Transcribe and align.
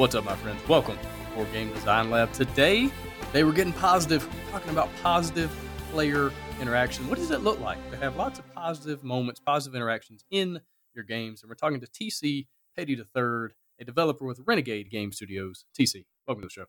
What's 0.00 0.14
up, 0.14 0.24
my 0.24 0.34
friends? 0.36 0.66
Welcome 0.66 0.96
to 0.96 1.34
Board 1.34 1.52
Game 1.52 1.70
Design 1.74 2.08
Lab. 2.08 2.32
Today, 2.32 2.90
they 3.34 3.44
were 3.44 3.52
getting 3.52 3.74
positive, 3.74 4.26
talking 4.50 4.70
about 4.70 4.88
positive 5.02 5.50
player 5.92 6.32
interaction. 6.58 7.06
What 7.06 7.18
does 7.18 7.30
it 7.30 7.42
look 7.42 7.60
like 7.60 7.76
to 7.90 7.98
have 7.98 8.16
lots 8.16 8.38
of 8.38 8.50
positive 8.54 9.04
moments, 9.04 9.40
positive 9.40 9.76
interactions 9.76 10.24
in 10.30 10.62
your 10.94 11.04
games? 11.04 11.42
And 11.42 11.50
we're 11.50 11.54
talking 11.54 11.80
to 11.80 11.86
TC 11.86 12.46
Petty 12.74 12.94
III, 12.94 13.48
a 13.78 13.84
developer 13.84 14.24
with 14.24 14.40
Renegade 14.46 14.90
Game 14.90 15.12
Studios. 15.12 15.66
TC, 15.78 16.06
welcome 16.26 16.40
to 16.40 16.46
the 16.46 16.50
show. 16.50 16.64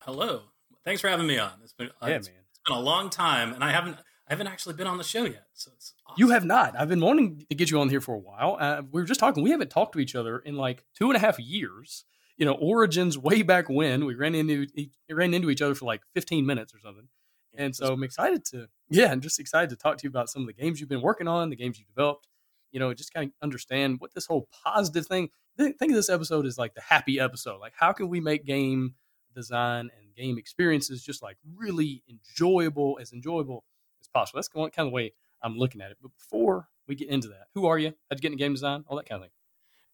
Hello. 0.00 0.42
Thanks 0.84 1.00
for 1.00 1.06
having 1.06 1.28
me 1.28 1.38
on. 1.38 1.52
It's 1.62 1.74
been 1.74 1.90
uh, 2.02 2.08
Yeah, 2.08 2.16
it's 2.16 2.26
man. 2.26 2.38
been 2.66 2.76
a 2.76 2.80
long 2.80 3.08
time, 3.08 3.52
and 3.52 3.62
I 3.62 3.70
haven't 3.70 3.98
I 4.28 4.32
haven't 4.32 4.48
actually 4.48 4.74
been 4.74 4.88
on 4.88 4.98
the 4.98 5.04
show 5.04 5.22
yet. 5.22 5.46
So 5.52 5.70
it's 5.76 5.94
awesome. 6.08 6.16
You 6.18 6.30
have 6.30 6.44
not. 6.44 6.74
I've 6.76 6.88
been 6.88 7.00
wanting 7.00 7.46
to 7.48 7.54
get 7.54 7.70
you 7.70 7.78
on 7.78 7.88
here 7.88 8.00
for 8.00 8.16
a 8.16 8.18
while. 8.18 8.56
Uh, 8.58 8.82
we 8.90 9.00
were 9.00 9.06
just 9.06 9.20
talking. 9.20 9.44
We 9.44 9.52
haven't 9.52 9.70
talked 9.70 9.92
to 9.92 10.00
each 10.00 10.16
other 10.16 10.40
in 10.40 10.56
like 10.56 10.84
two 10.98 11.08
and 11.08 11.16
a 11.16 11.20
half 11.20 11.38
years. 11.38 12.04
You 12.36 12.46
know, 12.46 12.54
origins 12.54 13.16
way 13.16 13.42
back 13.42 13.68
when 13.68 14.04
we 14.06 14.14
ran 14.14 14.34
into 14.34 14.66
ran 15.10 15.34
into 15.34 15.50
each 15.50 15.62
other 15.62 15.74
for 15.74 15.84
like 15.84 16.02
15 16.14 16.44
minutes 16.44 16.74
or 16.74 16.80
something. 16.80 17.08
And 17.56 17.74
so 17.74 17.92
I'm 17.92 18.02
excited 18.02 18.44
to, 18.46 18.68
yeah, 18.88 19.12
I'm 19.12 19.20
just 19.20 19.38
excited 19.38 19.70
to 19.70 19.76
talk 19.76 19.98
to 19.98 20.04
you 20.04 20.10
about 20.10 20.28
some 20.28 20.42
of 20.42 20.48
the 20.48 20.52
games 20.52 20.80
you've 20.80 20.88
been 20.88 21.00
working 21.00 21.28
on, 21.28 21.50
the 21.50 21.56
games 21.56 21.78
you 21.78 21.84
developed, 21.84 22.26
you 22.72 22.80
know, 22.80 22.92
just 22.92 23.14
kind 23.14 23.28
of 23.28 23.32
understand 23.42 24.00
what 24.00 24.12
this 24.14 24.26
whole 24.26 24.48
positive 24.64 25.06
thing. 25.06 25.28
Think 25.56 25.78
think 25.78 25.92
of 25.92 25.96
this 25.96 26.10
episode 26.10 26.46
as 26.46 26.58
like 26.58 26.74
the 26.74 26.80
happy 26.80 27.20
episode. 27.20 27.60
Like, 27.60 27.74
how 27.78 27.92
can 27.92 28.08
we 28.08 28.20
make 28.20 28.44
game 28.44 28.94
design 29.34 29.90
and 29.96 30.14
game 30.16 30.36
experiences 30.38 31.02
just 31.04 31.22
like 31.22 31.36
really 31.56 32.02
enjoyable, 32.08 32.98
as 33.00 33.12
enjoyable 33.12 33.64
as 34.00 34.08
possible? 34.08 34.38
That's 34.38 34.48
kind 34.48 34.70
of 34.76 34.86
the 34.86 34.90
way 34.90 35.12
I'm 35.40 35.56
looking 35.56 35.80
at 35.80 35.92
it. 35.92 35.98
But 36.02 36.10
before 36.18 36.68
we 36.88 36.96
get 36.96 37.08
into 37.08 37.28
that, 37.28 37.46
who 37.54 37.66
are 37.66 37.78
you? 37.78 37.94
How'd 38.10 38.18
you 38.18 38.22
get 38.22 38.32
into 38.32 38.42
game 38.42 38.54
design? 38.54 38.84
All 38.88 38.96
that 38.96 39.08
kind 39.08 39.22
of 39.22 39.28
thing. 39.28 39.32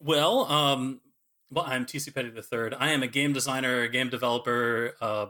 well. 0.01 0.51
Um, 0.51 1.01
well, 1.51 1.65
I'm 1.67 1.85
TC 1.85 2.15
Petty 2.15 2.29
III. 2.29 2.75
I 2.79 2.91
am 2.91 3.03
a 3.03 3.09
game 3.09 3.33
designer, 3.33 3.83
a 3.83 3.89
game 3.89 4.09
developer. 4.09 4.95
Uh, 5.01 5.27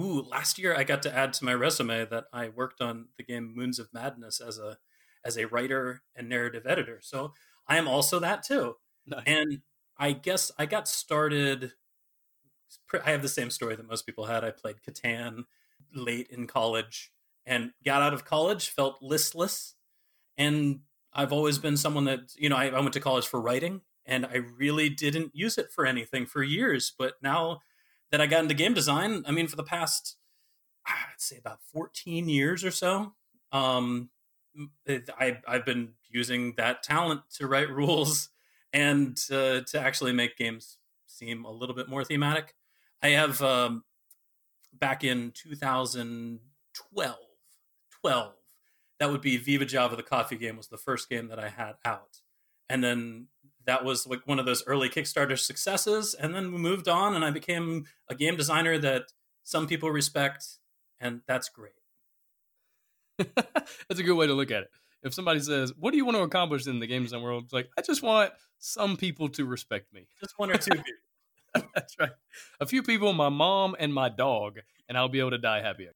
ooh, 0.00 0.22
last 0.22 0.58
year 0.58 0.76
I 0.76 0.84
got 0.84 1.02
to 1.02 1.16
add 1.16 1.32
to 1.34 1.44
my 1.44 1.54
resume 1.54 2.04
that 2.06 2.26
I 2.32 2.48
worked 2.48 2.80
on 2.80 3.06
the 3.16 3.22
game 3.22 3.52
Moons 3.56 3.78
of 3.78 3.92
Madness 3.92 4.40
as 4.40 4.58
a 4.58 4.78
as 5.24 5.38
a 5.38 5.46
writer 5.46 6.02
and 6.14 6.28
narrative 6.28 6.66
editor. 6.66 7.00
So 7.02 7.32
I 7.66 7.78
am 7.78 7.88
also 7.88 8.18
that 8.20 8.42
too. 8.42 8.76
Nice. 9.06 9.22
And 9.26 9.60
I 9.96 10.12
guess 10.12 10.52
I 10.58 10.66
got 10.66 10.86
started. 10.86 11.72
I 13.04 13.10
have 13.10 13.22
the 13.22 13.28
same 13.28 13.50
story 13.50 13.74
that 13.76 13.88
most 13.88 14.04
people 14.04 14.26
had. 14.26 14.44
I 14.44 14.50
played 14.50 14.76
Catan 14.86 15.44
late 15.94 16.28
in 16.28 16.46
college 16.46 17.10
and 17.46 17.70
got 17.84 18.02
out 18.02 18.12
of 18.12 18.24
college, 18.26 18.68
felt 18.68 18.98
listless. 19.00 19.76
And 20.36 20.80
I've 21.12 21.32
always 21.32 21.58
been 21.58 21.76
someone 21.76 22.04
that, 22.04 22.34
you 22.36 22.48
know, 22.48 22.56
I, 22.56 22.66
I 22.66 22.80
went 22.80 22.92
to 22.94 23.00
college 23.00 23.26
for 23.26 23.40
writing 23.40 23.80
and 24.06 24.26
I 24.26 24.36
really 24.36 24.88
didn't 24.88 25.34
use 25.34 25.58
it 25.58 25.70
for 25.72 25.86
anything 25.86 26.26
for 26.26 26.42
years. 26.42 26.92
But 26.96 27.14
now 27.22 27.60
that 28.10 28.20
I 28.20 28.26
got 28.26 28.42
into 28.42 28.54
game 28.54 28.74
design, 28.74 29.24
I 29.26 29.32
mean, 29.32 29.46
for 29.46 29.56
the 29.56 29.62
past, 29.62 30.16
I'd 30.86 31.18
say 31.18 31.38
about 31.38 31.60
14 31.72 32.28
years 32.28 32.64
or 32.64 32.70
so, 32.70 33.14
um, 33.52 34.10
I, 34.88 35.38
I've 35.48 35.64
been 35.64 35.92
using 36.08 36.54
that 36.56 36.82
talent 36.82 37.22
to 37.36 37.46
write 37.46 37.70
rules 37.74 38.28
and 38.72 39.18
uh, 39.30 39.60
to 39.60 39.80
actually 39.80 40.12
make 40.12 40.36
games 40.36 40.78
seem 41.06 41.44
a 41.44 41.50
little 41.50 41.74
bit 41.74 41.88
more 41.88 42.04
thematic. 42.04 42.54
I 43.02 43.08
have 43.10 43.40
um, 43.42 43.84
back 44.72 45.04
in 45.04 45.32
2012, 45.32 47.16
12, 48.00 48.32
that 48.98 49.10
would 49.10 49.20
be 49.20 49.36
Viva 49.36 49.64
Java, 49.64 49.96
the 49.96 50.02
coffee 50.02 50.36
game, 50.36 50.56
was 50.56 50.68
the 50.68 50.76
first 50.76 51.08
game 51.08 51.28
that 51.28 51.38
I 51.38 51.48
had 51.48 51.74
out. 51.84 52.20
And 52.68 52.82
then 52.82 53.28
that 53.66 53.84
was 53.84 54.06
like 54.06 54.20
one 54.26 54.38
of 54.38 54.46
those 54.46 54.64
early 54.66 54.88
Kickstarter 54.88 55.38
successes. 55.38 56.14
And 56.14 56.34
then 56.34 56.52
we 56.52 56.58
moved 56.58 56.88
on, 56.88 57.14
and 57.14 57.24
I 57.24 57.30
became 57.30 57.86
a 58.08 58.14
game 58.14 58.36
designer 58.36 58.78
that 58.78 59.04
some 59.42 59.66
people 59.66 59.90
respect, 59.90 60.46
and 61.00 61.20
that's 61.26 61.48
great. 61.48 61.72
That's 63.88 64.00
a 64.00 64.02
good 64.02 64.16
way 64.16 64.26
to 64.26 64.34
look 64.34 64.50
at 64.50 64.64
it. 64.64 64.70
If 65.04 65.14
somebody 65.14 65.38
says, 65.38 65.72
"What 65.78 65.92
do 65.92 65.96
you 65.96 66.04
want 66.04 66.16
to 66.16 66.24
accomplish 66.24 66.66
in 66.66 66.80
the 66.80 66.86
game 66.88 67.04
design 67.04 67.22
world?" 67.22 67.44
It's 67.44 67.52
like, 67.52 67.68
I 67.78 67.82
just 67.82 68.02
want 68.02 68.32
some 68.58 68.96
people 68.96 69.28
to 69.28 69.44
respect 69.44 69.92
me. 69.92 70.08
Just 70.20 70.36
one 70.36 70.50
or 70.50 70.56
two 70.56 70.70
people. 70.72 71.68
That's 71.74 71.96
right. 72.00 72.10
A 72.58 72.66
few 72.66 72.82
people, 72.82 73.12
my 73.12 73.28
mom 73.28 73.76
and 73.78 73.94
my 73.94 74.08
dog, 74.08 74.58
and 74.88 74.98
I'll 74.98 75.08
be 75.08 75.20
able 75.20 75.30
to 75.30 75.38
die 75.38 75.60
happy. 75.60 75.88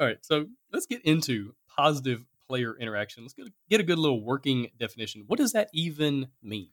All 0.00 0.06
right, 0.06 0.18
so 0.22 0.46
let's 0.72 0.86
get 0.86 1.02
into 1.04 1.54
positive 1.68 2.24
player 2.48 2.76
interaction. 2.78 3.22
Let's 3.22 3.34
get 3.34 3.46
a, 3.46 3.52
get 3.68 3.80
a 3.80 3.84
good 3.84 3.98
little 3.98 4.24
working 4.24 4.68
definition. 4.78 5.24
What 5.26 5.38
does 5.38 5.52
that 5.52 5.68
even 5.72 6.28
mean? 6.42 6.70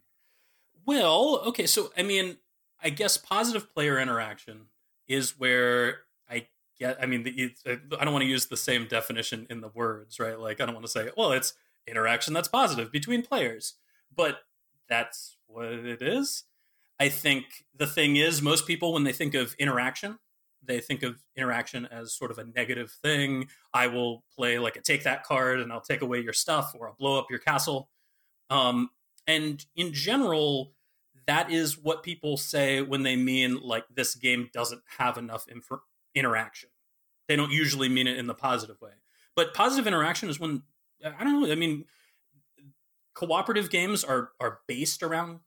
Well, 0.88 1.42
okay, 1.48 1.68
so 1.68 1.92
I 1.98 2.02
mean, 2.02 2.38
I 2.82 2.90
guess 2.90 3.18
positive 3.18 3.72
player 3.74 4.00
interaction 4.00 4.68
is 5.08 5.38
where 5.38 6.00
I 6.30 6.48
get. 6.80 6.98
I 7.04 7.06
mean, 7.06 7.24
the, 7.24 7.52
I 8.00 8.06
don't 8.06 8.14
want 8.14 8.24
to 8.24 8.30
use 8.30 8.46
the 8.46 8.58
same 8.58 8.88
definition 8.88 9.46
in 9.50 9.60
the 9.60 9.68
words, 9.68 10.18
right? 10.18 10.40
Like, 10.40 10.62
I 10.62 10.66
don't 10.66 10.74
want 10.74 10.86
to 10.86 10.92
say, 10.92 11.10
well, 11.18 11.34
it's 11.34 11.54
interaction 11.86 12.34
that's 12.34 12.48
positive 12.48 12.90
between 12.90 13.22
players, 13.22 13.74
but 14.16 14.40
that's 14.88 15.36
what 15.48 15.66
it 15.66 16.02
is. 16.02 16.46
I 17.00 17.10
think 17.10 17.66
the 17.76 17.86
thing 17.86 18.16
is, 18.16 18.42
most 18.42 18.66
people, 18.66 18.94
when 18.94 19.04
they 19.04 19.12
think 19.12 19.36
of 19.36 19.56
interaction, 19.60 20.20
they 20.64 20.80
think 20.80 21.04
of 21.04 21.18
interaction 21.36 21.86
as 21.86 22.14
sort 22.14 22.32
of 22.32 22.40
a 22.40 22.46
negative 22.46 22.92
thing. 23.04 23.50
I 23.74 23.88
will 23.88 24.24
play 24.34 24.58
like 24.58 24.78
a 24.78 24.82
take 24.82 25.04
that 25.04 25.26
card 25.26 25.60
and 25.60 25.72
I'll 25.72 25.82
take 25.82 26.02
away 26.02 26.22
your 26.22 26.34
stuff 26.34 26.74
or 26.78 26.88
I'll 26.88 26.96
blow 26.98 27.20
up 27.20 27.28
your 27.30 27.40
castle. 27.40 27.90
Um, 28.50 28.90
and 29.28 29.64
in 29.76 29.94
general, 29.94 30.72
that 31.28 31.52
is 31.52 31.78
what 31.78 32.04
people 32.04 32.38
say 32.38 32.82
when 32.82 33.04
they 33.04 33.16
mean 33.16 33.62
like 33.62 33.86
this 33.94 34.16
game 34.16 34.50
doesn't 34.54 34.82
have 34.98 35.18
enough 35.18 35.46
infor- 35.48 35.82
interaction. 36.16 36.70
They 37.28 37.36
don't 37.36 37.52
usually 37.52 37.90
mean 37.90 38.08
it 38.08 38.18
in 38.18 38.28
the 38.28 38.34
positive 38.34 38.80
way. 38.82 38.92
But 39.36 39.54
positive 39.54 39.86
interaction 39.86 40.30
is 40.30 40.40
when 40.40 40.64
I 41.06 41.24
don't 41.24 41.42
know. 41.42 41.52
I 41.52 41.56
mean, 41.56 41.86
cooperative 43.14 43.70
games 43.70 44.04
are 44.04 44.32
are 44.40 44.60
based 44.68 45.04
around 45.04 45.42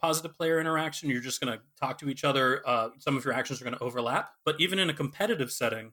positive 0.00 0.36
player 0.36 0.60
interaction. 0.60 1.10
You're 1.10 1.20
just 1.20 1.40
going 1.40 1.56
to 1.56 1.62
talk 1.78 1.98
to 1.98 2.08
each 2.08 2.24
other. 2.24 2.62
Uh, 2.66 2.90
some 2.98 3.16
of 3.16 3.24
your 3.24 3.34
actions 3.34 3.60
are 3.60 3.64
going 3.64 3.76
to 3.76 3.82
overlap. 3.82 4.30
But 4.44 4.60
even 4.60 4.78
in 4.78 4.88
a 4.88 4.94
competitive 4.94 5.50
setting, 5.50 5.92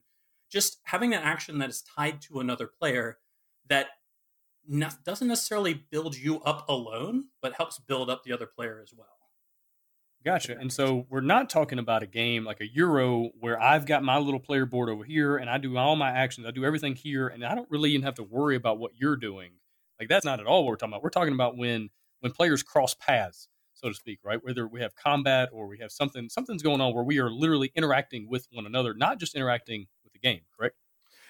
just 0.50 0.78
having 0.84 1.12
an 1.12 1.22
action 1.22 1.58
that 1.58 1.70
is 1.70 1.82
tied 1.82 2.20
to 2.22 2.40
another 2.40 2.68
player 2.68 3.18
that 3.68 3.88
doesn't 5.04 5.28
necessarily 5.28 5.74
build 5.74 6.16
you 6.16 6.40
up 6.42 6.68
alone, 6.68 7.24
but 7.42 7.54
helps 7.54 7.78
build 7.78 8.08
up 8.08 8.22
the 8.24 8.32
other 8.32 8.46
player 8.46 8.80
as 8.82 8.92
well. 8.96 9.15
Gotcha. 10.26 10.58
And 10.58 10.72
so 10.72 11.06
we're 11.08 11.20
not 11.20 11.48
talking 11.48 11.78
about 11.78 12.02
a 12.02 12.06
game 12.06 12.44
like 12.44 12.60
a 12.60 12.66
Euro 12.74 13.30
where 13.38 13.62
I've 13.62 13.86
got 13.86 14.02
my 14.02 14.18
little 14.18 14.40
player 14.40 14.66
board 14.66 14.88
over 14.88 15.04
here 15.04 15.36
and 15.36 15.48
I 15.48 15.56
do 15.58 15.76
all 15.76 15.94
my 15.94 16.10
actions. 16.10 16.48
I 16.48 16.50
do 16.50 16.64
everything 16.64 16.96
here 16.96 17.28
and 17.28 17.44
I 17.44 17.54
don't 17.54 17.70
really 17.70 17.92
even 17.92 18.02
have 18.02 18.16
to 18.16 18.24
worry 18.24 18.56
about 18.56 18.80
what 18.80 18.90
you're 18.96 19.14
doing. 19.14 19.52
Like 20.00 20.08
that's 20.08 20.24
not 20.24 20.40
at 20.40 20.46
all 20.46 20.64
what 20.64 20.70
we're 20.70 20.76
talking 20.78 20.94
about. 20.94 21.04
We're 21.04 21.10
talking 21.10 21.32
about 21.32 21.56
when 21.56 21.90
when 22.18 22.32
players 22.32 22.64
cross 22.64 22.92
paths, 22.94 23.46
so 23.74 23.88
to 23.88 23.94
speak, 23.94 24.18
right? 24.24 24.42
Whether 24.42 24.66
we 24.66 24.80
have 24.80 24.96
combat 24.96 25.50
or 25.52 25.68
we 25.68 25.78
have 25.78 25.92
something 25.92 26.28
something's 26.28 26.64
going 26.64 26.80
on 26.80 26.92
where 26.92 27.04
we 27.04 27.20
are 27.20 27.30
literally 27.30 27.70
interacting 27.76 28.28
with 28.28 28.48
one 28.50 28.66
another, 28.66 28.94
not 28.94 29.20
just 29.20 29.36
interacting 29.36 29.86
with 30.02 30.12
the 30.12 30.18
game, 30.18 30.40
correct? 30.58 30.74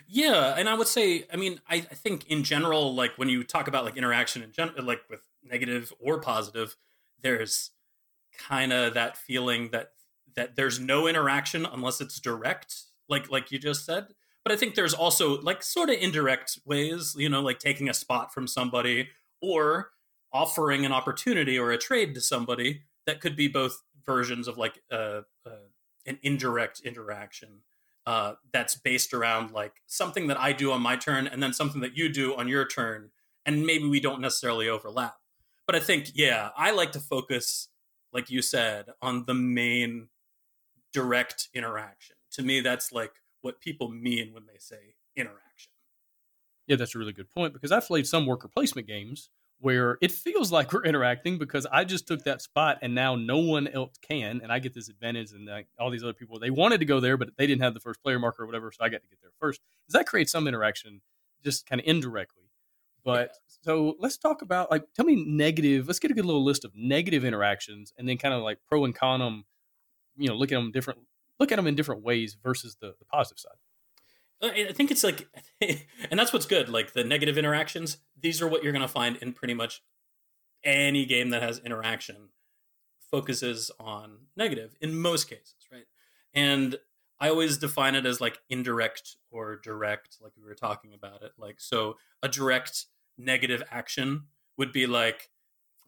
Yeah, 0.09 0.55
and 0.57 0.71
I 0.71 0.75
would 0.75 0.89
say, 0.89 1.27
I 1.31 1.37
mean, 1.37 1.61
I, 1.69 1.77
I 1.77 1.81
think 1.81 2.27
in 2.29 2.45
general, 2.45 2.95
like 2.95 3.19
when 3.19 3.29
you 3.29 3.45
talk 3.45 3.69
about 3.69 3.85
like 3.85 3.99
interaction 3.99 4.43
in 4.43 4.53
general, 4.53 4.83
like 4.85 5.03
with 5.11 5.21
negative 5.45 5.93
or 6.01 6.19
positive, 6.19 6.79
there's 7.21 7.73
kind 8.39 8.73
of 8.73 8.95
that 8.95 9.17
feeling 9.17 9.71
that 9.71 9.91
that 10.35 10.57
there's 10.57 10.79
no 10.79 11.07
interaction 11.07 11.67
unless 11.67 12.01
it's 12.01 12.21
direct, 12.21 12.83
like 13.09 13.31
like 13.31 13.51
you 13.51 13.59
just 13.59 13.85
said. 13.85 14.09
But 14.45 14.53
I 14.53 14.57
think 14.57 14.75
there's 14.75 14.95
also 14.95 15.41
like 15.41 15.63
sort 15.63 15.91
of 15.91 15.97
indirect 15.97 16.61
ways, 16.65 17.17
you 17.19 17.29
know, 17.29 17.41
like 17.41 17.59
taking 17.59 17.89
a 17.89 17.95
spot 17.95 18.33
from 18.33 18.47
somebody 18.47 19.09
or 19.41 19.91
offering 20.33 20.85
an 20.85 20.93
opportunity 20.93 21.59
or 21.59 21.73
a 21.73 21.79
trade 21.79 22.15
to 22.15 22.21
somebody 22.21 22.83
that 23.07 23.21
could 23.21 23.37
be 23.37 23.49
both 23.49 23.83
versions 24.05 24.47
of 24.47 24.57
like 24.57 24.81
uh, 24.91 25.23
uh, 25.45 25.67
an 26.07 26.19
indirect 26.23 26.81
interaction 26.81 27.63
uh, 28.07 28.35
that's 28.53 28.77
based 28.77 29.13
around 29.13 29.51
like 29.51 29.83
something 29.87 30.29
that 30.29 30.39
I 30.39 30.53
do 30.53 30.71
on 30.71 30.81
my 30.81 30.97
turn 30.97 31.27
and 31.27 31.43
then 31.43 31.53
something 31.53 31.81
that 31.81 31.97
you 31.97 32.09
do 32.09 32.37
on 32.37 32.47
your 32.47 32.65
turn, 32.65 33.11
and 33.45 33.67
maybe 33.67 33.89
we 33.89 34.01
don't 34.01 34.21
necessarily 34.21 34.69
overlap. 34.69 35.17
But 35.67 35.75
I 35.75 35.81
think, 35.81 36.13
yeah, 36.15 36.51
I 36.57 36.71
like 36.71 36.93
to 36.93 37.01
focus 37.01 37.69
like 38.17 38.31
you 38.31 38.41
said, 38.41 38.87
on 39.03 39.25
the 39.27 39.35
main 39.35 40.09
direct 40.91 41.49
interaction. 41.53 42.17
To 42.33 42.43
me, 42.43 42.63
that's 42.63 42.91
like 42.91 43.13
what 43.43 43.61
people 43.61 43.91
mean 43.91 44.33
when 44.33 44.47
they 44.47 44.59
say 44.59 44.95
interaction. 45.15 45.73
Yeah, 46.67 46.77
that's 46.77 46.95
a 46.95 46.99
really 46.99 47.13
good 47.13 47.31
point 47.31 47.53
because 47.53 47.73
I've 47.73 47.87
played 47.87 48.07
some 48.07 48.25
worker 48.25 48.49
placement 48.49 48.87
games 48.87 49.29
where 49.61 49.99
it 50.01 50.13
feels 50.13 50.51
like 50.51 50.73
we're 50.73 50.85
interacting 50.85 51.37
because 51.37 51.67
I 51.71 51.85
just 51.85 52.09
took 52.09 52.25
that 52.25 52.41
spot 52.41 52.79
and 52.81 52.95
now 52.95 53.17
no 53.17 53.37
one 53.37 53.69
else 53.69 53.99
can, 54.01 54.41
and 54.43 54.51
I 54.51 54.61
get 54.61 54.73
this 54.73 54.89
advantage, 54.89 55.33
and 55.33 55.49
all 55.79 55.91
these 55.91 56.03
other 56.03 56.15
people 56.15 56.39
they 56.39 56.51
wanted 56.51 56.79
to 56.79 56.87
go 56.87 57.01
there, 57.01 57.19
but 57.19 57.29
they 57.37 57.47
didn't 57.47 57.63
have 57.63 57.75
the 57.75 57.81
first 57.81 58.03
player 58.03 58.19
marker 58.19 58.45
or 58.45 58.47
whatever, 58.47 58.73
so 58.73 58.83
I 58.83 58.89
got 58.89 59.03
to 59.03 59.09
get 59.09 59.21
there 59.21 59.33
first. 59.39 59.61
Does 59.87 59.93
that 59.93 60.07
create 60.07 60.31
some 60.31 60.49
interaction, 60.49 61.03
just 61.45 61.67
kind 61.67 61.81
of 61.81 61.87
indirectly? 61.87 62.46
But 63.07 63.37
so 63.63 63.95
let's 64.01 64.19
talk 64.19 64.43
about 64.43 64.69
like 64.69 64.93
tell 64.93 65.05
me 65.05 65.25
negative. 65.25 65.87
Let's 65.87 66.01
get 66.01 66.11
a 66.11 66.15
good 66.15 66.27
little 66.27 66.45
list 66.45 66.65
of 66.65 66.73
negative 66.75 67.25
interactions, 67.25 67.93
and 67.97 68.09
then 68.09 68.19
kind 68.19 68.35
of 68.35 68.43
like 68.43 68.59
pro 68.69 68.85
and 68.85 68.93
con 68.95 69.21
them. 69.21 69.45
You 70.17 70.29
know, 70.29 70.35
look 70.35 70.51
at 70.51 70.57
them 70.57 70.73
different. 70.73 70.99
Look 71.39 71.53
at 71.53 71.57
them 71.57 71.69
in 71.69 71.77
different 71.77 72.03
ways 72.03 72.37
versus 72.43 72.77
the, 72.81 72.95
the 72.99 73.05
positive 73.05 73.39
side. 73.39 73.59
Uh, 74.43 74.71
I 74.71 74.73
think 74.73 74.91
it's 74.91 75.05
like, 75.05 75.29
and 75.61 76.19
that's 76.19 76.33
what's 76.33 76.47
good. 76.47 76.69
Like 76.69 76.95
the 76.95 77.05
negative 77.05 77.39
interactions, 77.39 77.99
these 78.21 78.43
are 78.43 78.49
what 78.49 78.65
you're 78.65 78.73
going 78.73 78.83
to 78.83 78.89
find 78.89 79.17
in 79.19 79.33
pretty 79.33 79.55
much 79.55 79.83
any 80.65 81.05
game 81.05 81.31
that 81.31 81.43
has 81.43 81.59
interaction 81.61 82.31
focuses 83.11 83.71
on 83.79 84.19
negative 84.37 84.75
in 84.81 84.99
most 84.99 85.29
cases, 85.31 85.69
right? 85.71 85.87
And 86.35 86.77
I 87.21 87.29
always 87.29 87.57
define 87.57 87.95
it 87.95 88.05
as 88.05 88.21
like 88.21 88.39
indirect 88.51 89.17
or 89.31 89.57
direct, 89.57 90.17
like 90.21 90.33
we 90.37 90.45
were 90.45 90.55
talking 90.55 90.93
about 90.93 91.23
it. 91.23 91.33
Like, 91.39 91.61
so 91.61 91.97
a 92.23 92.29
direct 92.29 92.87
negative 93.19 93.63
action 93.71 94.25
would 94.57 94.73
be 94.73 94.87
like, 94.87 95.31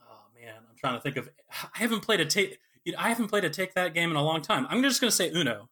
oh 0.00 0.40
man, 0.40 0.54
I'm 0.56 0.76
trying 0.76 0.94
to 0.94 1.00
think 1.00 1.16
of, 1.16 1.28
I 1.50 1.78
haven't 1.78 2.00
played 2.00 2.20
a 2.20 2.26
take, 2.26 2.58
I 2.96 3.08
haven't 3.08 3.28
played 3.28 3.44
a 3.44 3.50
take 3.50 3.74
that 3.74 3.94
game 3.94 4.10
in 4.10 4.16
a 4.16 4.22
long 4.22 4.42
time. 4.42 4.66
I'm 4.70 4.82
just 4.82 5.00
going 5.00 5.10
to 5.10 5.16
say 5.16 5.30
Uno. 5.30 5.68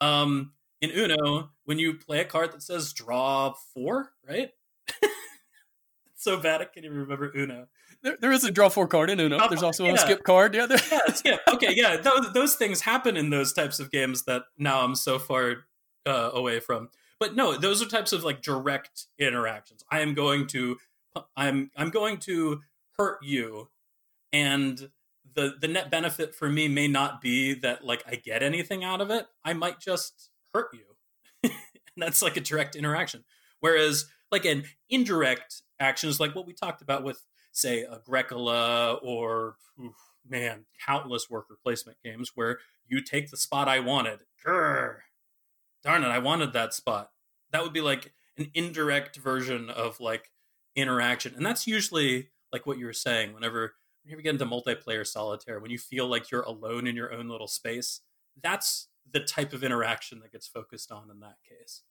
Um, 0.00 0.52
in 0.80 0.90
Uno, 0.90 1.50
when 1.64 1.78
you 1.78 1.94
play 1.94 2.20
a 2.20 2.24
card 2.24 2.52
that 2.52 2.62
says 2.62 2.92
draw 2.92 3.54
four, 3.72 4.12
right? 4.28 4.50
so 6.16 6.38
bad 6.38 6.60
I 6.60 6.66
can't 6.66 6.84
even 6.84 6.98
remember 6.98 7.32
Uno. 7.34 7.68
There, 8.02 8.18
there 8.20 8.32
is 8.32 8.44
a 8.44 8.50
draw 8.50 8.68
four 8.68 8.86
card 8.86 9.08
in 9.08 9.18
Uno. 9.18 9.48
There's 9.48 9.62
also 9.62 9.84
yeah. 9.84 9.94
a 9.94 9.98
skip 9.98 10.24
card. 10.24 10.54
Yeah, 10.54 10.66
there. 10.66 10.78
yeah, 10.92 10.98
skip. 11.14 11.40
Okay, 11.48 11.72
yeah, 11.74 11.96
those, 11.96 12.32
those 12.34 12.54
things 12.54 12.82
happen 12.82 13.16
in 13.16 13.30
those 13.30 13.52
types 13.52 13.80
of 13.80 13.90
games 13.90 14.24
that 14.24 14.42
now 14.58 14.82
I'm 14.84 14.94
so 14.94 15.18
far 15.18 15.64
uh, 16.06 16.30
away 16.34 16.60
from. 16.60 16.90
But 17.18 17.34
no, 17.34 17.56
those 17.56 17.80
are 17.82 17.86
types 17.86 18.12
of 18.12 18.22
like 18.22 18.42
direct 18.42 19.06
interactions. 19.18 19.84
I 19.90 20.00
am 20.00 20.12
going 20.12 20.46
to, 20.48 20.76
I'm, 21.36 21.70
I'm 21.76 21.90
going 21.90 22.18
to 22.18 22.60
hurt 22.98 23.18
you, 23.22 23.68
and 24.32 24.90
the 25.34 25.54
the 25.60 25.68
net 25.68 25.90
benefit 25.90 26.34
for 26.34 26.48
me 26.48 26.68
may 26.68 26.88
not 26.88 27.20
be 27.20 27.54
that 27.54 27.84
like 27.84 28.02
I 28.06 28.14
get 28.16 28.42
anything 28.42 28.84
out 28.84 29.00
of 29.00 29.10
it. 29.10 29.26
I 29.44 29.52
might 29.52 29.80
just 29.80 30.30
hurt 30.52 30.68
you. 30.72 30.94
and 31.42 31.52
that's 31.96 32.22
like 32.22 32.36
a 32.36 32.40
direct 32.40 32.76
interaction. 32.76 33.24
Whereas 33.60 34.06
like 34.30 34.44
an 34.44 34.64
indirect 34.88 35.62
action 35.80 36.08
is 36.08 36.20
like 36.20 36.34
what 36.34 36.46
we 36.46 36.52
talked 36.52 36.82
about 36.82 37.04
with 37.04 37.24
say 37.52 37.84
Agricola 37.84 38.94
or 38.94 39.56
oof, 39.82 39.94
man, 40.28 40.66
countless 40.86 41.30
worker 41.30 41.56
placement 41.62 41.98
games 42.04 42.32
where 42.34 42.58
you 42.86 43.00
take 43.00 43.30
the 43.30 43.36
spot 43.36 43.68
I 43.68 43.80
wanted. 43.80 44.20
Grr, 44.44 44.98
darn 45.82 46.04
it, 46.04 46.08
I 46.08 46.18
wanted 46.18 46.52
that 46.52 46.74
spot. 46.74 47.10
That 47.52 47.62
would 47.62 47.72
be 47.72 47.80
like 47.80 48.12
an 48.36 48.50
indirect 48.54 49.16
version 49.16 49.70
of 49.70 50.00
like 50.00 50.30
interaction. 50.76 51.34
And 51.34 51.44
that's 51.44 51.66
usually 51.66 52.28
like 52.52 52.66
what 52.66 52.78
you 52.78 52.86
were 52.86 52.92
saying, 52.92 53.34
whenever 53.34 53.74
whenever 54.02 54.20
you 54.20 54.22
get 54.22 54.40
into 54.40 54.46
multiplayer 54.46 55.06
solitaire, 55.06 55.60
when 55.60 55.70
you 55.70 55.78
feel 55.78 56.06
like 56.06 56.30
you're 56.30 56.42
alone 56.42 56.86
in 56.86 56.94
your 56.94 57.12
own 57.12 57.28
little 57.28 57.48
space, 57.48 58.00
that's 58.42 58.88
the 59.10 59.20
type 59.20 59.52
of 59.52 59.64
interaction 59.64 60.20
that 60.20 60.32
gets 60.32 60.46
focused 60.46 60.92
on 60.92 61.10
in 61.10 61.20
that 61.20 61.36
case. 61.48 61.82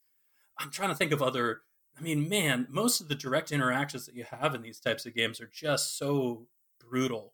I'm 0.58 0.70
trying 0.70 0.90
to 0.90 0.96
think 0.96 1.12
of 1.12 1.22
other. 1.22 1.62
I 1.98 2.02
mean, 2.02 2.28
man, 2.28 2.68
most 2.70 3.02
of 3.02 3.08
the 3.08 3.16
direct 3.16 3.52
interactions 3.52 4.06
that 4.06 4.16
you 4.16 4.24
have 4.24 4.56
in 4.56 4.62
these 4.62 4.80
types 4.80 5.06
of 5.06 5.14
games 5.14 5.40
are 5.40 5.50
just 5.54 5.98
so 5.98 6.48
brutal. 6.80 7.34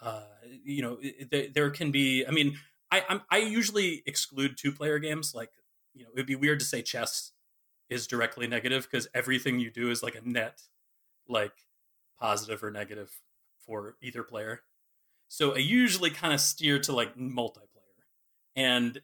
Uh, 0.00 0.24
you 0.64 0.82
know, 0.82 0.98
there, 1.30 1.46
there 1.54 1.70
can 1.70 1.90
be. 1.90 2.26
I 2.26 2.30
mean, 2.30 2.58
I 2.90 3.04
I'm, 3.08 3.22
I 3.30 3.38
usually 3.38 4.02
exclude 4.06 4.56
two 4.56 4.72
player 4.72 4.98
games. 4.98 5.34
Like, 5.34 5.50
you 5.94 6.04
know, 6.04 6.10
it'd 6.14 6.26
be 6.26 6.36
weird 6.36 6.60
to 6.60 6.66
say 6.66 6.82
chess 6.82 7.32
is 7.90 8.06
directly 8.06 8.46
negative 8.46 8.88
because 8.90 9.08
everything 9.14 9.58
you 9.58 9.70
do 9.70 9.90
is 9.90 10.02
like 10.02 10.14
a 10.14 10.28
net, 10.28 10.62
like 11.28 11.52
positive 12.20 12.62
or 12.62 12.70
negative 12.70 13.20
for 13.64 13.96
either 14.02 14.22
player. 14.22 14.62
So 15.28 15.54
I 15.54 15.58
usually 15.58 16.10
kind 16.10 16.32
of 16.32 16.40
steer 16.40 16.78
to 16.80 16.92
like 16.92 17.16
multiplayer 17.16 17.68
and 18.58 19.00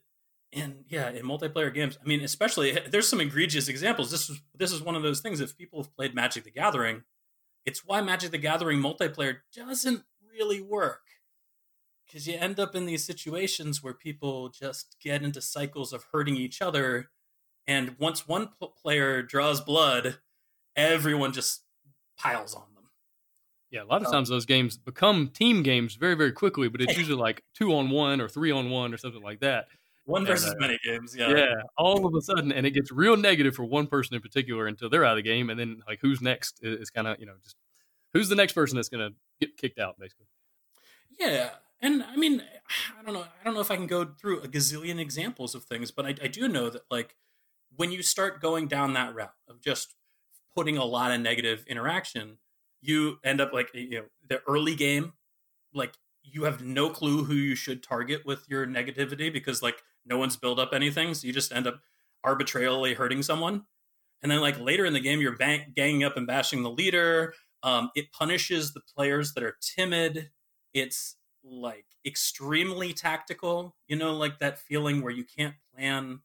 and 0.52 0.84
yeah, 0.88 1.10
in 1.10 1.24
multiplayer 1.24 1.72
games, 1.72 1.98
I 2.02 2.06
mean, 2.06 2.22
especially 2.22 2.72
eh, 2.72 2.88
there's 2.90 3.08
some 3.08 3.20
egregious 3.20 3.68
examples. 3.68 4.10
This 4.10 4.28
is 4.28 4.40
this 4.54 4.72
is 4.72 4.82
one 4.82 4.96
of 4.96 5.02
those 5.02 5.20
things. 5.20 5.40
If 5.40 5.56
people 5.56 5.82
have 5.82 5.94
played 5.94 6.14
Magic 6.14 6.44
the 6.44 6.50
Gathering, 6.50 7.02
it's 7.64 7.84
why 7.84 8.00
Magic 8.02 8.30
the 8.30 8.38
Gathering 8.38 8.80
multiplayer 8.80 9.38
doesn't 9.54 10.04
really 10.30 10.60
work 10.60 11.00
because 12.06 12.26
you 12.26 12.36
end 12.36 12.60
up 12.60 12.74
in 12.74 12.86
these 12.86 13.04
situations 13.04 13.82
where 13.82 13.94
people 13.94 14.48
just 14.48 14.96
get 15.02 15.22
into 15.22 15.40
cycles 15.40 15.92
of 15.92 16.04
hurting 16.12 16.36
each 16.36 16.60
other, 16.60 17.10
and 17.66 17.96
once 17.98 18.26
one 18.28 18.50
player 18.82 19.22
draws 19.22 19.60
blood, 19.60 20.18
everyone 20.76 21.32
just 21.32 21.62
piles 22.18 22.54
on 22.54 22.64
them. 22.74 22.84
yeah, 23.70 23.82
a 23.82 23.84
lot 23.84 24.04
of 24.04 24.10
times 24.10 24.28
those 24.28 24.46
games 24.46 24.76
become 24.76 25.28
team 25.28 25.62
games 25.62 25.94
very, 25.96 26.14
very 26.14 26.32
quickly, 26.32 26.68
but 26.68 26.80
it's 26.80 26.96
usually 26.98 27.18
like 27.18 27.42
two 27.54 27.74
on 27.74 27.90
one 27.90 28.20
or 28.20 28.28
three 28.28 28.50
on 28.50 28.70
one 28.70 28.92
or 28.92 28.96
something 28.96 29.22
like 29.22 29.40
that. 29.40 29.66
One 30.06 30.26
versus 30.26 30.50
uh, 30.50 30.56
many 30.58 30.78
games, 30.84 31.16
yeah. 31.16 31.30
Yeah, 31.30 31.54
all 31.78 32.06
of 32.06 32.14
a 32.14 32.20
sudden, 32.20 32.52
and 32.52 32.66
it 32.66 32.72
gets 32.72 32.92
real 32.92 33.16
negative 33.16 33.54
for 33.54 33.64
one 33.64 33.86
person 33.86 34.14
in 34.14 34.20
particular 34.20 34.66
until 34.66 34.90
they're 34.90 35.04
out 35.04 35.12
of 35.12 35.16
the 35.16 35.22
game, 35.22 35.48
and 35.48 35.58
then 35.58 35.82
like 35.88 36.00
who's 36.02 36.20
next 36.20 36.60
is, 36.62 36.82
is 36.82 36.90
kind 36.90 37.06
of 37.08 37.18
you 37.18 37.24
know 37.24 37.32
just 37.42 37.56
who's 38.12 38.28
the 38.28 38.34
next 38.34 38.52
person 38.52 38.76
that's 38.76 38.90
going 38.90 39.10
to 39.10 39.16
get 39.40 39.56
kicked 39.56 39.78
out, 39.78 39.98
basically. 39.98 40.26
Yeah, 41.18 41.50
and 41.80 42.02
I 42.02 42.16
mean, 42.16 42.42
I 42.98 43.02
don't 43.02 43.14
know, 43.14 43.22
I 43.22 43.44
don't 43.44 43.54
know 43.54 43.60
if 43.60 43.70
I 43.70 43.76
can 43.76 43.86
go 43.86 44.04
through 44.04 44.40
a 44.40 44.48
gazillion 44.48 44.98
examples 44.98 45.54
of 45.54 45.64
things, 45.64 45.90
but 45.90 46.04
I, 46.04 46.14
I 46.22 46.28
do 46.28 46.48
know 46.48 46.68
that 46.68 46.82
like 46.90 47.16
when 47.76 47.92
you 47.92 48.02
start 48.02 48.40
going 48.40 48.68
down 48.68 48.92
that 48.92 49.14
route 49.14 49.34
of 49.48 49.60
just 49.60 49.94
putting 50.54 50.76
a 50.76 50.84
lot 50.84 51.10
of 51.10 51.20
negative 51.20 51.64
interaction 51.68 52.38
you 52.80 53.18
end 53.24 53.40
up 53.40 53.52
like 53.52 53.70
you 53.74 53.98
know 53.98 54.04
the 54.28 54.40
early 54.46 54.74
game 54.74 55.12
like 55.72 55.94
you 56.22 56.44
have 56.44 56.62
no 56.62 56.88
clue 56.88 57.24
who 57.24 57.34
you 57.34 57.54
should 57.54 57.82
target 57.82 58.24
with 58.24 58.44
your 58.48 58.66
negativity 58.66 59.32
because 59.32 59.62
like 59.62 59.82
no 60.06 60.16
one's 60.16 60.36
built 60.36 60.58
up 60.58 60.72
anything 60.72 61.14
so 61.14 61.26
you 61.26 61.32
just 61.32 61.52
end 61.52 61.66
up 61.66 61.80
arbitrarily 62.24 62.94
hurting 62.94 63.22
someone. 63.22 63.64
And 64.22 64.32
then 64.32 64.40
like 64.40 64.58
later 64.58 64.86
in 64.86 64.94
the 64.94 65.00
game 65.00 65.20
you're 65.20 65.36
bang- 65.36 65.72
ganging 65.76 66.02
up 66.02 66.16
and 66.16 66.26
bashing 66.26 66.62
the 66.62 66.70
leader. 66.70 67.34
Um, 67.62 67.90
it 67.94 68.12
punishes 68.12 68.72
the 68.72 68.80
players 68.94 69.34
that 69.34 69.44
are 69.44 69.56
timid. 69.60 70.30
It's 70.72 71.16
like 71.46 71.84
extremely 72.06 72.94
tactical 72.94 73.76
you 73.86 73.94
know 73.96 74.14
like 74.14 74.38
that 74.38 74.58
feeling 74.58 75.02
where 75.02 75.12
you 75.12 75.24
can't 75.24 75.54
plan 75.74 76.20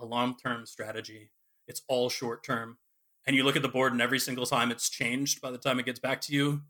a 0.00 0.06
long-term 0.06 0.66
strategy. 0.66 1.30
It's 1.66 1.82
all 1.88 2.08
short 2.08 2.42
term 2.44 2.78
and 3.26 3.36
you 3.36 3.44
look 3.44 3.56
at 3.56 3.62
the 3.62 3.68
board 3.68 3.92
and 3.92 4.00
every 4.00 4.18
single 4.18 4.46
time 4.46 4.70
it's 4.70 4.88
changed 4.88 5.40
by 5.40 5.50
the 5.50 5.58
time 5.58 5.78
it 5.78 5.86
gets 5.86 6.00
back 6.00 6.20
to 6.22 6.32
you 6.32 6.62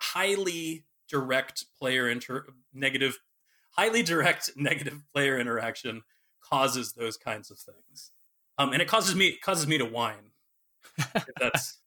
highly 0.00 0.84
direct 1.08 1.64
player 1.78 2.08
inter 2.08 2.46
negative 2.72 3.18
highly 3.72 4.02
direct 4.02 4.50
negative 4.56 5.02
player 5.12 5.38
interaction 5.38 6.02
causes 6.40 6.92
those 6.92 7.16
kinds 7.16 7.50
of 7.50 7.58
things. 7.58 8.12
Um, 8.58 8.72
and 8.72 8.80
it 8.80 8.88
causes 8.88 9.14
me 9.14 9.36
causes 9.36 9.66
me 9.66 9.78
to 9.78 9.84
whine. 9.84 10.30
That's 11.40 11.78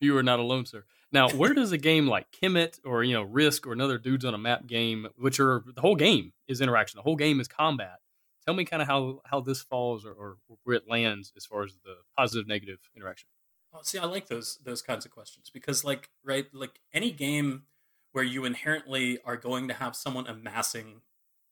you 0.00 0.16
are 0.16 0.22
not 0.22 0.40
alone 0.40 0.66
sir. 0.66 0.84
Now 1.12 1.28
where 1.28 1.54
does 1.54 1.70
a 1.70 1.78
game 1.78 2.08
like 2.08 2.26
Kemet 2.32 2.80
or 2.84 3.04
you 3.04 3.14
know 3.14 3.22
risk 3.22 3.66
or 3.66 3.72
another 3.72 3.98
dudes 3.98 4.24
on 4.24 4.34
a 4.34 4.38
map 4.38 4.66
game 4.66 5.06
which 5.16 5.38
are 5.38 5.62
the 5.74 5.80
whole 5.80 5.96
game 5.96 6.32
is 6.48 6.60
interaction 6.60 6.98
the 6.98 7.02
whole 7.02 7.16
game 7.16 7.40
is 7.40 7.48
combat 7.48 8.00
tell 8.46 8.54
me 8.54 8.64
kind 8.64 8.82
of 8.82 8.88
how 8.88 9.20
how 9.24 9.40
this 9.40 9.62
falls 9.62 10.04
or, 10.04 10.12
or, 10.12 10.36
where 10.64 10.76
it 10.76 10.88
lands 10.88 11.32
as 11.36 11.46
far 11.46 11.64
as 11.64 11.74
the 11.84 11.96
positive 12.16 12.46
negative 12.46 12.78
interaction. 12.96 13.28
Oh, 13.72 13.80
see 13.82 13.98
i 13.98 14.04
like 14.04 14.28
those 14.28 14.58
those 14.64 14.82
kinds 14.82 15.04
of 15.04 15.10
questions 15.10 15.50
because 15.52 15.82
like 15.84 16.10
right 16.22 16.46
like 16.52 16.80
any 16.92 17.10
game 17.10 17.64
where 18.12 18.22
you 18.22 18.44
inherently 18.44 19.18
are 19.24 19.36
going 19.36 19.66
to 19.66 19.74
have 19.74 19.96
someone 19.96 20.28
amassing 20.28 21.00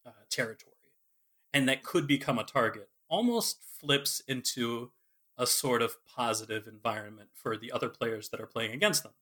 uh, 0.07 0.11
territory 0.31 0.77
and 1.53 1.69
that 1.69 1.83
could 1.83 2.07
become 2.07 2.39
a 2.39 2.45
target 2.45 2.89
almost 3.09 3.63
flips 3.81 4.23
into 4.27 4.93
a 5.37 5.47
sort 5.47 5.83
of 5.83 5.97
positive 6.07 6.67
environment 6.67 7.31
for 7.35 7.57
the 7.57 7.73
other 7.73 7.89
players 7.89 8.29
that 8.29 8.41
are 8.41 8.47
playing 8.47 8.73
against 8.73 9.03
them. 9.03 9.13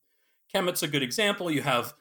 Kemet's 0.53 0.83
a 0.83 0.87
good 0.87 1.03
example. 1.03 1.49
You 1.49 1.61
have 1.61 1.93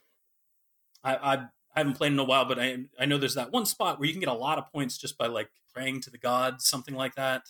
I, 1.03 1.17
I 1.17 1.49
I 1.75 1.81
haven't 1.81 1.95
played 1.95 2.13
in 2.13 2.19
a 2.19 2.25
while, 2.25 2.45
but 2.45 2.59
I 2.59 2.79
I 2.99 3.07
know 3.07 3.19
there's 3.19 3.35
that 3.35 3.53
one 3.53 3.67
spot 3.67 3.99
where 3.99 4.07
you 4.07 4.13
can 4.13 4.21
get 4.21 4.29
a 4.29 4.35
lot 4.35 4.59
of 4.59 4.71
points 4.73 4.99
just 4.99 5.17
by 5.17 5.27
like 5.27 5.51
praying 5.73 6.01
to 6.03 6.11
the 6.11 6.19
gods, 6.19 6.67
something 6.67 6.95
like 6.95 7.15
that. 7.15 7.43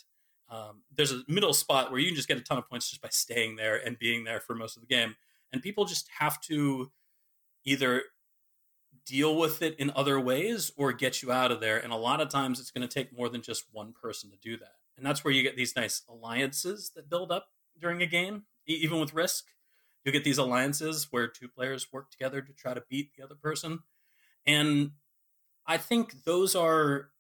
Um, 0.51 0.83
there's 0.95 1.13
a 1.13 1.23
middle 1.29 1.55
spot 1.55 1.91
where 1.91 2.01
you 2.01 2.09
can 2.09 2.17
just 2.17 2.29
get 2.29 2.37
a 2.37 2.43
ton 2.43 2.59
of 2.59 2.69
points 2.69 2.91
just 2.91 3.01
by 3.01 3.09
staying 3.11 3.57
there 3.57 3.77
and 3.77 3.99
being 3.99 4.25
there 4.25 4.41
for 4.41 4.55
most 4.55 4.77
of 4.77 4.83
the 4.83 4.89
game. 4.89 5.15
And 5.53 5.63
people 5.63 5.85
just 5.85 6.09
have 6.19 6.41
to 6.43 6.91
either 7.65 8.03
deal 9.07 9.37
with 9.37 9.63
it 9.63 9.79
in 9.79 9.91
other 9.95 10.21
ways 10.21 10.73
or 10.77 10.93
get 10.93 11.23
you 11.23 11.33
out 11.33 11.53
of 11.53 11.61
there. 11.61 11.79
And 11.79 11.93
a 11.93 11.97
lot 11.97 12.21
of 12.21 12.29
times 12.29 12.61
it's 12.61 12.71
going 12.71 12.87
to 12.87 12.93
take 12.93 13.17
more 13.17 13.29
than 13.29 13.43
just 13.43 13.65
one 13.73 13.93
person 13.93 14.31
to 14.31 14.37
do 14.37 14.57
that. 14.59 14.75
And 14.97 15.07
that's 15.07 15.25
where 15.25 15.33
you 15.33 15.43
get 15.43 15.57
these 15.57 15.77
nice 15.77 16.03
alliances 16.09 16.91
that 16.95 17.09
build 17.09 17.33
up 17.33 17.49
during 17.81 18.03
a 18.03 18.07
game, 18.07 18.45
even 18.67 19.01
with 19.01 19.15
Risk. 19.15 19.47
You 20.05 20.13
get 20.13 20.25
these 20.25 20.39
alliances 20.39 21.09
where 21.11 21.29
two 21.29 21.49
players 21.49 21.93
work 21.93 22.11
together 22.11 22.41
to 22.41 22.53
try 22.53 22.75
to 22.75 22.83
beat 22.89 23.15
the 23.17 23.23
other 23.23 23.35
person. 23.35 23.81
And 24.47 24.93
I 25.67 25.77
think 25.77 26.25
those 26.25 26.55
are 26.55 27.11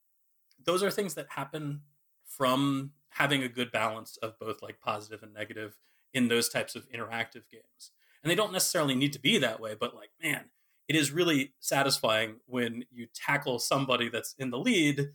those 0.64 0.82
are 0.82 0.90
things 0.90 1.14
that 1.14 1.26
happen 1.30 1.82
from 2.26 2.92
having 3.10 3.42
a 3.42 3.48
good 3.48 3.72
balance 3.72 4.16
of 4.18 4.38
both 4.38 4.62
like 4.62 4.80
positive 4.80 5.22
and 5.22 5.34
negative 5.34 5.78
in 6.12 6.28
those 6.28 6.48
types 6.48 6.74
of 6.74 6.88
interactive 6.90 7.42
games. 7.50 7.92
And 8.22 8.30
they 8.30 8.34
don't 8.34 8.52
necessarily 8.52 8.94
need 8.94 9.12
to 9.14 9.20
be 9.20 9.38
that 9.38 9.60
way, 9.60 9.74
but 9.78 9.94
like, 9.94 10.10
man, 10.22 10.50
it 10.88 10.96
is 10.96 11.10
really 11.12 11.54
satisfying 11.60 12.36
when 12.46 12.84
you 12.90 13.06
tackle 13.14 13.58
somebody 13.58 14.08
that's 14.08 14.34
in 14.38 14.50
the 14.50 14.58
lead 14.58 15.10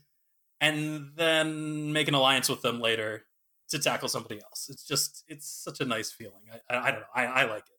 and 0.60 1.10
then 1.16 1.92
make 1.92 2.08
an 2.08 2.14
alliance 2.14 2.48
with 2.48 2.62
them 2.62 2.80
later 2.80 3.26
to 3.68 3.78
tackle 3.78 4.08
somebody 4.08 4.40
else. 4.42 4.68
It's 4.70 4.86
just, 4.86 5.24
it's 5.28 5.48
such 5.48 5.80
a 5.80 5.84
nice 5.84 6.10
feeling. 6.10 6.42
I, 6.52 6.74
I, 6.74 6.88
I 6.88 6.90
don't 6.90 7.00
know. 7.00 7.06
I, 7.14 7.26
I 7.26 7.44
like 7.44 7.64
it. 7.68 7.75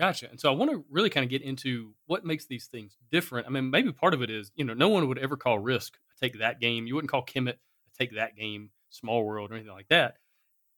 Gotcha. 0.00 0.30
And 0.30 0.40
so 0.40 0.50
I 0.50 0.56
want 0.56 0.70
to 0.70 0.82
really 0.88 1.10
kind 1.10 1.24
of 1.24 1.28
get 1.28 1.42
into 1.42 1.92
what 2.06 2.24
makes 2.24 2.46
these 2.46 2.64
things 2.64 2.96
different. 3.12 3.46
I 3.46 3.50
mean, 3.50 3.68
maybe 3.68 3.92
part 3.92 4.14
of 4.14 4.22
it 4.22 4.30
is, 4.30 4.50
you 4.56 4.64
know, 4.64 4.72
no 4.72 4.88
one 4.88 5.06
would 5.08 5.18
ever 5.18 5.36
call 5.36 5.58
Risk 5.58 5.98
take 6.18 6.38
that 6.38 6.58
game. 6.58 6.86
You 6.86 6.94
wouldn't 6.94 7.10
call 7.10 7.22
Kemet 7.22 7.56
take 7.98 8.14
that 8.14 8.34
game, 8.34 8.70
Small 8.88 9.22
World, 9.22 9.50
or 9.50 9.56
anything 9.56 9.74
like 9.74 9.88
that. 9.88 10.14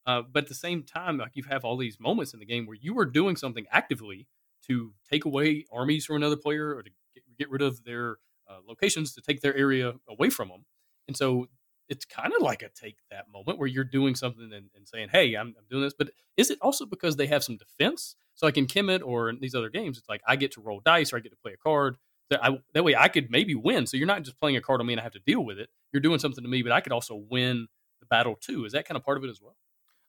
Uh, 0.07 0.23
but 0.23 0.43
at 0.43 0.49
the 0.49 0.57
same 0.57 0.83
time, 0.83 1.19
like 1.19 1.31
you 1.37 1.45
have 1.45 1.65
all 1.65 1.77
these 1.77 2.01
moments 2.01 2.35
in 2.35 2.41
the 2.41 2.45
game 2.45 2.67
where 2.67 2.77
you 2.81 2.99
are 2.99 3.07
doing 3.07 3.37
something 3.37 3.65
actively 3.71 4.27
to 4.67 4.93
take 5.09 5.25
away 5.25 5.67
armies 5.73 6.05
from 6.05 6.17
another 6.17 6.37
player 6.37 6.75
or 6.75 6.83
to 6.83 6.91
get, 7.15 7.23
get 7.39 7.49
rid 7.49 7.63
of 7.63 7.85
their 7.85 8.17
uh, 8.51 8.59
locations 8.67 9.15
to 9.15 9.21
take 9.21 9.41
their 9.41 9.55
area 9.57 9.93
away 10.09 10.31
from 10.31 10.49
them. 10.49 10.65
And 11.07 11.17
so 11.17 11.47
it's 11.89 12.05
kind 12.05 12.33
of 12.35 12.43
like 12.43 12.63
a 12.63 12.71
take 12.71 12.97
that 13.11 13.27
moment 13.33 13.59
where 13.59 13.69
you're 13.69 13.85
doing 13.85 14.15
something 14.17 14.51
and, 14.53 14.71
and 14.75 14.89
saying, 14.89 15.11
"Hey, 15.13 15.35
I'm, 15.35 15.55
I'm, 15.59 15.65
doing 15.71 15.83
this." 15.83 15.95
But 15.97 16.11
is 16.37 16.51
it 16.51 16.59
also 16.61 16.87
because 16.87 17.17
they 17.17 17.27
have 17.27 17.45
some 17.45 17.57
defense? 17.57 18.17
So 18.43 18.47
like 18.47 18.59
in 18.59 18.67
Kemet 18.67 19.03
or 19.05 19.29
in 19.31 19.39
these 19.39 19.55
other 19.55 19.69
games, 19.69 19.99
it's 19.99 20.09
like 20.09 20.21
I 20.27 20.35
get 20.35 20.51
to 20.53 20.61
roll 20.61 20.81
dice 20.85 21.13
or 21.13 21.17
I 21.17 21.21
get 21.21 21.31
to 21.31 21.39
play 21.39 21.53
a 21.53 21.57
card. 21.57 21.97
That, 22.29 22.45
I, 22.45 22.59
that 22.75 22.83
way 22.83 22.97
I 22.97 23.07
could 23.07 23.31
maybe 23.31 23.55
win. 23.55 23.87
So 23.87 23.97
you're 23.97 24.07
not 24.09 24.23
just 24.23 24.41
playing 24.41 24.57
a 24.57 24.61
card 24.61 24.81
on 24.81 24.87
me 24.87 24.95
and 24.95 25.01
I 25.01 25.05
have 25.05 25.13
to 25.13 25.21
deal 25.21 25.45
with 25.45 25.61
it. 25.61 25.69
You're 25.93 26.01
doing 26.01 26.19
something 26.19 26.43
to 26.43 26.51
me, 26.51 26.63
but 26.63 26.73
I 26.73 26.81
could 26.81 26.91
also 26.91 27.15
win 27.15 27.69
the 28.01 28.07
battle 28.07 28.35
too. 28.35 28.65
Is 28.65 28.73
that 28.73 28.85
kind 28.85 28.97
of 28.97 29.05
part 29.05 29.17
of 29.17 29.23
it 29.23 29.31
as 29.31 29.41
well? 29.41 29.55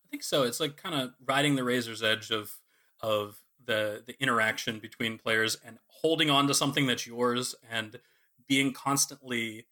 I 0.04 0.10
think 0.10 0.24
so. 0.24 0.42
It's 0.42 0.60
like 0.60 0.78
kind 0.78 0.96
of 0.96 1.14
riding 1.24 1.56
the 1.56 1.64
razor's 1.64 2.02
edge 2.02 2.32
of 2.32 2.60
of 3.02 3.38
the 3.64 4.02
the 4.04 4.20
interaction 4.20 4.80
between 4.80 5.20
players 5.20 5.56
and 5.64 5.78
holding 5.86 6.32
on 6.32 6.48
to 6.48 6.56
something 6.56 6.88
that's 6.88 7.06
yours 7.06 7.54
and 7.70 8.00
being 8.48 8.74
constantly 8.74 9.68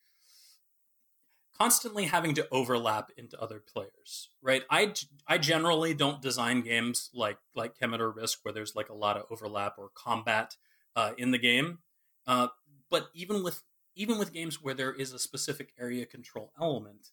constantly 1.62 2.06
having 2.06 2.34
to 2.34 2.48
overlap 2.52 3.12
into 3.18 3.40
other 3.40 3.60
players 3.60 4.32
right? 4.42 4.64
I 4.70 4.94
i 5.28 5.38
generally 5.38 5.94
don't 5.94 6.22
design 6.22 6.62
games 6.62 7.10
like 7.14 7.38
like 7.56 7.78
kemet 7.78 8.00
or 8.00 8.12
risk 8.12 8.40
where 8.44 8.54
there's 8.54 8.76
like 8.76 8.90
a 8.90 8.94
lot 8.96 9.18
of 9.18 9.26
overlap 9.30 9.76
or 9.78 9.90
combat 9.94 10.56
uh, 10.96 11.12
in 11.18 11.32
the 11.32 11.38
game. 11.38 11.80
Uh, 12.28 12.48
but 12.90 13.10
even 13.14 13.44
with 13.44 13.64
even 13.96 14.18
with 14.18 14.34
games 14.34 14.62
where 14.62 14.74
there 14.74 14.94
is 14.94 15.14
a 15.14 15.20
specific 15.20 15.74
area 15.80 16.06
control 16.06 16.52
element 16.60 17.10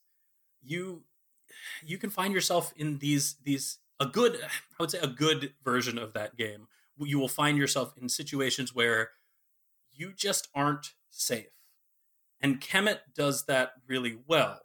you 0.63 1.03
you 1.85 1.99
can 1.99 2.11
find 2.11 2.33
yourself 2.35 2.73
in 2.77 2.99
these 2.99 3.37
these 3.45 3.79
a 4.01 4.07
good 4.07 4.37
i 4.43 4.83
would 4.83 4.91
say 4.91 4.99
a 4.99 5.07
good 5.07 5.55
version 5.65 5.99
of 5.99 6.13
that 6.13 6.37
game. 6.37 6.69
You 7.01 7.21
will 7.21 7.29
find 7.29 7.57
yourself 7.57 7.95
in 8.01 8.09
situations 8.09 8.75
where 8.75 9.11
you 9.93 10.13
just 10.13 10.49
aren't 10.53 10.95
safe 11.11 11.58
and 12.41 12.61
kemet 12.61 12.99
does 13.15 13.45
that 13.47 13.73
really 13.87 14.19
well 14.27 14.61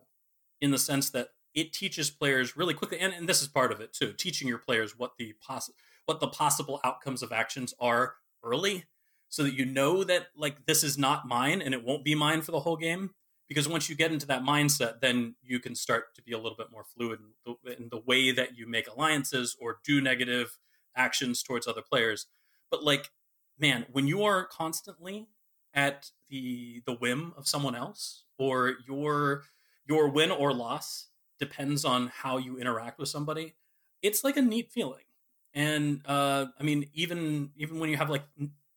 in 0.61 0.71
the 0.71 0.77
sense 0.77 1.09
that 1.09 1.29
it 1.53 1.71
teaches 1.71 2.09
players 2.09 2.57
really 2.57 2.73
quickly 2.73 2.99
and, 2.99 3.13
and 3.13 3.27
this 3.27 3.41
is 3.41 3.47
part 3.47 3.71
of 3.71 3.79
it 3.81 3.93
too 3.93 4.13
teaching 4.13 4.47
your 4.47 4.57
players 4.57 4.97
what 4.97 5.13
the 5.17 5.33
poss- 5.45 5.71
what 6.05 6.19
the 6.19 6.27
possible 6.27 6.79
outcomes 6.83 7.23
of 7.23 7.31
actions 7.31 7.73
are 7.79 8.15
early 8.43 8.85
so 9.33 9.41
that 9.41 9.55
you 9.55 9.65
know 9.65 10.03
that 10.03 10.27
like 10.37 10.67
this 10.67 10.83
is 10.83 10.95
not 10.95 11.27
mine 11.27 11.59
and 11.59 11.73
it 11.73 11.83
won't 11.83 12.05
be 12.05 12.13
mine 12.13 12.43
for 12.43 12.51
the 12.51 12.59
whole 12.59 12.77
game. 12.77 13.09
Because 13.49 13.67
once 13.67 13.89
you 13.89 13.95
get 13.95 14.11
into 14.11 14.27
that 14.27 14.43
mindset 14.43 15.01
then 15.01 15.33
you 15.41 15.59
can 15.59 15.73
start 15.73 16.13
to 16.13 16.21
be 16.21 16.33
a 16.33 16.37
little 16.37 16.55
bit 16.55 16.71
more 16.71 16.83
fluid 16.83 17.19
in 17.19 17.55
the, 17.63 17.75
in 17.75 17.89
the 17.89 17.97
way 17.97 18.31
that 18.31 18.55
you 18.55 18.67
make 18.67 18.87
alliances 18.87 19.57
or 19.59 19.79
do 19.83 19.99
negative 19.99 20.59
actions 20.95 21.41
towards 21.41 21.67
other 21.67 21.81
players. 21.81 22.27
But 22.69 22.83
like 22.83 23.09
man 23.57 23.87
when 23.91 24.05
you 24.05 24.23
are 24.23 24.45
constantly 24.45 25.29
at 25.73 26.11
the 26.29 26.81
the 26.85 26.93
whim 26.93 27.33
of 27.37 27.47
someone 27.47 27.75
else 27.75 28.23
or 28.37 28.75
your 28.87 29.43
your 29.87 30.07
win 30.09 30.31
or 30.31 30.53
loss 30.53 31.07
depends 31.39 31.83
on 31.83 32.07
how 32.07 32.37
you 32.37 32.57
interact 32.57 32.99
with 32.99 33.09
somebody 33.09 33.55
it's 34.01 34.23
like 34.23 34.35
a 34.35 34.41
neat 34.41 34.69
feeling. 34.71 35.03
And 35.53 36.01
uh 36.05 36.47
i 36.59 36.63
mean 36.63 36.89
even 36.93 37.51
even 37.55 37.79
when 37.79 37.89
you 37.89 37.97
have 37.97 38.09
like 38.09 38.23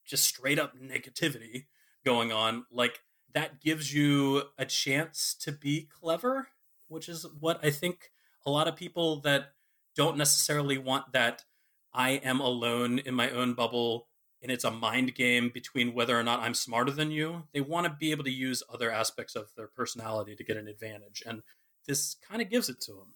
just 0.04 0.24
straight 0.24 0.58
up 0.58 0.78
negativity 0.78 1.66
going 2.04 2.32
on 2.32 2.64
like 2.70 3.00
that 3.34 3.60
gives 3.60 3.92
you 3.92 4.44
a 4.56 4.64
chance 4.64 5.34
to 5.34 5.52
be 5.52 5.82
clever, 6.00 6.48
which 6.88 7.06
is 7.06 7.26
what 7.38 7.62
I 7.62 7.70
think 7.70 8.10
a 8.46 8.50
lot 8.50 8.66
of 8.66 8.74
people 8.76 9.20
that 9.20 9.52
don't 9.94 10.16
necessarily 10.16 10.78
want 10.78 11.12
that 11.12 11.44
I 11.92 12.10
am 12.12 12.40
alone 12.40 12.98
in 12.98 13.14
my 13.14 13.28
own 13.30 13.52
bubble 13.52 14.08
and 14.42 14.52
it's 14.52 14.64
a 14.64 14.70
mind 14.70 15.14
game 15.14 15.50
between 15.52 15.94
whether 15.94 16.18
or 16.18 16.22
not 16.22 16.40
I'm 16.40 16.54
smarter 16.54 16.90
than 16.90 17.10
you. 17.10 17.44
They 17.52 17.60
want 17.60 17.86
to 17.86 17.92
be 17.92 18.10
able 18.10 18.24
to 18.24 18.30
use 18.30 18.62
other 18.72 18.90
aspects 18.90 19.34
of 19.34 19.48
their 19.56 19.66
personality 19.66 20.36
to 20.36 20.44
get 20.44 20.56
an 20.56 20.68
advantage. 20.68 21.22
And 21.26 21.42
this 21.86 22.16
kind 22.28 22.42
of 22.42 22.50
gives 22.50 22.68
it 22.68 22.80
to 22.82 22.92
them. 22.92 23.14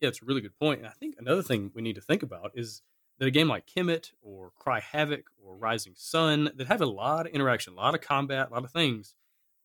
Yeah, 0.00 0.08
it's 0.08 0.22
a 0.22 0.24
really 0.24 0.40
good 0.40 0.58
point. 0.58 0.80
And 0.80 0.88
I 0.88 0.92
think 0.92 1.16
another 1.18 1.42
thing 1.42 1.70
we 1.74 1.82
need 1.82 1.94
to 1.94 2.00
think 2.00 2.22
about 2.22 2.52
is 2.54 2.82
that 3.18 3.26
a 3.26 3.30
game 3.30 3.48
like 3.48 3.66
Kemet 3.66 4.12
or 4.22 4.52
Cry 4.58 4.80
Havoc 4.80 5.26
or 5.42 5.56
Rising 5.56 5.94
Sun 5.96 6.50
that 6.56 6.66
have 6.66 6.80
a 6.80 6.86
lot 6.86 7.26
of 7.26 7.32
interaction, 7.32 7.72
a 7.72 7.76
lot 7.76 7.94
of 7.94 8.00
combat, 8.00 8.48
a 8.50 8.54
lot 8.54 8.64
of 8.64 8.70
things, 8.70 9.14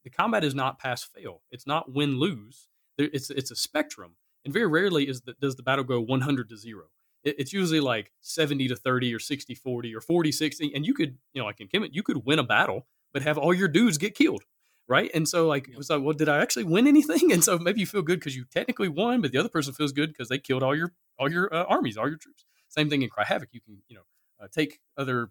the 0.03 0.09
combat 0.09 0.43
is 0.43 0.55
not 0.55 0.79
pass 0.79 1.03
fail. 1.03 1.41
It's 1.51 1.67
not 1.67 1.93
win 1.93 2.19
lose. 2.19 2.67
It's 2.97 3.29
it's 3.29 3.51
a 3.51 3.55
spectrum, 3.55 4.15
and 4.45 4.53
very 4.53 4.67
rarely 4.67 5.07
is 5.07 5.21
the, 5.21 5.33
does 5.39 5.55
the 5.55 5.63
battle 5.63 5.83
go 5.83 5.99
100 6.01 6.49
to 6.49 6.57
zero. 6.57 6.85
It, 7.23 7.35
it's 7.39 7.53
usually 7.53 7.79
like 7.79 8.11
70 8.21 8.67
to 8.69 8.75
30 8.75 9.13
or 9.13 9.19
60 9.19 9.55
40 9.55 9.95
or 9.95 10.01
40 10.01 10.31
60, 10.31 10.71
and 10.75 10.85
you 10.85 10.93
could 10.93 11.17
you 11.33 11.41
know 11.41 11.45
like 11.45 11.59
in 11.59 11.67
Kemet 11.67 11.93
you 11.93 12.03
could 12.03 12.25
win 12.25 12.39
a 12.39 12.43
battle 12.43 12.87
but 13.13 13.23
have 13.23 13.37
all 13.37 13.53
your 13.53 13.67
dudes 13.67 13.97
get 13.97 14.15
killed 14.15 14.43
right? 14.91 15.09
And 15.13 15.25
so 15.27 15.47
like 15.47 15.69
it 15.69 15.77
was 15.77 15.89
like, 15.89 16.01
well, 16.01 16.13
did 16.13 16.27
I 16.27 16.39
actually 16.39 16.65
win 16.65 16.85
anything? 16.85 17.31
And 17.31 17.43
so 17.43 17.57
maybe 17.57 17.79
you 17.79 17.85
feel 17.85 18.01
good 18.01 18.19
because 18.19 18.35
you 18.35 18.43
technically 18.43 18.89
won, 18.89 19.21
but 19.21 19.31
the 19.31 19.37
other 19.37 19.49
person 19.49 19.73
feels 19.73 19.93
good 19.93 20.09
because 20.09 20.27
they 20.27 20.37
killed 20.37 20.63
all 20.63 20.75
your 20.75 20.91
all 21.17 21.31
your 21.31 21.53
uh, 21.53 21.63
armies, 21.63 21.97
all 21.97 22.09
your 22.09 22.17
troops. 22.17 22.43
Same 22.67 22.89
thing 22.89 23.01
in 23.01 23.09
Cry 23.09 23.23
Havoc. 23.23 23.49
You 23.53 23.61
can, 23.61 23.81
you 23.87 23.95
know, 23.95 24.03
uh, 24.41 24.47
take 24.51 24.79
other 24.97 25.29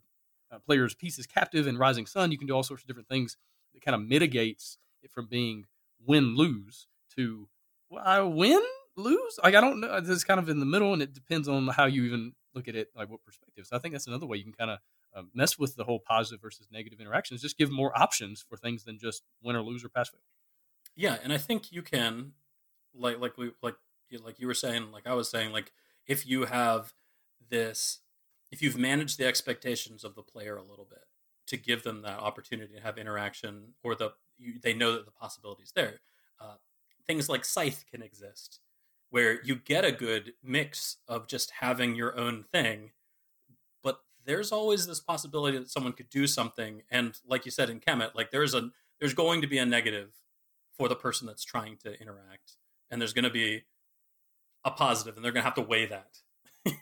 uh, 0.50 0.58
players' 0.60 0.94
pieces 0.94 1.26
captive 1.26 1.66
in 1.66 1.76
Rising 1.76 2.06
Sun. 2.06 2.32
You 2.32 2.38
can 2.38 2.46
do 2.46 2.54
all 2.54 2.62
sorts 2.62 2.82
of 2.82 2.86
different 2.86 3.08
things 3.08 3.36
that 3.74 3.82
kind 3.84 3.94
of 3.94 4.00
mitigates 4.00 4.78
it 5.02 5.10
from 5.10 5.26
being 5.26 5.66
win 6.06 6.36
lose 6.36 6.86
to 7.16 7.48
well, 7.90 8.02
I 8.04 8.20
win 8.22 8.62
lose. 8.96 9.38
Like 9.42 9.54
I 9.54 9.60
don't 9.60 9.80
know. 9.80 10.00
It's 10.04 10.24
kind 10.24 10.40
of 10.40 10.48
in 10.48 10.60
the 10.60 10.66
middle, 10.66 10.92
and 10.92 11.02
it 11.02 11.12
depends 11.12 11.48
on 11.48 11.68
how 11.68 11.86
you 11.86 12.04
even 12.04 12.32
look 12.54 12.68
at 12.68 12.74
it, 12.74 12.88
like 12.96 13.10
what 13.10 13.24
perspective. 13.24 13.66
So 13.66 13.76
I 13.76 13.78
think 13.78 13.94
that's 13.94 14.06
another 14.06 14.26
way 14.26 14.38
you 14.38 14.44
can 14.44 14.52
kind 14.52 14.70
of 14.70 14.78
uh, 15.14 15.22
mess 15.34 15.58
with 15.58 15.76
the 15.76 15.84
whole 15.84 16.00
positive 16.00 16.40
versus 16.40 16.68
negative 16.70 17.00
interactions. 17.00 17.42
Just 17.42 17.58
give 17.58 17.70
more 17.70 17.96
options 18.00 18.44
for 18.48 18.56
things 18.56 18.84
than 18.84 18.98
just 18.98 19.22
win 19.42 19.56
or 19.56 19.62
lose 19.62 19.84
or 19.84 19.88
pass 19.88 20.08
fail. 20.08 20.20
Yeah, 20.96 21.18
and 21.22 21.32
I 21.32 21.38
think 21.38 21.72
you 21.72 21.82
can, 21.82 22.32
like 22.94 23.20
like 23.20 23.36
we 23.36 23.52
like 23.62 23.76
like 24.22 24.40
you 24.40 24.46
were 24.46 24.54
saying, 24.54 24.90
like 24.92 25.06
I 25.06 25.14
was 25.14 25.30
saying, 25.30 25.52
like 25.52 25.72
if 26.06 26.26
you 26.26 26.44
have 26.46 26.92
this 27.48 28.00
if 28.50 28.62
you've 28.62 28.76
managed 28.76 29.18
the 29.18 29.26
expectations 29.26 30.04
of 30.04 30.14
the 30.14 30.22
player 30.22 30.56
a 30.56 30.62
little 30.62 30.86
bit 30.88 31.04
to 31.46 31.56
give 31.56 31.82
them 31.82 32.02
that 32.02 32.18
opportunity 32.18 32.74
to 32.74 32.80
have 32.80 32.98
interaction 32.98 33.74
or 33.82 33.94
the 33.94 34.10
you, 34.38 34.54
they 34.60 34.74
know 34.74 34.92
that 34.92 35.04
the 35.04 35.12
possibility 35.12 35.62
is 35.62 35.72
there 35.72 36.00
uh, 36.40 36.54
things 37.06 37.28
like 37.28 37.44
scythe 37.44 37.84
can 37.90 38.02
exist 38.02 38.60
where 39.10 39.42
you 39.42 39.56
get 39.56 39.84
a 39.84 39.92
good 39.92 40.32
mix 40.42 40.96
of 41.08 41.26
just 41.26 41.52
having 41.60 41.94
your 41.94 42.16
own 42.18 42.44
thing 42.52 42.90
but 43.82 44.00
there's 44.24 44.52
always 44.52 44.86
this 44.86 45.00
possibility 45.00 45.58
that 45.58 45.70
someone 45.70 45.92
could 45.92 46.10
do 46.10 46.26
something 46.26 46.82
and 46.90 47.18
like 47.26 47.44
you 47.44 47.50
said 47.50 47.70
in 47.70 47.80
kemet 47.80 48.14
like 48.14 48.30
there's 48.30 48.54
a 48.54 48.70
there's 49.00 49.14
going 49.14 49.40
to 49.40 49.46
be 49.46 49.58
a 49.58 49.66
negative 49.66 50.10
for 50.76 50.88
the 50.88 50.96
person 50.96 51.26
that's 51.26 51.44
trying 51.44 51.76
to 51.76 52.00
interact 52.00 52.56
and 52.90 53.00
there's 53.00 53.12
going 53.12 53.24
to 53.24 53.30
be 53.30 53.62
a 54.64 54.70
positive 54.70 55.16
and 55.16 55.24
they're 55.24 55.32
going 55.32 55.42
to 55.42 55.46
have 55.46 55.54
to 55.54 55.62
weigh 55.62 55.86
that. 55.86 56.18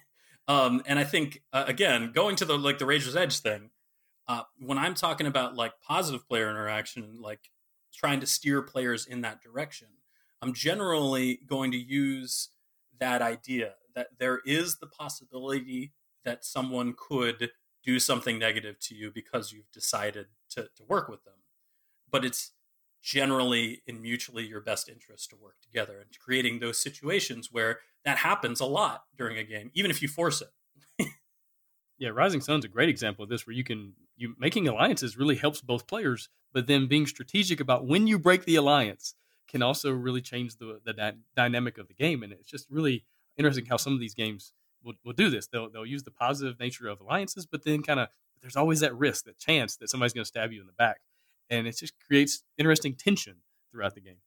Um, 0.50 0.82
and 0.86 0.98
I 0.98 1.04
think 1.04 1.42
uh, 1.52 1.64
again, 1.66 2.10
going 2.14 2.34
to 2.36 2.46
the 2.46 2.56
like 2.56 2.78
the 2.78 2.86
Razor's 2.86 3.14
Edge 3.14 3.40
thing, 3.40 3.68
uh, 4.26 4.44
when 4.58 4.78
I'm 4.78 4.94
talking 4.94 5.26
about 5.26 5.56
like 5.56 5.74
positive 5.86 6.26
player 6.26 6.48
interaction, 6.48 7.20
like 7.20 7.50
trying 7.92 8.20
to 8.20 8.26
steer 8.26 8.62
players 8.62 9.04
in 9.04 9.20
that 9.20 9.42
direction, 9.42 9.88
I'm 10.40 10.54
generally 10.54 11.40
going 11.46 11.72
to 11.72 11.78
use 11.78 12.50
that 13.00 13.22
idea 13.22 13.74
that 13.94 14.08
there 14.18 14.40
is 14.44 14.78
the 14.78 14.86
possibility 14.86 15.92
that 16.24 16.44
someone 16.44 16.94
could 16.96 17.50
do 17.82 17.98
something 17.98 18.38
negative 18.38 18.78
to 18.80 18.94
you 18.94 19.10
because 19.10 19.52
you've 19.52 19.70
decided 19.72 20.26
to, 20.50 20.62
to 20.76 20.84
work 20.88 21.08
with 21.08 21.24
them. 21.24 21.34
But 22.10 22.24
it's 22.24 22.52
generally 23.02 23.82
in 23.86 24.02
mutually 24.02 24.46
your 24.46 24.60
best 24.60 24.88
interest 24.88 25.30
to 25.30 25.36
work 25.36 25.56
together 25.62 25.98
and 25.98 26.18
creating 26.18 26.58
those 26.58 26.80
situations 26.80 27.48
where 27.50 27.78
that 28.04 28.18
happens 28.18 28.60
a 28.60 28.66
lot 28.66 29.04
during 29.16 29.38
a 29.38 29.44
game, 29.44 29.70
even 29.74 29.90
if 29.90 30.02
you 30.02 30.08
force 30.08 30.42
it. 30.42 31.08
yeah, 31.98 32.10
Rising 32.10 32.40
Sun's 32.40 32.64
a 32.64 32.68
great 32.68 32.88
example 32.88 33.22
of 33.22 33.30
this 33.30 33.46
where 33.46 33.54
you 33.54 33.64
can 33.64 33.94
you 34.16 34.34
making 34.38 34.68
alliances 34.68 35.16
really 35.16 35.36
helps 35.36 35.60
both 35.60 35.86
players, 35.86 36.28
but 36.52 36.66
then 36.66 36.88
being 36.88 37.06
strategic 37.06 37.60
about 37.60 37.86
when 37.86 38.06
you 38.06 38.18
break 38.18 38.44
the 38.44 38.56
alliance 38.56 39.14
can 39.48 39.62
also 39.62 39.90
really 39.90 40.20
change 40.20 40.56
the 40.56 40.80
the 40.84 40.92
dy- 40.92 41.18
dynamic 41.34 41.78
of 41.78 41.88
the 41.88 41.94
game 41.94 42.22
and 42.22 42.32
it's 42.32 42.48
just 42.48 42.66
really 42.70 43.04
interesting 43.36 43.66
how 43.66 43.76
some 43.76 43.94
of 43.94 44.00
these 44.00 44.14
games 44.14 44.52
will, 44.82 44.94
will 45.04 45.12
do 45.12 45.30
this. 45.30 45.46
They'll 45.46 45.70
they'll 45.70 45.86
use 45.86 46.02
the 46.02 46.10
positive 46.10 46.58
nature 46.58 46.88
of 46.88 47.00
alliances, 47.00 47.46
but 47.46 47.64
then 47.64 47.82
kind 47.82 48.00
of 48.00 48.08
there's 48.40 48.56
always 48.56 48.80
that 48.80 48.96
risk, 48.96 49.24
that 49.24 49.38
chance 49.38 49.76
that 49.76 49.90
somebody's 49.90 50.12
going 50.12 50.22
to 50.24 50.28
stab 50.28 50.52
you 50.52 50.60
in 50.60 50.66
the 50.66 50.72
back, 50.72 51.00
and 51.50 51.66
it 51.66 51.76
just 51.76 51.94
creates 52.06 52.44
interesting 52.56 52.94
tension 52.94 53.36
throughout 53.70 53.94
the 53.94 54.00
game. 54.00 54.18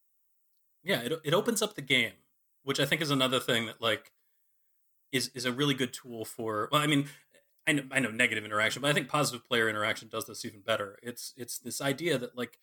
Yeah, 0.83 1.01
it 1.01 1.13
it 1.23 1.33
opens 1.33 1.61
up 1.61 1.75
the 1.75 1.81
game, 1.81 2.13
which 2.63 2.79
I 2.79 2.85
think 2.85 3.01
is 3.01 3.11
another 3.11 3.39
thing 3.39 3.65
that 3.67 3.81
like 3.81 4.11
is 5.11 5.29
is 5.35 5.45
a 5.45 5.51
really 5.51 5.73
good 5.73 5.93
tool 5.93 6.25
for. 6.25 6.69
Well, 6.71 6.81
I 6.81 6.87
mean. 6.87 7.07
I 7.67 7.73
know, 7.73 7.83
I 7.91 7.99
know 7.99 8.09
negative 8.09 8.43
interaction, 8.43 8.81
but 8.81 8.89
I 8.89 8.93
think 8.93 9.07
positive 9.07 9.47
player 9.47 9.69
interaction 9.69 10.07
does 10.07 10.25
this 10.25 10.43
even 10.45 10.61
better. 10.61 10.97
It's 11.03 11.31
it's 11.37 11.59
this 11.59 11.79
idea 11.79 12.17
that 12.17 12.35
like 12.35 12.57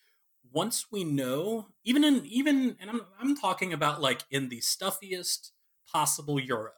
once 0.53 0.91
we 0.91 1.05
know, 1.05 1.69
even 1.85 2.05
in 2.05 2.25
even, 2.27 2.77
and 2.81 2.91
I'm 2.91 3.03
I'm 3.19 3.37
talking 3.37 3.73
about 3.73 4.01
like 4.01 4.23
in 4.31 4.49
the 4.49 4.61
stuffiest 4.61 5.53
possible 5.87 6.41
euro, 6.41 6.73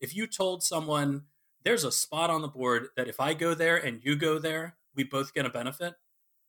if 0.00 0.14
you 0.14 0.26
told 0.26 0.62
someone 0.62 1.26
there's 1.64 1.84
a 1.84 1.92
spot 1.92 2.30
on 2.30 2.42
the 2.42 2.48
board 2.48 2.88
that 2.96 3.08
if 3.08 3.20
I 3.20 3.34
go 3.34 3.54
there 3.54 3.76
and 3.76 4.04
you 4.04 4.16
go 4.16 4.38
there, 4.38 4.78
we 4.94 5.04
both 5.04 5.34
get 5.34 5.46
a 5.46 5.50
benefit, 5.50 5.94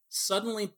suddenly 0.09 0.75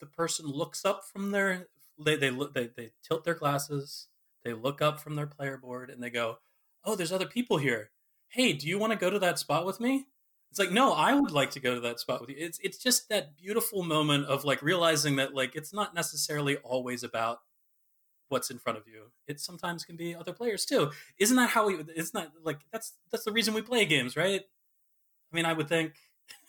the 0.00 0.06
person 0.06 0.46
looks 0.46 0.84
up 0.84 1.04
from 1.04 1.30
their 1.32 1.68
they 1.98 2.16
they 2.16 2.30
look 2.30 2.54
they, 2.54 2.68
they 2.68 2.92
tilt 3.02 3.24
their 3.24 3.34
glasses, 3.34 4.08
they 4.44 4.52
look 4.52 4.82
up 4.82 5.00
from 5.00 5.16
their 5.16 5.26
player 5.26 5.56
board 5.58 5.90
and 5.90 6.02
they 6.02 6.10
go, 6.10 6.38
"Oh, 6.84 6.96
there's 6.96 7.12
other 7.12 7.26
people 7.28 7.58
here. 7.58 7.90
Hey, 8.28 8.52
do 8.52 8.68
you 8.68 8.78
want 8.78 8.92
to 8.92 8.98
go 8.98 9.10
to 9.10 9.18
that 9.20 9.38
spot 9.38 9.66
with 9.66 9.80
me?" 9.80 10.06
It's 10.54 10.60
like, 10.60 10.70
"No, 10.70 10.92
I 10.92 11.14
would 11.14 11.32
like 11.32 11.50
to 11.50 11.60
go 11.60 11.74
to 11.74 11.80
that 11.80 11.98
spot 11.98 12.20
with 12.20 12.30
you." 12.30 12.36
It's 12.38 12.60
it's 12.62 12.78
just 12.78 13.08
that 13.08 13.36
beautiful 13.36 13.82
moment 13.82 14.26
of 14.26 14.44
like 14.44 14.62
realizing 14.62 15.16
that 15.16 15.34
like 15.34 15.56
it's 15.56 15.72
not 15.72 15.96
necessarily 15.96 16.58
always 16.58 17.02
about 17.02 17.40
what's 18.28 18.50
in 18.50 18.60
front 18.60 18.78
of 18.78 18.86
you. 18.86 19.10
It 19.26 19.40
sometimes 19.40 19.84
can 19.84 19.96
be 19.96 20.14
other 20.14 20.32
players 20.32 20.64
too. 20.64 20.92
Isn't 21.18 21.36
that 21.38 21.50
how 21.50 21.66
we? 21.66 21.78
It's 21.96 22.14
not 22.14 22.30
like 22.44 22.60
that's 22.70 22.92
that's 23.10 23.24
the 23.24 23.32
reason 23.32 23.52
we 23.52 23.62
play 23.62 23.84
games, 23.84 24.16
right? 24.16 24.42
I 24.42 25.34
mean, 25.34 25.44
I 25.44 25.54
would 25.54 25.68
think. 25.68 25.94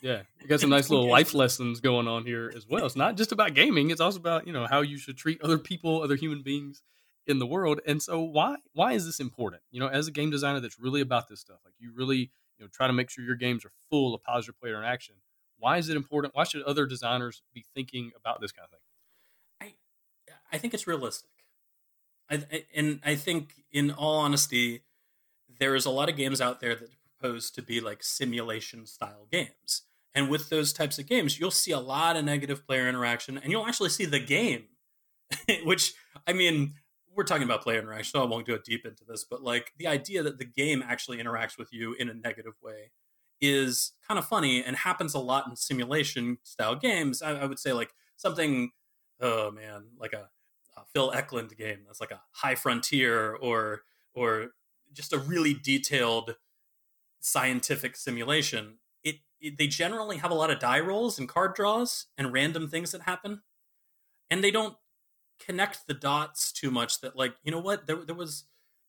Yeah, 0.01 0.21
you 0.39 0.47
got 0.47 0.59
some 0.61 0.69
nice 0.69 0.91
little 0.91 1.09
life 1.09 1.33
lessons 1.33 1.79
going 1.79 2.07
on 2.07 2.27
here 2.27 2.53
as 2.55 2.67
well. 2.67 2.85
It's 2.85 2.95
not 2.95 3.17
just 3.17 3.31
about 3.31 3.55
gaming; 3.55 3.89
it's 3.89 4.01
also 4.01 4.19
about 4.19 4.45
you 4.45 4.53
know 4.53 4.67
how 4.67 4.81
you 4.81 4.99
should 4.99 5.17
treat 5.17 5.41
other 5.41 5.57
people, 5.57 6.03
other 6.03 6.15
human 6.15 6.43
beings 6.43 6.83
in 7.25 7.39
the 7.39 7.47
world. 7.47 7.79
And 7.87 8.03
so, 8.03 8.21
why 8.21 8.57
why 8.73 8.91
is 8.91 9.07
this 9.07 9.19
important? 9.19 9.63
You 9.71 9.79
know, 9.79 9.87
as 9.87 10.07
a 10.07 10.11
game 10.11 10.29
designer, 10.29 10.59
that's 10.59 10.79
really 10.79 11.01
about 11.01 11.27
this 11.27 11.39
stuff. 11.39 11.57
Like 11.65 11.73
you 11.79 11.91
really 11.91 12.29
you 12.57 12.65
know 12.65 12.69
try 12.71 12.87
to 12.87 12.93
make 12.93 13.09
sure 13.09 13.23
your 13.23 13.35
games 13.35 13.65
are 13.65 13.71
full 13.89 14.13
of 14.13 14.23
positive 14.23 14.59
player 14.59 14.75
interaction. 14.75 15.15
Why 15.57 15.77
is 15.77 15.89
it 15.89 15.95
important? 15.95 16.35
Why 16.35 16.43
should 16.43 16.63
other 16.63 16.85
designers 16.85 17.41
be 17.53 17.65
thinking 17.73 18.11
about 18.15 18.41
this 18.41 18.51
kind 18.51 18.65
of 18.65 18.71
thing? 18.71 19.73
I 20.51 20.55
I 20.55 20.57
think 20.57 20.73
it's 20.73 20.87
realistic. 20.87 21.31
I, 22.29 22.65
and 22.73 22.99
I 23.05 23.15
think, 23.15 23.63
in 23.71 23.91
all 23.91 24.17
honesty, 24.17 24.83
there 25.59 25.75
is 25.75 25.85
a 25.85 25.91
lot 25.91 26.09
of 26.09 26.15
games 26.15 26.41
out 26.41 26.59
there 26.59 26.75
that 26.75 26.89
propose 27.19 27.51
to 27.51 27.61
be 27.61 27.79
like 27.79 28.03
simulation 28.03 28.85
style 28.85 29.27
games. 29.31 29.83
And 30.13 30.29
with 30.29 30.49
those 30.49 30.73
types 30.73 30.97
of 30.97 31.07
games, 31.07 31.39
you'll 31.39 31.51
see 31.51 31.71
a 31.71 31.79
lot 31.79 32.15
of 32.15 32.23
negative 32.23 32.65
player 32.65 32.87
interaction, 32.87 33.37
and 33.37 33.51
you'll 33.51 33.67
actually 33.67 33.89
see 33.89 34.05
the 34.05 34.19
game. 34.19 34.63
Which, 35.65 35.93
I 36.25 36.33
mean, 36.33 36.75
we're 37.15 37.23
talking 37.23 37.43
about 37.43 37.61
player 37.61 37.79
interaction, 37.79 38.11
so 38.11 38.21
I 38.21 38.25
won't 38.25 38.45
go 38.45 38.57
deep 38.57 38.85
into 38.85 39.05
this, 39.05 39.23
but 39.23 39.41
like 39.41 39.73
the 39.77 39.87
idea 39.87 40.21
that 40.23 40.37
the 40.37 40.45
game 40.45 40.83
actually 40.85 41.17
interacts 41.17 41.57
with 41.57 41.71
you 41.71 41.93
in 41.93 42.09
a 42.09 42.13
negative 42.13 42.53
way 42.61 42.91
is 43.41 43.93
kind 44.07 44.17
of 44.17 44.25
funny 44.25 44.63
and 44.63 44.75
happens 44.75 45.13
a 45.13 45.19
lot 45.19 45.47
in 45.47 45.55
simulation 45.55 46.37
style 46.43 46.75
games. 46.75 47.21
I, 47.21 47.31
I 47.41 47.45
would 47.45 47.59
say 47.59 47.73
like 47.73 47.93
something, 48.15 48.71
oh 49.21 49.51
man, 49.51 49.85
like 49.99 50.13
a 50.13 50.29
uh, 50.77 50.81
Phil 50.93 51.11
Eklund 51.13 51.55
game 51.57 51.79
that's 51.85 52.01
like 52.01 52.11
a 52.11 52.21
high 52.31 52.55
frontier 52.55 53.33
or 53.35 53.83
or 54.13 54.51
just 54.93 55.13
a 55.13 55.17
really 55.17 55.53
detailed 55.53 56.35
scientific 57.19 57.95
simulation. 57.95 58.77
It, 59.03 59.15
it, 59.41 59.57
they 59.57 59.67
generally 59.67 60.17
have 60.17 60.31
a 60.31 60.35
lot 60.35 60.51
of 60.51 60.59
die 60.59 60.79
rolls 60.79 61.19
and 61.19 61.27
card 61.27 61.53
draws 61.55 62.07
and 62.17 62.31
random 62.31 62.69
things 62.69 62.91
that 62.91 63.01
happen, 63.01 63.41
and 64.29 64.43
they 64.43 64.51
don't 64.51 64.75
connect 65.39 65.87
the 65.87 65.93
dots 65.93 66.51
too 66.51 66.71
much. 66.71 67.01
That 67.01 67.15
like 67.15 67.35
you 67.43 67.51
know 67.51 67.59
what 67.59 67.87
there 67.87 68.03
there 68.03 68.15
was 68.15 68.45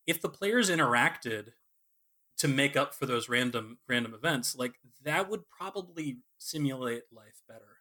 if 0.07 0.21
the 0.21 0.29
players 0.29 0.71
interacted 0.71 1.49
to 2.39 2.49
make 2.49 2.77
up 2.77 2.95
for 2.95 3.07
those 3.07 3.29
random 3.29 3.79
random 3.89 4.13
events 4.13 4.55
like 4.55 4.75
that 5.03 5.31
would 5.31 5.49
probably 5.49 6.19
simulate 6.37 7.05
life 7.11 7.41
better 7.49 7.79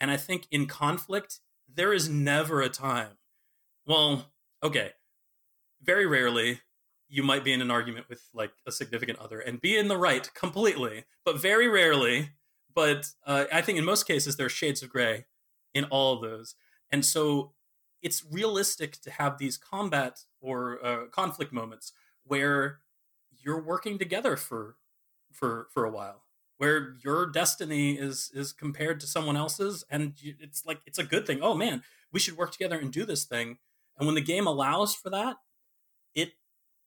and 0.00 0.12
i 0.12 0.16
think 0.16 0.46
in 0.52 0.64
conflict 0.64 1.40
there 1.68 1.92
is 1.92 2.08
never 2.08 2.60
a 2.60 2.68
time 2.68 3.18
well, 3.86 4.30
okay. 4.62 4.92
Very 5.82 6.06
rarely 6.06 6.60
you 7.08 7.24
might 7.24 7.42
be 7.42 7.52
in 7.52 7.60
an 7.60 7.72
argument 7.72 8.08
with 8.08 8.22
like 8.32 8.52
a 8.68 8.70
significant 8.70 9.18
other 9.18 9.40
and 9.40 9.60
be 9.60 9.76
in 9.76 9.88
the 9.88 9.96
right 9.96 10.32
completely, 10.34 11.06
but 11.24 11.40
very 11.40 11.66
rarely. 11.66 12.30
But 12.72 13.08
uh, 13.26 13.46
I 13.52 13.62
think 13.62 13.78
in 13.78 13.84
most 13.84 14.06
cases 14.06 14.36
there 14.36 14.46
are 14.46 14.50
shades 14.50 14.82
of 14.82 14.90
gray 14.90 15.26
in 15.74 15.84
all 15.86 16.14
of 16.14 16.22
those, 16.22 16.54
and 16.92 17.04
so 17.04 17.52
it's 18.02 18.24
realistic 18.30 19.00
to 19.02 19.10
have 19.10 19.38
these 19.38 19.56
combat 19.58 20.20
or 20.40 20.84
uh, 20.84 21.06
conflict 21.06 21.52
moments 21.52 21.92
where 22.24 22.80
you're 23.38 23.62
working 23.62 23.98
together 23.98 24.36
for 24.36 24.76
for 25.32 25.68
for 25.72 25.84
a 25.84 25.90
while 25.90 26.24
where 26.58 26.94
your 27.02 27.26
destiny 27.26 27.96
is 27.98 28.30
is 28.34 28.52
compared 28.52 29.00
to 29.00 29.06
someone 29.06 29.36
else's 29.36 29.84
and 29.90 30.14
it's 30.22 30.66
like 30.66 30.80
it's 30.86 30.98
a 30.98 31.04
good 31.04 31.26
thing 31.26 31.38
oh 31.42 31.54
man 31.54 31.82
we 32.12 32.20
should 32.20 32.36
work 32.36 32.52
together 32.52 32.78
and 32.78 32.92
do 32.92 33.04
this 33.04 33.24
thing 33.24 33.58
and 33.98 34.06
when 34.06 34.14
the 34.14 34.22
game 34.22 34.46
allows 34.46 34.94
for 34.94 35.10
that, 35.10 35.36
it 36.14 36.32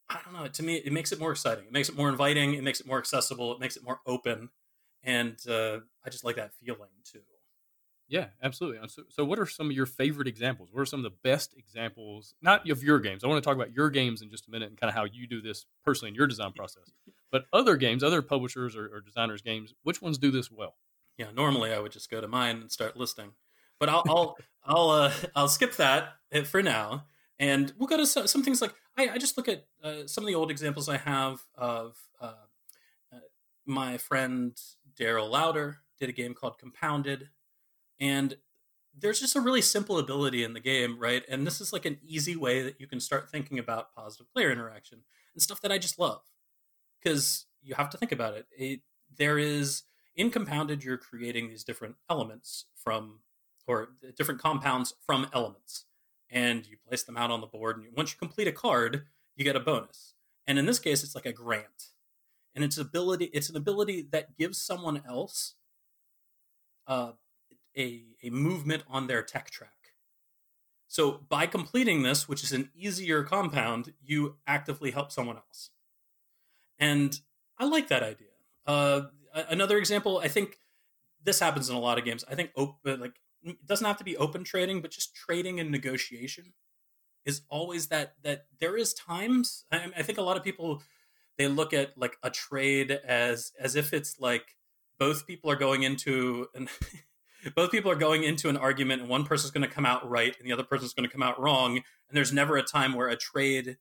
I 0.09 0.19
don't 0.25 0.33
know, 0.33 0.47
to 0.47 0.63
me 0.63 0.77
it 0.77 0.93
makes 0.93 1.11
it 1.11 1.19
more 1.19 1.31
exciting. 1.31 1.65
It 1.65 1.71
makes 1.73 1.89
it 1.89 1.95
more 1.97 2.09
inviting, 2.09 2.55
it 2.55 2.63
makes 2.63 2.79
it 2.81 2.87
more 2.87 2.99
accessible, 2.99 3.53
it 3.53 3.59
makes 3.59 3.77
it 3.77 3.83
more 3.83 4.01
open. 4.05 4.49
And 5.03 5.37
uh, 5.49 5.79
I 6.05 6.09
just 6.09 6.23
like 6.25 6.37
that 6.37 6.53
feeling 6.55 6.89
too. 7.05 7.21
Yeah, 8.07 8.27
absolutely. 8.43 8.87
So, 8.89 9.03
so, 9.09 9.25
what 9.25 9.39
are 9.39 9.45
some 9.45 9.67
of 9.67 9.71
your 9.71 9.85
favorite 9.85 10.27
examples? 10.27 10.69
What 10.71 10.81
are 10.81 10.85
some 10.85 10.99
of 10.99 11.03
the 11.03 11.17
best 11.23 11.55
examples, 11.57 12.35
not 12.41 12.69
of 12.69 12.83
your 12.83 12.99
games? 12.99 13.23
I 13.23 13.27
want 13.27 13.43
to 13.43 13.47
talk 13.47 13.55
about 13.55 13.73
your 13.73 13.89
games 13.89 14.21
in 14.21 14.29
just 14.29 14.47
a 14.47 14.51
minute 14.51 14.69
and 14.69 14.77
kind 14.77 14.89
of 14.89 14.95
how 14.95 15.05
you 15.05 15.25
do 15.25 15.41
this 15.41 15.65
personally 15.85 16.09
in 16.09 16.15
your 16.15 16.27
design 16.27 16.51
process. 16.51 16.91
But 17.31 17.45
other 17.51 17.77
games, 17.77 18.03
other 18.03 18.21
publishers 18.21 18.75
or, 18.75 18.85
or 18.93 19.01
designers' 19.01 19.41
games, 19.41 19.73
which 19.83 20.01
ones 20.01 20.17
do 20.17 20.31
this 20.31 20.51
well? 20.51 20.75
Yeah, 21.17 21.27
normally 21.33 21.73
I 21.73 21.79
would 21.79 21.91
just 21.91 22.11
go 22.11 22.21
to 22.21 22.27
mine 22.27 22.57
and 22.57 22.71
start 22.71 22.97
listing 22.97 23.31
but 23.83 23.89
I'll 23.89 24.03
I'll 24.07 24.37
I'll, 24.65 24.89
uh, 24.89 25.11
I'll 25.35 25.47
skip 25.49 25.75
that 25.75 26.13
uh, 26.33 26.43
for 26.43 26.63
now, 26.63 27.05
and 27.37 27.73
we'll 27.77 27.87
go 27.87 27.97
to 27.97 28.07
some, 28.07 28.27
some 28.27 28.41
things 28.41 28.61
like 28.61 28.73
I, 28.97 29.09
I, 29.09 29.17
just 29.17 29.35
look 29.37 29.49
at 29.49 29.65
uh, 29.83 30.07
some 30.07 30.23
of 30.23 30.27
the 30.27 30.35
old 30.35 30.51
examples 30.51 30.87
I 30.87 30.97
have 30.97 31.41
of 31.55 31.97
uh, 32.21 32.33
uh 33.11 33.19
my 33.65 33.97
friend 33.97 34.57
Darrell 34.97 35.29
Louder 35.29 35.79
did 35.99 36.07
a 36.07 36.13
game 36.13 36.33
called 36.33 36.57
Compounded, 36.57 37.27
and 38.03 38.35
there's 38.99 39.21
just 39.21 39.37
a 39.37 39.41
really 39.41 39.61
simple 39.61 39.97
ability 39.97 40.43
in 40.43 40.53
the 40.53 40.59
game, 40.59 40.99
right? 40.99 41.23
And 41.29 41.47
this 41.47 41.61
is 41.61 41.71
like 41.71 41.85
an 41.85 41.99
easy 42.05 42.35
way 42.35 42.61
that 42.61 42.81
you 42.81 42.85
can 42.85 42.99
start 42.99 43.29
thinking 43.31 43.57
about 43.57 43.95
positive 43.95 44.31
player 44.33 44.51
interaction 44.51 44.99
and 45.33 45.41
stuff 45.41 45.61
that 45.61 45.71
I 45.71 45.77
just 45.77 45.97
love 45.97 46.21
because 47.01 47.45
you 47.61 47.75
have 47.75 47.89
to 47.91 47.97
think 47.97 48.11
about 48.11 48.33
it. 48.35 48.45
it 48.57 48.81
there 49.15 49.39
is 49.39 49.83
in 50.15 50.31
Compounded, 50.31 50.83
you're 50.83 50.97
creating 50.97 51.47
these 51.47 51.63
different 51.63 51.95
elements 52.09 52.65
from 52.75 53.19
or 53.67 53.87
different 54.17 54.41
compounds 54.41 54.93
from 55.05 55.27
elements. 55.31 55.85
And 56.29 56.67
you 56.67 56.75
place 56.85 57.03
them 57.03 57.15
out 57.15 57.31
on 57.31 57.39
the 57.39 57.47
board. 57.47 57.77
And 57.77 57.87
once 57.95 58.11
you 58.11 58.17
complete 58.17 58.47
a 58.49 58.51
card, 58.51 59.05
you 59.37 59.45
get 59.45 59.55
a 59.55 59.61
bonus. 59.61 60.13
And 60.45 60.59
in 60.59 60.65
this 60.65 60.79
case, 60.79 61.03
it's 61.03 61.15
like 61.15 61.25
a 61.25 61.31
grant. 61.31 61.91
And 62.53 62.65
it's 62.65 62.77
ability. 62.77 63.25
It's 63.25 63.49
an 63.49 63.55
ability 63.55 64.07
that 64.11 64.35
gives 64.37 64.61
someone 64.61 65.03
else 65.07 65.53
uh, 66.85 67.11
a 67.77 68.03
a 68.23 68.29
movement 68.29 68.83
on 68.87 69.07
their 69.07 69.21
tech 69.21 69.49
track. 69.49 69.71
So 70.87 71.21
by 71.27 71.47
completing 71.47 72.03
this, 72.03 72.29
which 72.29 72.43
is 72.43 72.51
an 72.51 72.69
easier 72.75 73.23
compound, 73.23 73.93
you 74.03 74.35
actively 74.45 74.91
help 74.91 75.11
someone 75.11 75.37
else. 75.37 75.71
And 76.77 77.19
I 77.57 77.65
like 77.65 77.87
that 77.87 78.03
idea. 78.03 78.27
Uh, 78.67 79.03
another 79.33 79.77
example, 79.77 80.19
I 80.19 80.27
think 80.27 80.59
this 81.23 81.39
happens 81.39 81.69
in 81.69 81.75
a 81.75 81.79
lot 81.79 81.97
of 81.97 82.05
games. 82.05 82.23
I 82.29 82.35
think 82.35 82.51
open, 82.55 82.99
like 82.99 83.19
it 83.43 83.65
doesn't 83.65 83.85
have 83.85 83.97
to 83.97 84.03
be 84.03 84.17
open 84.17 84.43
trading, 84.43 84.81
but 84.81 84.91
just 84.91 85.15
trading 85.15 85.59
and 85.59 85.71
negotiation 85.71 86.53
is 87.25 87.41
always 87.49 87.87
that 87.87 88.15
that 88.23 88.45
there 88.59 88.77
is 88.77 88.93
times. 88.93 89.65
I, 89.71 89.91
I 89.97 90.03
think 90.03 90.17
a 90.17 90.21
lot 90.23 90.37
of 90.37 90.43
people 90.43 90.81
they 91.37 91.47
look 91.47 91.73
at 91.73 91.97
like 91.97 92.17
a 92.21 92.29
trade 92.29 92.91
as 92.91 93.51
as 93.59 93.75
if 93.75 93.93
it's 93.93 94.19
like 94.19 94.55
both 94.99 95.25
people 95.25 95.49
are 95.49 95.55
going 95.55 95.83
into 95.83 96.47
an 96.53 96.69
both 97.55 97.71
people 97.71 97.91
are 97.91 97.95
going 97.95 98.23
into 98.23 98.49
an 98.49 98.57
argument 98.57 99.01
and 99.01 99.09
one 99.09 99.25
person's 99.25 99.51
going 99.51 99.67
to 99.67 99.73
come 99.73 99.85
out 99.85 100.07
right 100.09 100.35
and 100.37 100.47
the 100.47 100.53
other 100.53 100.63
person's 100.63 100.93
going 100.93 101.07
to 101.07 101.11
come 101.11 101.23
out 101.23 101.39
wrong 101.39 101.77
and 101.77 101.83
there's 102.17 102.33
never 102.33 102.57
a 102.57 102.63
time 102.63 102.93
where 102.93 103.07
a 103.07 103.15
trade 103.15 103.77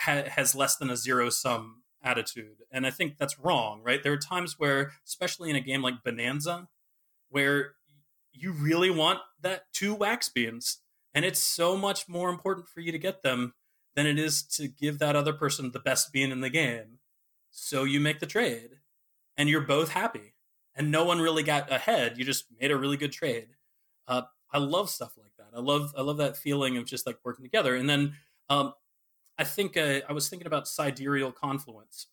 ha- 0.00 0.24
has 0.28 0.54
less 0.54 0.76
than 0.76 0.90
a 0.90 0.96
zero 0.96 1.30
sum 1.30 1.82
attitude 2.02 2.58
and 2.70 2.86
i 2.86 2.90
think 2.90 3.18
that's 3.18 3.38
wrong 3.38 3.82
right? 3.84 4.02
There 4.02 4.12
are 4.12 4.18
times 4.18 4.56
where 4.58 4.92
especially 5.06 5.50
in 5.50 5.56
a 5.56 5.60
game 5.60 5.82
like 5.82 6.04
bonanza 6.04 6.68
where 7.28 7.72
you 8.32 8.52
really 8.52 8.90
want 8.90 9.18
that 9.42 9.64
two 9.72 9.94
wax 9.94 10.28
beans 10.28 10.78
and 11.14 11.24
it's 11.24 11.40
so 11.40 11.76
much 11.76 12.08
more 12.08 12.30
important 12.30 12.68
for 12.68 12.80
you 12.80 12.92
to 12.92 12.98
get 12.98 13.22
them 13.22 13.54
than 13.94 14.06
it 14.06 14.18
is 14.18 14.42
to 14.42 14.68
give 14.68 15.00
that 15.00 15.16
other 15.16 15.32
person 15.32 15.72
the 15.72 15.80
best 15.80 16.12
bean 16.12 16.30
in 16.30 16.40
the 16.40 16.50
game. 16.50 16.98
So 17.50 17.84
you 17.84 17.98
make 17.98 18.20
the 18.20 18.26
trade 18.26 18.78
and 19.36 19.48
you're 19.48 19.60
both 19.60 19.90
happy 19.90 20.34
and 20.78 20.92
no 20.92 21.04
one 21.04 21.20
really 21.20 21.42
got 21.42 21.70
ahead. 21.70 22.16
You 22.16 22.24
just 22.24 22.44
made 22.58 22.70
a 22.70 22.78
really 22.78 22.96
good 22.96 23.12
trade. 23.12 23.48
Uh, 24.06 24.22
i 24.50 24.56
love 24.56 24.88
stuff 24.88 25.12
like 25.18 25.32
that. 25.36 25.54
I 25.54 25.60
love 25.60 25.92
i 25.98 26.00
love 26.00 26.16
that 26.18 26.36
feeling 26.36 26.78
of 26.78 26.86
just 26.86 27.06
like 27.06 27.18
working 27.24 27.44
together. 27.44 27.74
And 27.74 27.90
then 27.90 28.14
um, 28.48 28.72
i 29.36 29.44
think 29.44 29.76
uh, 29.76 30.00
i 30.08 30.12
was 30.12 30.28
thinking 30.28 30.46
about 30.46 30.68
sidereal 30.68 31.32
confluence. 31.32 32.06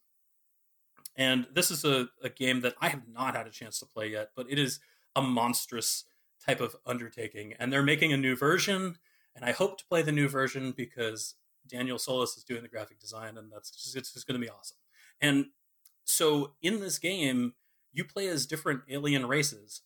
And 1.18 1.48
this 1.54 1.72
is 1.72 1.86
a, 1.86 2.10
a 2.22 2.30
game 2.30 2.60
that 2.62 2.74
i 2.82 2.90
have 2.90 3.04
not 3.08 3.36
had 3.36 3.48
a 3.48 3.52
chance 3.52 3.80
to 3.80 3.86
play 3.86 4.10
yet 4.10 4.32
but 4.36 4.48
it 4.50 4.60
is 4.60 4.80
a 5.16 5.22
monstrous 5.22 6.04
type 6.46 6.60
of 6.60 6.76
undertaking. 6.86 7.54
And 7.58 7.72
they're 7.72 7.82
making 7.82 8.12
a 8.12 8.18
new 8.18 8.36
version 8.36 8.98
and 9.36 9.46
i 9.46 9.52
hope 9.52 9.78
to 9.78 9.86
play 9.86 10.02
the 10.02 10.12
new 10.12 10.28
version 10.28 10.74
because 10.76 11.36
daniel 11.68 11.98
solis 11.98 12.36
is 12.36 12.44
doing 12.44 12.62
the 12.62 12.68
graphic 12.68 13.00
design 13.00 13.38
and 13.38 13.52
that's 13.52 13.72
just, 13.72 13.96
it's 13.96 14.14
just 14.14 14.28
going 14.28 14.40
to 14.40 14.46
be 14.46 14.52
awesome. 14.52 14.78
And 15.22 15.46
so 16.04 16.54
in 16.62 16.80
this 16.80 17.00
game, 17.00 17.54
you 17.96 18.04
play 18.04 18.28
as 18.28 18.46
different 18.46 18.82
alien 18.90 19.26
races, 19.26 19.82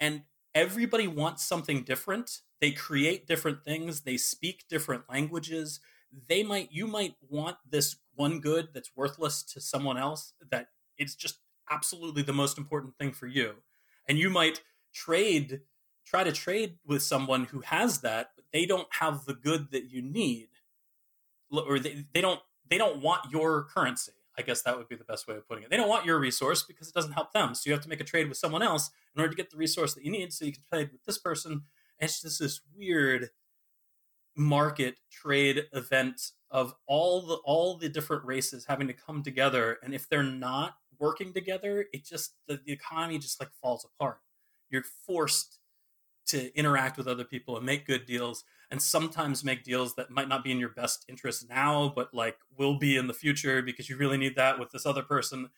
and 0.00 0.22
everybody 0.54 1.06
wants 1.06 1.44
something 1.44 1.82
different. 1.82 2.40
They 2.60 2.72
create 2.72 3.26
different 3.26 3.62
things, 3.64 4.00
they 4.00 4.16
speak 4.16 4.64
different 4.68 5.04
languages. 5.08 5.80
They 6.28 6.42
might 6.42 6.72
you 6.72 6.86
might 6.86 7.14
want 7.28 7.58
this 7.68 7.96
one 8.14 8.40
good 8.40 8.68
that's 8.72 8.96
worthless 8.96 9.42
to 9.42 9.60
someone 9.60 9.98
else 9.98 10.32
that 10.50 10.68
it's 10.96 11.14
just 11.14 11.38
absolutely 11.70 12.22
the 12.22 12.32
most 12.32 12.56
important 12.56 12.96
thing 12.96 13.12
for 13.12 13.26
you. 13.26 13.56
And 14.08 14.18
you 14.18 14.30
might 14.30 14.62
trade 14.94 15.60
try 16.06 16.24
to 16.24 16.32
trade 16.32 16.78
with 16.86 17.02
someone 17.02 17.44
who 17.44 17.60
has 17.60 18.00
that, 18.00 18.30
but 18.34 18.46
they 18.50 18.64
don't 18.64 18.88
have 18.90 19.26
the 19.26 19.34
good 19.34 19.70
that 19.72 19.90
you 19.90 20.00
need. 20.00 20.48
Or 21.50 21.78
they, 21.78 22.06
they 22.14 22.22
don't 22.22 22.40
they 22.68 22.78
don't 22.78 23.02
want 23.02 23.30
your 23.30 23.64
currency 23.64 24.12
I 24.38 24.42
guess 24.42 24.62
that 24.62 24.78
would 24.78 24.88
be 24.88 24.96
the 24.96 25.04
best 25.04 25.26
way 25.26 25.34
of 25.34 25.46
putting 25.48 25.64
it. 25.64 25.70
They 25.70 25.76
don't 25.76 25.88
want 25.88 26.06
your 26.06 26.18
resource 26.18 26.62
because 26.62 26.88
it 26.88 26.94
doesn't 26.94 27.12
help 27.12 27.32
them. 27.32 27.54
So 27.54 27.62
you 27.66 27.72
have 27.72 27.82
to 27.82 27.88
make 27.88 28.00
a 28.00 28.04
trade 28.04 28.28
with 28.28 28.38
someone 28.38 28.62
else 28.62 28.90
in 29.14 29.20
order 29.20 29.30
to 29.30 29.36
get 29.36 29.50
the 29.50 29.56
resource 29.56 29.94
that 29.94 30.04
you 30.04 30.12
need 30.12 30.32
so 30.32 30.44
you 30.44 30.52
can 30.52 30.62
trade 30.72 30.90
with 30.92 31.04
this 31.04 31.18
person. 31.18 31.52
And 31.52 31.62
it's 32.08 32.22
just 32.22 32.38
this 32.38 32.60
weird 32.76 33.30
market 34.36 34.96
trade 35.10 35.64
event 35.72 36.30
of 36.50 36.72
all 36.86 37.26
the 37.26 37.34
all 37.44 37.76
the 37.76 37.88
different 37.88 38.24
races 38.24 38.64
having 38.66 38.86
to 38.86 38.92
come 38.92 39.20
together 39.20 39.78
and 39.82 39.92
if 39.92 40.08
they're 40.08 40.22
not 40.22 40.76
working 41.00 41.32
together 41.32 41.86
it 41.92 42.04
just 42.04 42.34
the, 42.46 42.60
the 42.64 42.72
economy 42.72 43.18
just 43.18 43.40
like 43.40 43.50
falls 43.60 43.84
apart 43.84 44.18
you're 44.70 44.84
forced 45.04 45.58
to 46.28 46.56
interact 46.56 46.96
with 46.96 47.08
other 47.08 47.24
people 47.24 47.56
and 47.56 47.66
make 47.66 47.86
good 47.86 48.06
deals 48.06 48.44
and 48.70 48.80
sometimes 48.82 49.44
make 49.44 49.64
deals 49.64 49.94
that 49.94 50.10
might 50.10 50.28
not 50.28 50.44
be 50.44 50.52
in 50.52 50.58
your 50.58 50.68
best 50.68 51.04
interest 51.08 51.48
now, 51.48 51.92
but 51.94 52.12
like 52.12 52.38
will 52.56 52.78
be 52.78 52.96
in 52.96 53.06
the 53.06 53.14
future 53.14 53.62
because 53.62 53.88
you 53.88 53.96
really 53.96 54.18
need 54.18 54.36
that 54.36 54.58
with 54.58 54.70
this 54.70 54.86
other 54.86 55.02
person. 55.02 55.48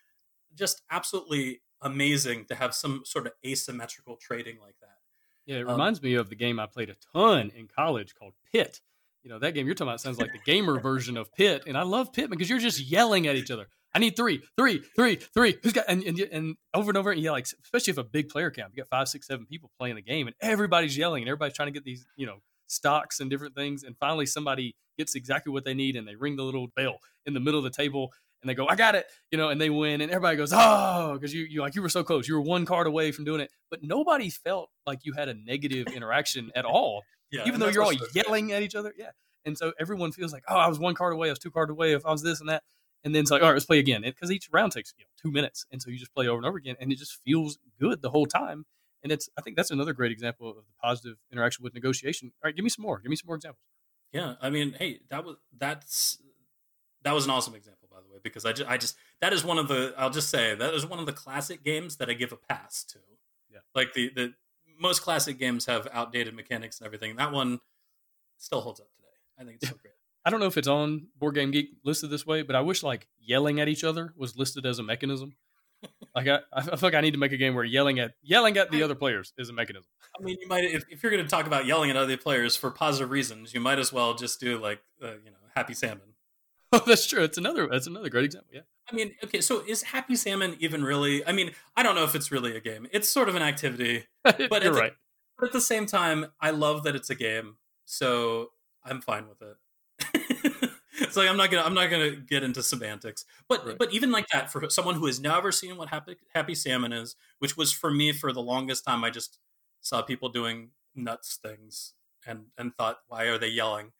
Just 0.54 0.82
absolutely 0.90 1.60
amazing 1.82 2.44
to 2.46 2.54
have 2.54 2.74
some 2.74 3.02
sort 3.04 3.26
of 3.26 3.32
asymmetrical 3.44 4.16
trading 4.16 4.58
like 4.60 4.76
that. 4.80 4.98
Yeah, 5.46 5.56
it 5.56 5.66
um, 5.66 5.72
reminds 5.72 6.02
me 6.02 6.14
of 6.14 6.28
the 6.28 6.36
game 6.36 6.60
I 6.60 6.66
played 6.66 6.90
a 6.90 6.96
ton 7.12 7.50
in 7.56 7.66
college 7.66 8.14
called 8.14 8.34
Pit. 8.52 8.80
You 9.22 9.30
know, 9.30 9.38
that 9.38 9.52
game 9.52 9.66
you're 9.66 9.74
talking 9.74 9.88
about 9.88 10.00
sounds 10.00 10.18
like 10.18 10.32
the 10.32 10.38
gamer 10.44 10.78
version 10.80 11.16
of 11.16 11.32
Pit. 11.34 11.64
And 11.66 11.76
I 11.76 11.82
love 11.82 12.12
Pit 12.12 12.30
because 12.30 12.48
you're 12.48 12.58
just 12.58 12.80
yelling 12.80 13.26
at 13.26 13.36
each 13.36 13.50
other. 13.50 13.66
I 13.94 13.98
need 13.98 14.16
three, 14.16 14.42
three, 14.56 14.82
three, 14.94 15.16
three. 15.16 15.56
Who's 15.62 15.72
got 15.72 15.86
and, 15.88 16.02
and, 16.04 16.18
and 16.20 16.56
over 16.74 16.90
and 16.90 16.96
over 16.96 17.10
and 17.10 17.20
yeah, 17.20 17.32
like 17.32 17.46
especially 17.64 17.90
if 17.92 17.98
a 17.98 18.04
big 18.04 18.28
player 18.28 18.50
count, 18.50 18.72
you 18.74 18.82
got 18.82 18.88
five, 18.88 19.08
six, 19.08 19.26
seven 19.26 19.46
people 19.46 19.70
playing 19.78 19.96
the 19.96 20.02
game, 20.02 20.26
and 20.26 20.36
everybody's 20.40 20.96
yelling 20.96 21.22
and 21.22 21.28
everybody's 21.28 21.54
trying 21.54 21.68
to 21.68 21.72
get 21.72 21.84
these, 21.84 22.06
you 22.16 22.26
know, 22.26 22.36
stocks 22.68 23.20
and 23.20 23.30
different 23.30 23.54
things. 23.54 23.82
And 23.82 23.96
finally, 23.98 24.26
somebody 24.26 24.76
gets 24.96 25.14
exactly 25.14 25.52
what 25.52 25.64
they 25.64 25.74
need 25.74 25.96
and 25.96 26.06
they 26.06 26.14
ring 26.14 26.36
the 26.36 26.44
little 26.44 26.68
bell 26.76 26.98
in 27.26 27.34
the 27.34 27.40
middle 27.40 27.58
of 27.58 27.64
the 27.64 27.70
table 27.70 28.12
and 28.42 28.48
they 28.48 28.54
go, 28.54 28.66
I 28.66 28.74
got 28.74 28.94
it, 28.94 29.06
you 29.30 29.38
know, 29.38 29.50
and 29.50 29.60
they 29.60 29.70
win. 29.70 30.00
And 30.00 30.10
everybody 30.10 30.36
goes, 30.36 30.52
oh, 30.54 31.14
because 31.14 31.34
you, 31.34 31.44
you 31.44 31.60
like 31.60 31.74
you 31.74 31.82
were 31.82 31.88
so 31.88 32.02
close. 32.02 32.26
You 32.26 32.34
were 32.34 32.40
one 32.40 32.64
card 32.64 32.86
away 32.86 33.12
from 33.12 33.24
doing 33.24 33.40
it. 33.40 33.50
But 33.70 33.82
nobody 33.82 34.30
felt 34.30 34.70
like 34.86 35.00
you 35.04 35.12
had 35.12 35.28
a 35.28 35.34
negative 35.34 35.88
interaction 35.88 36.50
at 36.54 36.64
all, 36.64 37.02
yeah, 37.32 37.44
even 37.46 37.60
though 37.60 37.68
you're 37.68 37.82
all 37.82 37.92
yelling 38.14 38.52
at 38.52 38.62
each 38.62 38.74
other. 38.74 38.94
Yeah. 38.96 39.10
And 39.44 39.56
so 39.56 39.72
everyone 39.80 40.12
feels 40.12 40.32
like, 40.32 40.44
oh, 40.48 40.56
I 40.56 40.68
was 40.68 40.78
one 40.78 40.94
card 40.94 41.12
away, 41.12 41.28
I 41.28 41.32
was 41.32 41.38
two 41.38 41.50
card 41.50 41.70
away, 41.70 41.92
if 41.92 42.04
I 42.04 42.12
was 42.12 42.22
this 42.22 42.40
and 42.40 42.48
that. 42.48 42.62
And 43.04 43.14
then 43.14 43.22
it's 43.22 43.30
like, 43.30 43.42
all 43.42 43.48
right, 43.48 43.54
let's 43.54 43.64
play 43.64 43.78
again. 43.78 44.02
Because 44.02 44.30
each 44.30 44.48
round 44.52 44.72
takes 44.72 44.92
you 44.98 45.04
know, 45.04 45.08
two 45.20 45.32
minutes. 45.32 45.64
And 45.72 45.80
so 45.80 45.90
you 45.90 45.98
just 45.98 46.14
play 46.14 46.28
over 46.28 46.36
and 46.36 46.46
over 46.46 46.58
again. 46.58 46.76
And 46.80 46.92
it 46.92 46.98
just 46.98 47.18
feels 47.24 47.58
good 47.78 48.02
the 48.02 48.10
whole 48.10 48.26
time. 48.26 48.66
And 49.02 49.10
it's 49.10 49.28
I 49.38 49.40
think 49.40 49.56
that's 49.56 49.70
another 49.70 49.92
great 49.94 50.12
example 50.12 50.50
of 50.50 50.56
the 50.56 50.62
positive 50.82 51.16
interaction 51.32 51.62
with 51.62 51.74
negotiation. 51.74 52.32
All 52.42 52.48
right, 52.48 52.54
give 52.54 52.64
me 52.64 52.68
some 52.70 52.82
more. 52.82 52.98
Give 52.98 53.08
me 53.08 53.16
some 53.16 53.28
more 53.28 53.36
examples. 53.36 53.62
Yeah, 54.12 54.34
I 54.42 54.50
mean, 54.50 54.74
hey, 54.78 55.00
that 55.08 55.24
was 55.24 55.36
that's 55.56 56.18
that 57.02 57.14
was 57.14 57.24
an 57.24 57.30
awesome 57.30 57.54
example, 57.54 57.88
by 57.90 57.98
the 58.00 58.12
way, 58.12 58.18
because 58.22 58.44
I 58.44 58.52
just, 58.52 58.68
I 58.68 58.76
just 58.76 58.96
that 59.20 59.32
is 59.32 59.44
one 59.44 59.58
of 59.58 59.68
the 59.68 59.94
I'll 59.96 60.10
just 60.10 60.28
say 60.28 60.54
that 60.54 60.74
is 60.74 60.84
one 60.84 60.98
of 60.98 61.06
the 61.06 61.12
classic 61.12 61.64
games 61.64 61.96
that 61.96 62.10
I 62.10 62.12
give 62.12 62.32
a 62.32 62.36
pass 62.36 62.84
to. 62.84 62.98
Yeah, 63.50 63.60
like 63.74 63.94
the 63.94 64.10
the 64.14 64.34
most 64.78 65.02
classic 65.02 65.38
games 65.38 65.66
have 65.66 65.88
outdated 65.92 66.34
mechanics 66.34 66.78
and 66.78 66.86
everything. 66.86 67.16
That 67.16 67.32
one 67.32 67.60
still 68.36 68.60
holds 68.60 68.80
up 68.80 68.88
today. 68.94 69.08
I 69.38 69.44
think 69.44 69.58
it's 69.62 69.68
so 69.68 69.76
great. 69.82 69.94
I 70.24 70.30
don't 70.30 70.40
know 70.40 70.46
if 70.46 70.58
it's 70.58 70.68
on 70.68 71.08
Board 71.18 71.34
Game 71.34 71.50
Geek 71.50 71.70
listed 71.84 72.10
this 72.10 72.26
way, 72.26 72.42
but 72.42 72.54
I 72.54 72.60
wish 72.60 72.82
like 72.82 73.08
yelling 73.18 73.60
at 73.60 73.68
each 73.68 73.84
other 73.84 74.12
was 74.16 74.36
listed 74.36 74.66
as 74.66 74.78
a 74.78 74.82
mechanism 74.82 75.34
like 76.14 76.28
I, 76.28 76.40
I 76.52 76.62
feel 76.62 76.78
like 76.82 76.94
I 76.94 77.00
need 77.00 77.12
to 77.12 77.18
make 77.18 77.32
a 77.32 77.36
game 77.36 77.54
where 77.54 77.64
yelling 77.64 77.98
at 77.98 78.12
yelling 78.22 78.56
at 78.56 78.70
the 78.70 78.82
other 78.82 78.94
players 78.94 79.32
is 79.38 79.48
a 79.48 79.52
mechanism. 79.52 79.86
I 80.18 80.22
mean, 80.22 80.36
you 80.40 80.48
might 80.48 80.64
if, 80.64 80.84
if 80.90 81.02
you're 81.02 81.12
going 81.12 81.24
to 81.24 81.30
talk 81.30 81.46
about 81.46 81.66
yelling 81.66 81.90
at 81.90 81.96
other 81.96 82.16
players 82.16 82.56
for 82.56 82.70
positive 82.70 83.10
reasons, 83.10 83.54
you 83.54 83.60
might 83.60 83.78
as 83.78 83.92
well 83.92 84.14
just 84.14 84.40
do 84.40 84.58
like 84.58 84.82
uh, 85.02 85.12
you 85.24 85.30
know 85.30 85.36
Happy 85.54 85.74
Salmon. 85.74 86.00
Oh, 86.72 86.80
that's 86.86 87.04
true. 87.04 87.24
It's 87.24 87.36
another 87.36 87.66
that's 87.66 87.88
another 87.88 88.08
great 88.08 88.26
example. 88.26 88.48
Yeah. 88.54 88.60
I 88.88 88.94
mean, 88.94 89.10
okay, 89.24 89.40
so 89.40 89.60
is 89.66 89.82
Happy 89.82 90.14
Salmon 90.14 90.54
even 90.60 90.84
really? 90.84 91.26
I 91.26 91.32
mean, 91.32 91.50
I 91.76 91.82
don't 91.82 91.96
know 91.96 92.04
if 92.04 92.14
it's 92.14 92.30
really 92.30 92.56
a 92.56 92.60
game. 92.60 92.86
It's 92.92 93.08
sort 93.08 93.28
of 93.28 93.34
an 93.34 93.42
activity, 93.42 94.04
but 94.22 94.62
you're 94.62 94.72
right. 94.72 94.92
but 95.36 95.46
at 95.46 95.52
the 95.52 95.60
same 95.60 95.86
time, 95.86 96.26
I 96.40 96.50
love 96.50 96.84
that 96.84 96.94
it's 96.94 97.10
a 97.10 97.16
game, 97.16 97.56
so 97.86 98.52
I'm 98.84 99.00
fine 99.00 99.28
with 99.28 99.42
it 99.42 99.56
it's 101.00 101.16
like 101.16 101.28
I'm 101.28 101.36
not 101.36 101.50
gonna 101.50 101.64
I'm 101.64 101.74
not 101.74 101.90
gonna 101.90 102.12
get 102.12 102.42
into 102.42 102.62
semantics, 102.62 103.24
but 103.48 103.66
right. 103.66 103.78
but 103.78 103.92
even 103.92 104.10
like 104.10 104.26
that 104.32 104.50
for 104.50 104.68
someone 104.70 104.94
who 104.94 105.06
has 105.06 105.20
never 105.20 105.52
seen 105.52 105.76
what 105.76 105.88
happy 105.88 106.16
happy 106.34 106.54
salmon 106.54 106.92
is, 106.92 107.16
which 107.38 107.56
was 107.56 107.72
for 107.72 107.90
me 107.90 108.12
for 108.12 108.32
the 108.32 108.42
longest 108.42 108.84
time, 108.84 109.04
I 109.04 109.10
just 109.10 109.38
saw 109.80 110.02
people 110.02 110.28
doing 110.28 110.70
nuts 110.94 111.38
things 111.42 111.94
and 112.26 112.46
and 112.58 112.74
thought, 112.74 112.98
why 113.08 113.24
are 113.24 113.38
they 113.38 113.48
yelling? 113.48 113.92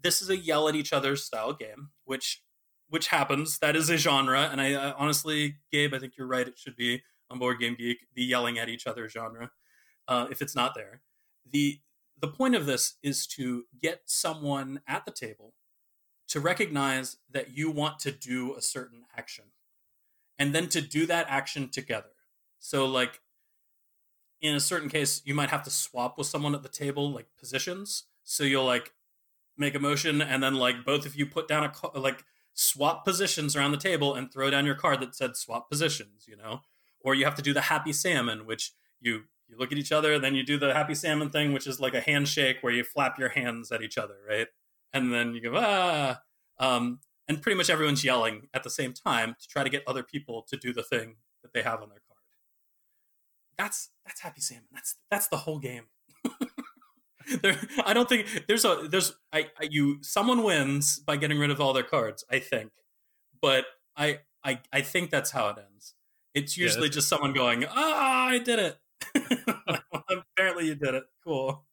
This 0.00 0.22
is 0.22 0.30
a 0.30 0.36
yell 0.36 0.68
at 0.68 0.74
each 0.74 0.92
other 0.92 1.16
style 1.16 1.52
game, 1.52 1.90
which 2.04 2.42
which 2.88 3.08
happens. 3.08 3.58
That 3.58 3.76
is 3.76 3.90
a 3.90 3.96
genre, 3.96 4.48
and 4.50 4.60
I, 4.60 4.74
I 4.74 4.92
honestly, 4.92 5.56
Gabe, 5.72 5.94
I 5.94 5.98
think 5.98 6.16
you're 6.16 6.26
right. 6.26 6.48
It 6.48 6.58
should 6.58 6.76
be 6.76 7.02
on 7.30 7.38
Board 7.38 7.58
Game 7.58 7.76
Geek, 7.78 7.98
the 8.14 8.24
yelling 8.24 8.58
at 8.58 8.68
each 8.68 8.86
other 8.86 9.08
genre. 9.08 9.50
Uh, 10.06 10.26
if 10.30 10.40
it's 10.40 10.56
not 10.56 10.74
there, 10.74 11.02
the 11.50 11.78
the 12.20 12.28
point 12.28 12.54
of 12.54 12.66
this 12.66 12.94
is 13.02 13.26
to 13.28 13.64
get 13.80 14.02
someone 14.06 14.80
at 14.86 15.04
the 15.04 15.12
table 15.12 15.54
to 16.28 16.40
recognize 16.40 17.16
that 17.30 17.56
you 17.56 17.70
want 17.70 17.98
to 18.00 18.12
do 18.12 18.54
a 18.54 18.62
certain 18.62 19.04
action 19.16 19.46
and 20.38 20.54
then 20.54 20.68
to 20.68 20.80
do 20.80 21.06
that 21.06 21.26
action 21.28 21.68
together. 21.68 22.10
So, 22.58 22.86
like, 22.86 23.20
in 24.40 24.54
a 24.54 24.60
certain 24.60 24.88
case, 24.88 25.22
you 25.24 25.34
might 25.34 25.50
have 25.50 25.64
to 25.64 25.70
swap 25.70 26.16
with 26.16 26.26
someone 26.26 26.54
at 26.54 26.62
the 26.62 26.68
table, 26.68 27.10
like 27.10 27.26
positions. 27.38 28.04
So 28.24 28.44
you'll 28.44 28.64
like 28.64 28.92
make 29.56 29.74
a 29.74 29.80
motion, 29.80 30.22
and 30.22 30.42
then 30.42 30.54
like 30.54 30.84
both 30.84 31.06
of 31.06 31.16
you 31.16 31.26
put 31.26 31.48
down 31.48 31.70
a 31.94 31.98
like 31.98 32.24
swap 32.54 33.04
positions 33.04 33.56
around 33.56 33.72
the 33.72 33.78
table 33.78 34.14
and 34.14 34.32
throw 34.32 34.50
down 34.50 34.66
your 34.66 34.74
card 34.74 35.00
that 35.00 35.16
said 35.16 35.36
swap 35.36 35.68
positions. 35.68 36.26
You 36.28 36.36
know, 36.36 36.60
or 37.00 37.14
you 37.14 37.24
have 37.24 37.34
to 37.36 37.42
do 37.42 37.52
the 37.52 37.62
happy 37.62 37.92
salmon, 37.92 38.46
which 38.46 38.72
you 39.00 39.24
you 39.48 39.56
look 39.56 39.72
at 39.72 39.78
each 39.78 39.92
other, 39.92 40.14
and 40.14 40.24
then 40.24 40.34
you 40.34 40.42
do 40.42 40.58
the 40.58 40.74
happy 40.74 40.94
salmon 40.94 41.30
thing, 41.30 41.52
which 41.52 41.66
is 41.66 41.80
like 41.80 41.94
a 41.94 42.00
handshake 42.00 42.58
where 42.60 42.72
you 42.72 42.84
flap 42.84 43.18
your 43.18 43.30
hands 43.30 43.72
at 43.72 43.82
each 43.82 43.98
other, 43.98 44.16
right? 44.28 44.48
and 44.92 45.12
then 45.12 45.34
you 45.34 45.40
go 45.40 45.52
ah, 45.56 46.20
um, 46.58 47.00
and 47.28 47.42
pretty 47.42 47.56
much 47.56 47.70
everyone's 47.70 48.04
yelling 48.04 48.48
at 48.54 48.62
the 48.62 48.70
same 48.70 48.92
time 48.92 49.36
to 49.40 49.48
try 49.48 49.62
to 49.62 49.70
get 49.70 49.82
other 49.86 50.02
people 50.02 50.44
to 50.48 50.56
do 50.56 50.72
the 50.72 50.82
thing 50.82 51.16
that 51.42 51.52
they 51.52 51.62
have 51.62 51.82
on 51.82 51.88
their 51.88 52.00
card. 52.08 52.18
That's 53.56 53.90
that's 54.06 54.20
happy 54.20 54.40
salmon. 54.40 54.68
That's 54.72 54.96
that's 55.10 55.28
the 55.28 55.38
whole 55.38 55.58
game. 55.58 55.84
there, 57.42 57.58
I 57.84 57.92
don't 57.92 58.08
think 58.08 58.44
there's 58.48 58.64
a 58.64 58.88
there's 58.90 59.14
I, 59.32 59.50
I 59.60 59.68
you 59.70 59.98
someone 60.02 60.42
wins 60.42 60.98
by 60.98 61.16
getting 61.16 61.38
rid 61.38 61.50
of 61.50 61.60
all 61.60 61.72
their 61.72 61.82
cards. 61.82 62.24
I 62.30 62.38
think, 62.38 62.72
but 63.40 63.66
I 63.96 64.20
I 64.44 64.60
I 64.72 64.80
think 64.80 65.10
that's 65.10 65.32
how 65.32 65.48
it 65.48 65.56
ends. 65.58 65.94
It's 66.34 66.56
usually 66.56 66.86
yeah, 66.86 66.92
just 66.92 67.08
someone 67.08 67.32
going, 67.32 67.64
"Ah, 67.64 67.72
oh, 67.74 68.34
I 68.34 68.38
did 68.38 68.58
it," 68.58 68.78
Apparently, 70.36 70.66
you 70.66 70.74
did 70.74 70.94
it. 70.94 71.04
Cool. 71.24 71.64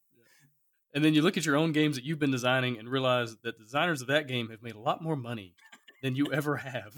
And 0.94 1.04
then 1.04 1.12
you 1.12 1.20
look 1.20 1.36
at 1.36 1.44
your 1.44 1.56
own 1.56 1.72
games 1.72 1.96
that 1.96 2.04
you've 2.04 2.18
been 2.18 2.30
designing 2.30 2.78
and 2.78 2.88
realize 2.88 3.36
that 3.42 3.58
the 3.58 3.64
designers 3.64 4.00
of 4.00 4.08
that 4.08 4.26
game 4.26 4.48
have 4.48 4.62
made 4.62 4.74
a 4.74 4.80
lot 4.80 5.02
more 5.02 5.14
money 5.14 5.54
than 6.02 6.16
you 6.16 6.32
ever 6.32 6.56
have. 6.56 6.94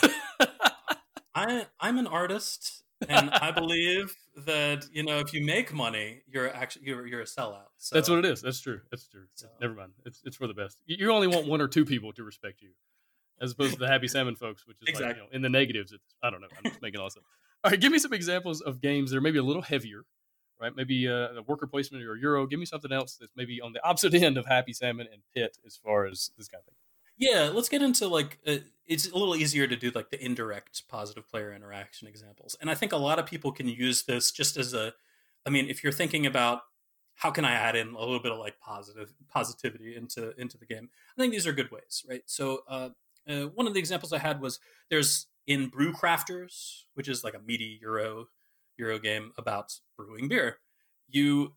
I 1.34 1.66
I'm 1.80 1.98
an 1.98 2.06
artist, 2.06 2.84
and 3.08 3.30
I 3.30 3.50
believe 3.50 4.14
that 4.36 4.86
you 4.92 5.02
know 5.02 5.18
if 5.18 5.32
you 5.32 5.44
make 5.44 5.72
money, 5.72 6.22
you're 6.28 6.54
actually 6.54 6.86
you're 6.86 7.06
you're 7.06 7.22
a 7.22 7.24
sellout. 7.24 7.68
So. 7.76 7.96
That's 7.96 8.08
what 8.08 8.18
it 8.20 8.24
is. 8.24 8.40
That's 8.42 8.60
true. 8.60 8.80
That's 8.90 9.06
true. 9.06 9.24
So. 9.34 9.46
Never 9.60 9.74
mind. 9.74 9.92
It's 10.04 10.20
it's 10.24 10.36
for 10.36 10.46
the 10.46 10.54
best. 10.54 10.78
You 10.86 11.10
only 11.12 11.26
want 11.26 11.46
one 11.46 11.60
or 11.60 11.68
two 11.68 11.84
people 11.84 12.12
to 12.14 12.22
respect 12.22 12.62
you, 12.62 12.70
as 13.40 13.52
opposed 13.52 13.74
to 13.74 13.78
the 13.78 13.88
happy 13.88 14.08
salmon 14.08 14.36
folks, 14.36 14.66
which 14.66 14.76
is 14.82 14.88
exactly. 14.88 15.06
like 15.08 15.16
you 15.16 15.22
know, 15.22 15.28
in 15.32 15.42
the 15.42 15.48
negatives. 15.48 15.92
It's 15.92 16.14
I 16.22 16.30
don't 16.30 16.40
know. 16.40 16.48
I'm 16.56 16.70
just 16.70 16.82
making 16.82 17.00
all 17.00 17.10
stuff. 17.10 17.24
All 17.62 17.70
right, 17.70 17.80
give 17.80 17.92
me 17.92 17.98
some 17.98 18.12
examples 18.12 18.60
of 18.60 18.80
games 18.80 19.10
that 19.10 19.18
are 19.18 19.20
maybe 19.20 19.38
a 19.38 19.42
little 19.42 19.62
heavier, 19.62 20.02
right? 20.60 20.74
Maybe 20.74 21.08
uh, 21.08 21.28
a 21.36 21.42
worker 21.46 21.66
placement 21.66 22.04
or 22.04 22.16
Euro. 22.16 22.46
Give 22.46 22.58
me 22.58 22.66
something 22.66 22.92
else 22.92 23.16
that's 23.20 23.32
maybe 23.36 23.60
on 23.60 23.72
the 23.72 23.84
opposite 23.86 24.14
end 24.22 24.38
of 24.38 24.46
happy 24.46 24.72
salmon 24.72 25.08
and 25.12 25.22
pit 25.34 25.58
as 25.66 25.76
far 25.76 26.06
as 26.06 26.30
this 26.38 26.48
kind 26.48 26.60
of 26.60 26.66
thing. 26.66 26.74
Yeah, 27.18 27.50
let's 27.52 27.68
get 27.68 27.82
into 27.82 28.08
like 28.08 28.38
uh, 28.46 28.56
it's 28.86 29.10
a 29.10 29.16
little 29.16 29.36
easier 29.36 29.66
to 29.66 29.76
do 29.76 29.90
like 29.94 30.10
the 30.10 30.24
indirect 30.24 30.88
positive 30.88 31.28
player 31.28 31.52
interaction 31.52 32.08
examples. 32.08 32.56
And 32.60 32.70
I 32.70 32.74
think 32.74 32.92
a 32.92 32.96
lot 32.96 33.18
of 33.18 33.26
people 33.26 33.52
can 33.52 33.68
use 33.68 34.04
this 34.04 34.30
just 34.30 34.56
as 34.56 34.72
a 34.72 34.94
I 35.46 35.50
mean, 35.50 35.68
if 35.68 35.84
you're 35.84 35.92
thinking 35.92 36.24
about 36.24 36.62
how 37.14 37.30
can 37.30 37.44
I 37.44 37.52
add 37.52 37.76
in 37.76 37.88
a 37.88 37.98
little 37.98 38.20
bit 38.20 38.32
of 38.32 38.38
like 38.38 38.58
positive 38.60 39.12
positivity 39.28 39.96
into 39.96 40.34
into 40.40 40.56
the 40.56 40.64
game, 40.64 40.88
I 41.16 41.20
think 41.20 41.32
these 41.32 41.46
are 41.46 41.52
good 41.52 41.70
ways, 41.70 42.04
right? 42.08 42.22
So 42.24 42.62
uh, 42.66 42.88
uh, 43.28 43.42
one 43.54 43.66
of 43.66 43.74
the 43.74 43.80
examples 43.80 44.14
I 44.14 44.18
had 44.18 44.40
was 44.40 44.58
there's 44.88 45.26
in 45.46 45.68
Brew 45.68 45.92
Crafters, 45.92 46.84
which 46.94 47.08
is 47.08 47.24
like 47.24 47.34
a 47.34 47.40
meaty 47.40 47.78
Euro 47.82 48.26
Euro 48.78 48.98
game 48.98 49.32
about 49.36 49.74
brewing 49.96 50.28
beer. 50.28 50.58
You 51.08 51.54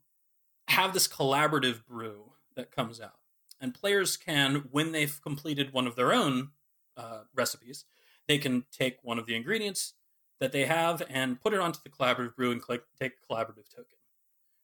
have 0.67 0.93
this 0.93 1.07
collaborative 1.07 1.85
brew 1.85 2.33
that 2.55 2.71
comes 2.71 2.99
out 2.99 3.19
and 3.63 3.73
players 3.73 4.17
can, 4.17 4.65
when 4.71 4.91
they've 4.91 5.21
completed 5.21 5.71
one 5.71 5.87
of 5.87 5.95
their 5.95 6.11
own 6.11 6.49
uh, 6.97 7.21
recipes, 7.33 7.85
they 8.27 8.37
can 8.37 8.65
take 8.73 8.97
one 9.03 9.17
of 9.17 9.25
the 9.25 9.35
ingredients 9.35 9.93
that 10.41 10.51
they 10.51 10.65
have 10.65 11.01
and 11.09 11.39
put 11.39 11.53
it 11.53 11.61
onto 11.61 11.79
the 11.81 11.89
collaborative 11.89 12.35
brew 12.35 12.51
and 12.51 12.61
click 12.61 12.81
take 12.99 13.13
a 13.13 13.33
collaborative 13.33 13.69
token. 13.73 13.97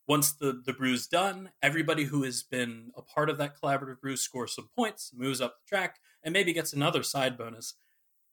Once 0.06 0.34
the, 0.34 0.62
the 0.66 0.74
brew's 0.74 1.08
done, 1.08 1.52
everybody 1.62 2.06
who 2.06 2.24
has 2.24 2.44
been 2.44 2.92
a 2.98 3.02
part 3.02 3.30
of 3.30 3.38
that 3.38 3.56
collaborative 3.58 4.02
brew 4.02 4.18
scores 4.18 4.54
some 4.54 4.68
points, 4.76 5.12
moves 5.16 5.40
up 5.40 5.56
the 5.60 5.70
track, 5.70 6.00
and 6.22 6.34
maybe 6.34 6.52
gets 6.52 6.74
another 6.74 7.02
side 7.02 7.38
bonus. 7.38 7.76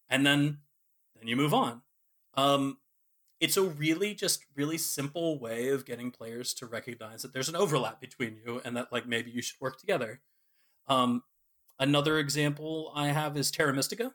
And 0.09 0.27
then 0.27 0.59
then 1.21 1.29
you 1.29 1.37
move 1.37 1.55
on. 1.55 1.83
Um, 2.35 2.79
it's 3.41 3.57
a 3.57 3.63
really 3.63 4.15
just 4.15 4.45
really 4.55 4.79
simple 4.79 5.39
way 5.39 5.69
of 5.69 5.85
getting 5.85 6.11
players 6.11 6.55
to 6.55 6.67
recognize 6.67 7.23
that 7.23 7.33
there's 7.33 7.49
an 7.49 7.57
overlap 7.57 8.01
between 8.01 8.39
you 8.45 8.61
and 8.65 8.77
that 8.77 8.93
like 8.93 9.07
maybe 9.07 9.31
you 9.31 9.43
should 9.43 9.61
work 9.61 9.79
together 9.79 10.21
um, 10.89 11.23
another 11.79 12.19
example 12.19 12.93
I 12.95 13.09
have 13.09 13.37
is 13.37 13.51
Terra 13.51 13.73
Mystica. 13.75 14.15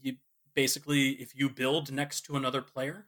You 0.00 0.16
basically, 0.54 1.10
if 1.12 1.34
you 1.34 1.48
build 1.48 1.92
next 1.92 2.22
to 2.22 2.36
another 2.36 2.62
player, 2.62 3.06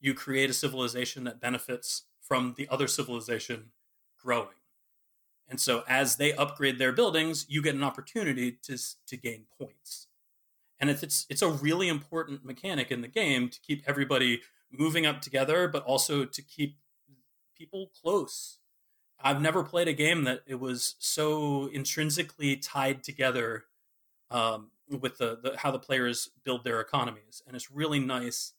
you 0.00 0.14
create 0.14 0.50
a 0.50 0.54
civilization 0.54 1.24
that 1.24 1.40
benefits 1.40 2.04
from 2.20 2.54
the 2.56 2.68
other 2.68 2.86
civilization 2.86 3.70
growing. 4.18 4.48
And 5.48 5.60
so, 5.60 5.84
as 5.88 6.16
they 6.16 6.32
upgrade 6.32 6.78
their 6.78 6.92
buildings, 6.92 7.46
you 7.48 7.62
get 7.62 7.74
an 7.74 7.82
opportunity 7.82 8.52
to 8.62 8.78
to 9.06 9.16
gain 9.16 9.46
points. 9.58 10.08
And 10.80 10.90
it's 10.90 11.02
it's 11.02 11.26
it's 11.28 11.42
a 11.42 11.48
really 11.48 11.88
important 11.88 12.44
mechanic 12.44 12.90
in 12.90 13.00
the 13.00 13.08
game 13.08 13.48
to 13.48 13.60
keep 13.60 13.82
everybody 13.86 14.42
moving 14.70 15.06
up 15.06 15.20
together, 15.20 15.68
but 15.68 15.84
also 15.84 16.24
to 16.24 16.42
keep 16.42 16.78
people 17.56 17.90
close 18.02 18.58
I've 19.24 19.40
never 19.40 19.62
played 19.62 19.88
a 19.88 19.94
game 19.94 20.24
that 20.24 20.42
it 20.46 20.60
was 20.60 20.96
so 20.98 21.66
intrinsically 21.72 22.56
tied 22.56 23.02
together 23.02 23.64
um, 24.30 24.70
with 24.88 25.16
the, 25.16 25.38
the, 25.42 25.56
how 25.56 25.70
the 25.70 25.78
players 25.78 26.28
build 26.44 26.62
their 26.62 26.80
economies, 26.80 27.42
and 27.46 27.56
it's 27.56 27.70
really 27.70 27.98
nice 27.98 28.52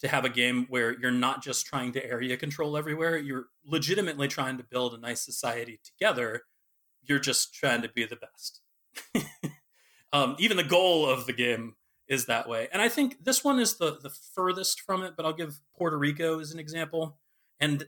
to 0.00 0.08
have 0.08 0.24
a 0.24 0.30
game 0.30 0.66
where 0.68 0.98
you're 0.98 1.12
not 1.12 1.44
just 1.44 1.64
trying 1.64 1.92
to 1.92 2.04
area 2.04 2.36
control 2.36 2.76
everywhere; 2.76 3.18
you're 3.18 3.46
legitimately 3.64 4.26
trying 4.26 4.56
to 4.56 4.64
build 4.64 4.94
a 4.94 4.98
nice 4.98 5.20
society 5.20 5.78
together. 5.84 6.42
You're 7.02 7.20
just 7.20 7.54
trying 7.54 7.82
to 7.82 7.88
be 7.88 8.04
the 8.04 8.16
best. 8.16 8.62
um, 10.12 10.36
even 10.38 10.56
the 10.56 10.64
goal 10.64 11.08
of 11.08 11.26
the 11.26 11.32
game 11.32 11.74
is 12.08 12.26
that 12.26 12.48
way, 12.48 12.68
and 12.72 12.82
I 12.82 12.88
think 12.88 13.24
this 13.24 13.44
one 13.44 13.58
is 13.60 13.76
the 13.76 13.98
the 14.00 14.10
furthest 14.10 14.80
from 14.80 15.02
it. 15.02 15.14
But 15.16 15.26
I'll 15.26 15.32
give 15.32 15.60
Puerto 15.76 15.96
Rico 15.96 16.40
as 16.40 16.52
an 16.52 16.58
example, 16.58 17.18
and 17.58 17.86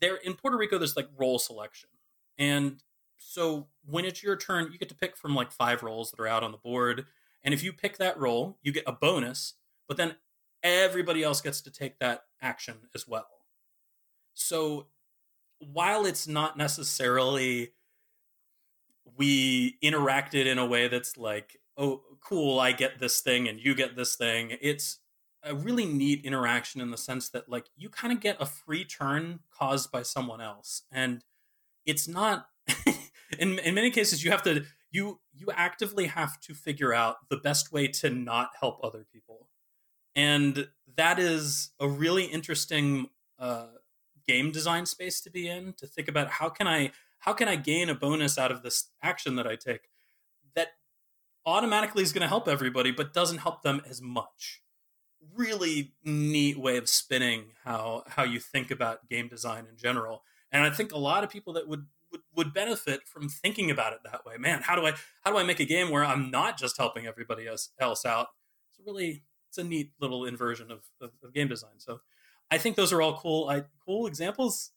there 0.00 0.16
in 0.16 0.34
Puerto 0.34 0.56
Rico, 0.56 0.78
there's 0.78 0.96
like 0.96 1.08
role 1.16 1.38
selection, 1.38 1.90
and 2.38 2.82
so 3.16 3.68
when 3.86 4.04
it's 4.04 4.22
your 4.22 4.36
turn, 4.36 4.70
you 4.72 4.78
get 4.78 4.88
to 4.88 4.94
pick 4.94 5.16
from 5.16 5.34
like 5.34 5.52
five 5.52 5.82
roles 5.82 6.10
that 6.10 6.20
are 6.20 6.26
out 6.26 6.42
on 6.42 6.52
the 6.52 6.58
board, 6.58 7.06
and 7.42 7.54
if 7.54 7.62
you 7.62 7.72
pick 7.72 7.98
that 7.98 8.18
role, 8.18 8.58
you 8.62 8.72
get 8.72 8.84
a 8.86 8.92
bonus. 8.92 9.54
But 9.86 9.96
then 9.98 10.16
everybody 10.62 11.22
else 11.22 11.40
gets 11.40 11.60
to 11.60 11.70
take 11.70 11.98
that 11.98 12.24
action 12.40 12.88
as 12.94 13.06
well. 13.06 13.26
So 14.32 14.86
while 15.58 16.06
it's 16.06 16.26
not 16.26 16.56
necessarily 16.56 17.72
we 19.16 19.78
interacted 19.82 20.46
in 20.46 20.58
a 20.58 20.66
way 20.66 20.88
that's 20.88 21.16
like, 21.16 21.58
oh, 21.76 22.02
cool, 22.20 22.58
I 22.58 22.72
get 22.72 22.98
this 22.98 23.20
thing 23.20 23.48
and 23.48 23.60
you 23.60 23.74
get 23.74 23.96
this 23.96 24.16
thing. 24.16 24.56
It's 24.60 24.98
a 25.44 25.54
really 25.54 25.84
neat 25.84 26.24
interaction 26.24 26.80
in 26.80 26.90
the 26.90 26.96
sense 26.96 27.28
that 27.28 27.48
like 27.48 27.66
you 27.76 27.88
kind 27.88 28.12
of 28.12 28.20
get 28.20 28.36
a 28.40 28.46
free 28.46 28.84
turn 28.84 29.40
caused 29.50 29.92
by 29.92 30.02
someone 30.02 30.40
else 30.40 30.82
and 30.90 31.22
it's 31.84 32.08
not 32.08 32.46
in 33.38 33.58
in 33.58 33.74
many 33.74 33.90
cases 33.90 34.24
you 34.24 34.30
have 34.30 34.42
to 34.42 34.64
you 34.90 35.20
you 35.34 35.48
actively 35.54 36.06
have 36.06 36.40
to 36.40 36.54
figure 36.54 36.94
out 36.94 37.16
the 37.28 37.36
best 37.36 37.72
way 37.72 37.86
to 37.86 38.08
not 38.08 38.50
help 38.58 38.80
other 38.82 39.04
people 39.12 39.48
and 40.16 40.66
that 40.96 41.18
is 41.18 41.70
a 41.78 41.88
really 41.88 42.24
interesting 42.24 43.08
uh, 43.38 43.66
game 44.26 44.50
design 44.50 44.86
space 44.86 45.20
to 45.20 45.30
be 45.30 45.48
in 45.48 45.74
to 45.74 45.86
think 45.86 46.08
about 46.08 46.28
how 46.30 46.48
can 46.48 46.66
i 46.66 46.90
how 47.24 47.32
can 47.32 47.48
i 47.48 47.56
gain 47.56 47.88
a 47.88 47.94
bonus 47.94 48.38
out 48.38 48.50
of 48.50 48.62
this 48.62 48.90
action 49.02 49.36
that 49.36 49.46
i 49.46 49.56
take 49.56 49.88
that 50.54 50.68
automatically 51.46 52.02
is 52.02 52.12
going 52.12 52.22
to 52.22 52.28
help 52.28 52.48
everybody 52.48 52.90
but 52.90 53.12
doesn't 53.12 53.38
help 53.38 53.62
them 53.62 53.82
as 53.88 54.00
much 54.00 54.62
really 55.34 55.92
neat 56.04 56.58
way 56.58 56.76
of 56.76 56.88
spinning 56.88 57.46
how 57.64 58.04
how 58.06 58.22
you 58.22 58.40
think 58.40 58.70
about 58.70 59.08
game 59.08 59.28
design 59.28 59.66
in 59.68 59.76
general. 59.76 60.22
And 60.52 60.62
I 60.62 60.70
think 60.70 60.92
a 60.92 60.98
lot 60.98 61.24
of 61.24 61.30
people 61.30 61.52
that 61.54 61.68
would 61.68 61.86
would, 62.12 62.20
would 62.36 62.54
benefit 62.54 63.00
from 63.06 63.28
thinking 63.28 63.70
about 63.70 63.92
it 63.92 64.00
that 64.04 64.24
way. 64.24 64.36
Man, 64.38 64.62
how 64.62 64.76
do 64.76 64.86
I 64.86 64.94
how 65.22 65.30
do 65.30 65.38
I 65.38 65.42
make 65.42 65.60
a 65.60 65.64
game 65.64 65.90
where 65.90 66.04
I'm 66.04 66.30
not 66.30 66.58
just 66.58 66.76
helping 66.76 67.06
everybody 67.06 67.46
else, 67.46 67.70
else 67.78 68.04
out? 68.04 68.28
It's 68.70 68.86
really 68.86 69.24
it's 69.48 69.58
a 69.58 69.64
neat 69.64 69.92
little 70.00 70.24
inversion 70.24 70.70
of, 70.70 70.82
of, 71.00 71.10
of 71.22 71.32
game 71.32 71.48
design. 71.48 71.78
So 71.78 72.00
I 72.50 72.58
think 72.58 72.76
those 72.76 72.92
are 72.92 73.02
all 73.02 73.16
cool 73.16 73.48
I, 73.48 73.64
cool 73.84 74.06
examples. 74.06 74.70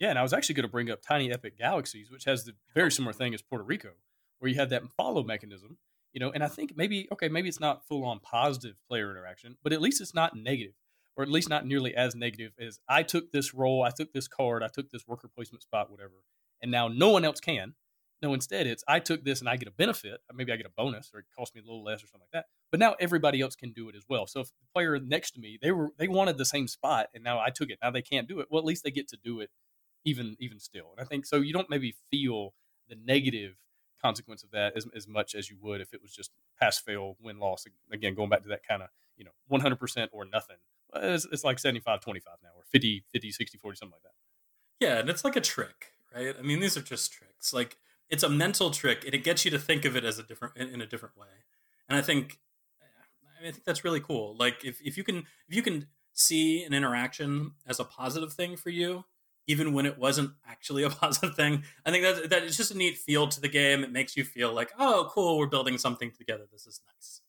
Yeah, 0.00 0.10
and 0.10 0.18
I 0.18 0.22
was 0.22 0.32
actually 0.32 0.56
going 0.56 0.66
to 0.66 0.72
bring 0.72 0.90
up 0.90 1.02
Tiny 1.02 1.32
Epic 1.32 1.56
Galaxies, 1.56 2.10
which 2.10 2.24
has 2.24 2.44
the 2.44 2.54
very 2.74 2.86
oh. 2.86 2.90
similar 2.90 3.12
thing 3.12 3.34
as 3.34 3.42
Puerto 3.42 3.64
Rico, 3.64 3.90
where 4.40 4.50
you 4.50 4.56
have 4.56 4.70
that 4.70 4.82
follow 4.96 5.22
mechanism 5.22 5.76
you 6.12 6.20
know 6.20 6.30
and 6.30 6.42
i 6.42 6.48
think 6.48 6.72
maybe 6.76 7.08
okay 7.12 7.28
maybe 7.28 7.48
it's 7.48 7.60
not 7.60 7.86
full 7.86 8.04
on 8.04 8.18
positive 8.20 8.76
player 8.88 9.10
interaction 9.10 9.56
but 9.62 9.72
at 9.72 9.80
least 9.80 10.00
it's 10.00 10.14
not 10.14 10.36
negative 10.36 10.74
or 11.16 11.22
at 11.22 11.30
least 11.30 11.48
not 11.48 11.66
nearly 11.66 11.94
as 11.94 12.14
negative 12.14 12.52
as 12.60 12.80
i 12.88 13.02
took 13.02 13.32
this 13.32 13.54
role 13.54 13.82
i 13.82 13.90
took 13.90 14.12
this 14.12 14.28
card 14.28 14.62
i 14.62 14.68
took 14.68 14.90
this 14.90 15.06
worker 15.06 15.28
placement 15.28 15.62
spot 15.62 15.90
whatever 15.90 16.24
and 16.62 16.70
now 16.70 16.88
no 16.88 17.08
one 17.08 17.24
else 17.24 17.40
can. 17.40 17.74
No 18.22 18.34
instead 18.34 18.66
it's 18.66 18.84
i 18.86 18.98
took 18.98 19.24
this 19.24 19.40
and 19.40 19.48
i 19.48 19.56
get 19.56 19.66
a 19.66 19.72
benefit 19.72 20.20
maybe 20.34 20.52
i 20.52 20.56
get 20.56 20.66
a 20.66 20.72
bonus 20.76 21.10
or 21.14 21.20
it 21.20 21.26
costs 21.36 21.54
me 21.54 21.62
a 21.62 21.64
little 21.64 21.82
less 21.82 22.04
or 22.04 22.06
something 22.06 22.26
like 22.32 22.42
that 22.42 22.46
but 22.70 22.78
now 22.78 22.94
everybody 23.00 23.40
else 23.40 23.56
can 23.56 23.72
do 23.72 23.88
it 23.88 23.96
as 23.96 24.04
well. 24.08 24.28
So 24.28 24.38
if 24.40 24.48
the 24.48 24.66
player 24.72 24.98
next 25.00 25.32
to 25.32 25.40
me 25.40 25.58
they 25.60 25.72
were 25.72 25.90
they 25.98 26.06
wanted 26.06 26.36
the 26.36 26.44
same 26.44 26.68
spot 26.68 27.06
and 27.14 27.24
now 27.24 27.40
i 27.40 27.48
took 27.48 27.70
it 27.70 27.78
now 27.82 27.90
they 27.90 28.02
can't 28.02 28.28
do 28.28 28.40
it 28.40 28.48
well 28.50 28.58
at 28.58 28.66
least 28.66 28.84
they 28.84 28.90
get 28.90 29.08
to 29.08 29.16
do 29.16 29.40
it 29.40 29.48
even 30.04 30.36
even 30.40 30.58
still. 30.58 30.92
And 30.96 31.04
i 31.04 31.08
think 31.08 31.26
so 31.26 31.36
you 31.36 31.52
don't 31.52 31.70
maybe 31.70 31.94
feel 32.10 32.54
the 32.88 32.96
negative 33.04 33.56
consequence 34.02 34.42
of 34.42 34.50
that 34.50 34.76
as, 34.76 34.86
as 34.96 35.06
much 35.06 35.34
as 35.34 35.50
you 35.50 35.56
would 35.60 35.80
if 35.80 35.92
it 35.92 36.00
was 36.02 36.12
just 36.12 36.30
pass 36.60 36.78
fail 36.78 37.16
win 37.20 37.38
loss. 37.38 37.66
Again 37.92 38.14
going 38.14 38.28
back 38.28 38.42
to 38.42 38.48
that 38.48 38.66
kind 38.66 38.82
of 38.82 38.88
you 39.16 39.24
know 39.24 39.32
100% 39.50 40.08
or 40.12 40.24
nothing. 40.24 40.56
It's, 40.94 41.26
it's 41.30 41.44
like 41.44 41.58
75 41.58 42.00
25 42.00 42.34
now 42.42 42.50
or 42.56 42.64
50 42.64 43.04
50 43.12 43.30
60 43.30 43.58
40 43.58 43.76
something 43.76 43.92
like 43.92 44.02
that. 44.02 44.84
Yeah 44.84 44.98
and 45.00 45.10
it's 45.10 45.24
like 45.24 45.36
a 45.36 45.40
trick 45.40 45.92
right? 46.14 46.34
I 46.38 46.42
mean 46.42 46.60
these 46.60 46.76
are 46.76 46.82
just 46.82 47.12
tricks. 47.12 47.52
Like 47.52 47.78
it's 48.08 48.22
a 48.22 48.28
mental 48.28 48.70
trick 48.70 49.04
and 49.04 49.14
it 49.14 49.24
gets 49.24 49.44
you 49.44 49.50
to 49.50 49.58
think 49.58 49.84
of 49.84 49.96
it 49.96 50.04
as 50.04 50.18
a 50.18 50.22
different 50.22 50.56
in, 50.56 50.80
a 50.80 50.86
different 50.86 51.16
way. 51.16 51.26
And 51.88 51.96
i 51.98 52.02
think 52.02 52.38
I, 52.80 53.42
mean, 53.42 53.48
I 53.48 53.52
think 53.52 53.64
that's 53.64 53.84
really 53.84 54.00
cool. 54.00 54.36
Like 54.38 54.64
if, 54.64 54.80
if 54.82 54.96
you 54.96 55.04
can 55.04 55.18
if 55.48 55.54
you 55.56 55.62
can 55.62 55.86
see 56.12 56.64
an 56.64 56.74
interaction 56.74 57.52
as 57.66 57.78
a 57.78 57.84
positive 57.84 58.32
thing 58.32 58.56
for 58.56 58.70
you 58.70 59.04
even 59.50 59.72
when 59.72 59.84
it 59.84 59.98
wasn't 59.98 60.30
actually 60.48 60.82
a 60.84 60.90
positive 61.02 61.34
thing. 61.34 61.64
I 61.84 61.90
think 61.90 62.04
that 62.04 62.30
that 62.30 62.42
it's 62.44 62.56
just 62.56 62.70
a 62.70 62.76
neat 62.76 62.96
feel 62.96 63.28
to 63.28 63.40
the 63.40 63.48
game. 63.48 63.82
It 63.82 63.92
makes 63.92 64.16
you 64.16 64.24
feel 64.24 64.52
like, 64.52 64.72
oh, 64.78 65.10
cool, 65.12 65.38
we're 65.38 65.46
building 65.46 65.78
something 65.78 66.12
together. 66.12 66.44
This 66.50 66.66
is 66.66 66.80
nice. 66.94 67.20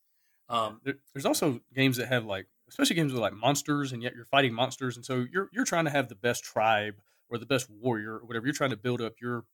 Um, 0.49 0.81
there, 0.83 0.95
there's 1.13 1.25
also 1.25 1.61
games 1.73 1.97
that 1.97 2.07
have 2.07 2.25
like 2.25 2.47
especially 2.69 2.95
games 2.95 3.11
with 3.11 3.21
like 3.21 3.33
monsters, 3.33 3.91
and 3.91 4.03
yet 4.03 4.13
you're 4.15 4.25
fighting 4.25 4.53
monsters, 4.53 4.95
and 4.95 5.05
so 5.05 5.25
you're 5.31 5.49
you're 5.51 5.65
trying 5.65 5.85
to 5.85 5.91
have 5.91 6.09
the 6.09 6.15
best 6.15 6.43
tribe 6.43 6.95
or 7.29 7.37
the 7.37 7.45
best 7.45 7.69
warrior 7.69 8.15
or 8.15 8.25
whatever. 8.25 8.45
You're 8.45 8.53
trying 8.53 8.71
to 8.71 8.77
build 8.77 9.01
up 9.01 9.13
your 9.21 9.45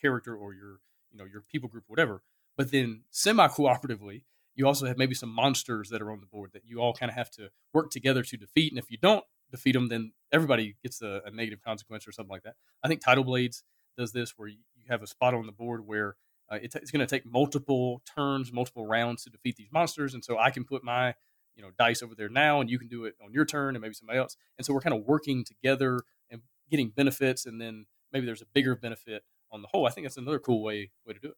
character 0.00 0.34
or 0.34 0.54
your 0.54 0.80
you 1.10 1.18
know 1.18 1.24
your 1.24 1.42
people 1.42 1.68
group, 1.68 1.84
whatever. 1.86 2.22
But 2.56 2.70
then 2.70 3.02
semi 3.10 3.46
cooperatively, 3.48 4.22
you 4.54 4.66
also 4.66 4.86
have 4.86 4.96
maybe 4.96 5.14
some 5.14 5.28
monsters 5.28 5.90
that 5.90 6.00
are 6.00 6.10
on 6.10 6.20
the 6.20 6.26
board 6.26 6.50
that 6.54 6.62
you 6.64 6.80
all 6.80 6.94
kind 6.94 7.10
of 7.10 7.16
have 7.16 7.30
to 7.32 7.50
work 7.74 7.90
together 7.90 8.22
to 8.22 8.36
defeat. 8.36 8.72
And 8.72 8.78
if 8.78 8.90
you 8.90 8.96
don't 8.96 9.24
defeat 9.50 9.72
them, 9.72 9.88
then 9.88 10.12
everybody 10.32 10.76
gets 10.82 11.02
a, 11.02 11.22
a 11.24 11.30
negative 11.30 11.62
consequence 11.62 12.06
or 12.06 12.12
something 12.12 12.30
like 12.30 12.42
that. 12.42 12.54
I 12.82 12.88
think 12.88 13.00
Tidal 13.00 13.24
Blades 13.24 13.64
does 13.96 14.12
this 14.12 14.34
where 14.36 14.48
you, 14.48 14.58
have 14.88 15.02
a 15.02 15.06
spot 15.08 15.34
on 15.34 15.46
the 15.46 15.52
board 15.52 15.84
where 15.84 16.14
uh, 16.48 16.60
it 16.62 16.70
t- 16.70 16.78
it's 16.80 16.92
going 16.92 17.04
to 17.04 17.12
take 17.12 17.26
multiple 17.26 18.02
turns, 18.14 18.52
multiple 18.52 18.86
rounds 18.86 19.24
to 19.24 19.30
defeat 19.30 19.56
these 19.56 19.66
monsters, 19.72 20.14
and 20.14 20.24
so 20.24 20.38
I 20.38 20.50
can 20.50 20.62
put 20.62 20.84
my 20.84 21.14
you 21.56 21.62
know 21.62 21.70
dice 21.76 22.04
over 22.04 22.14
there 22.14 22.28
now, 22.28 22.60
and 22.60 22.70
you 22.70 22.78
can 22.78 22.86
do 22.86 23.04
it 23.04 23.14
on 23.20 23.32
your 23.32 23.44
turn, 23.44 23.74
and 23.74 23.82
maybe 23.82 23.94
somebody 23.94 24.20
else. 24.20 24.36
And 24.58 24.64
so 24.64 24.72
we're 24.72 24.80
kind 24.80 24.94
of 24.94 25.04
working 25.04 25.42
together 25.42 26.02
and 26.30 26.42
getting 26.70 26.90
benefits, 26.90 27.46
and 27.46 27.60
then 27.60 27.86
maybe 28.12 28.26
there's 28.26 28.42
a 28.42 28.46
bigger 28.54 28.76
benefit 28.76 29.24
on 29.50 29.62
the 29.62 29.66
whole. 29.68 29.88
I 29.88 29.90
think 29.90 30.04
that's 30.04 30.18
another 30.18 30.38
cool 30.38 30.62
way 30.62 30.92
way 31.04 31.14
to 31.14 31.18
do 31.18 31.30
it. 31.30 31.36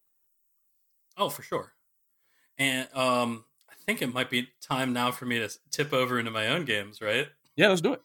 Oh, 1.16 1.30
for 1.30 1.42
sure. 1.42 1.72
And 2.58 2.88
um, 2.94 3.44
I 3.70 3.74
think 3.86 4.02
it 4.02 4.12
might 4.12 4.30
be 4.30 4.48
time 4.60 4.92
now 4.92 5.10
for 5.10 5.24
me 5.24 5.38
to 5.38 5.48
tip 5.70 5.92
over 5.92 6.18
into 6.18 6.30
my 6.30 6.48
own 6.48 6.64
games, 6.64 7.00
right? 7.00 7.28
Yeah, 7.58 7.70
let's 7.70 7.80
do 7.80 7.92
it. 7.92 8.00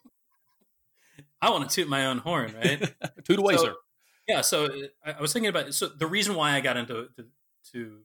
I 1.39 1.51
want 1.51 1.69
to 1.69 1.73
toot 1.73 1.87
my 1.87 2.07
own 2.07 2.17
horn, 2.17 2.55
right? 2.55 2.91
toot 3.23 3.37
away, 3.37 3.55
so, 3.55 3.65
sir. 3.65 3.75
Yeah, 4.27 4.41
so 4.41 4.65
uh, 4.65 5.13
I 5.17 5.21
was 5.21 5.31
thinking 5.31 5.49
about 5.49 5.75
so 5.75 5.87
the 5.87 6.07
reason 6.07 6.33
why 6.33 6.53
I 6.53 6.59
got 6.59 6.75
into 6.75 7.09
to, 7.15 7.25
to, 7.71 7.97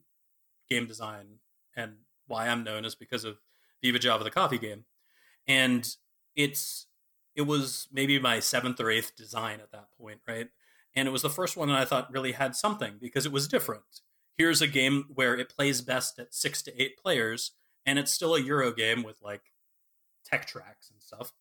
game 0.68 0.86
design 0.86 1.38
and 1.74 1.94
why 2.26 2.48
I'm 2.48 2.62
known 2.62 2.84
is 2.84 2.94
because 2.94 3.24
of 3.24 3.38
Viva 3.82 3.98
Java 3.98 4.22
the 4.24 4.30
coffee 4.30 4.58
game, 4.58 4.84
and 5.46 5.88
it's 6.36 6.86
it 7.34 7.42
was 7.42 7.88
maybe 7.90 8.18
my 8.18 8.40
seventh 8.40 8.78
or 8.78 8.90
eighth 8.90 9.16
design 9.16 9.60
at 9.60 9.72
that 9.72 9.86
point, 9.98 10.18
right? 10.28 10.48
And 10.94 11.08
it 11.08 11.12
was 11.12 11.22
the 11.22 11.30
first 11.30 11.56
one 11.56 11.68
that 11.68 11.78
I 11.78 11.86
thought 11.86 12.12
really 12.12 12.32
had 12.32 12.56
something 12.56 12.96
because 13.00 13.24
it 13.24 13.32
was 13.32 13.48
different. 13.48 14.02
Here's 14.36 14.60
a 14.60 14.66
game 14.66 15.06
where 15.14 15.34
it 15.34 15.48
plays 15.48 15.80
best 15.80 16.18
at 16.18 16.34
six 16.34 16.60
to 16.64 16.82
eight 16.82 16.98
players, 16.98 17.52
and 17.86 17.98
it's 17.98 18.12
still 18.12 18.34
a 18.34 18.40
Euro 18.42 18.70
game 18.70 19.02
with 19.02 19.22
like 19.22 19.44
tech 20.28 20.46
tracks 20.46 20.90
and 20.90 21.02
stuff, 21.02 21.32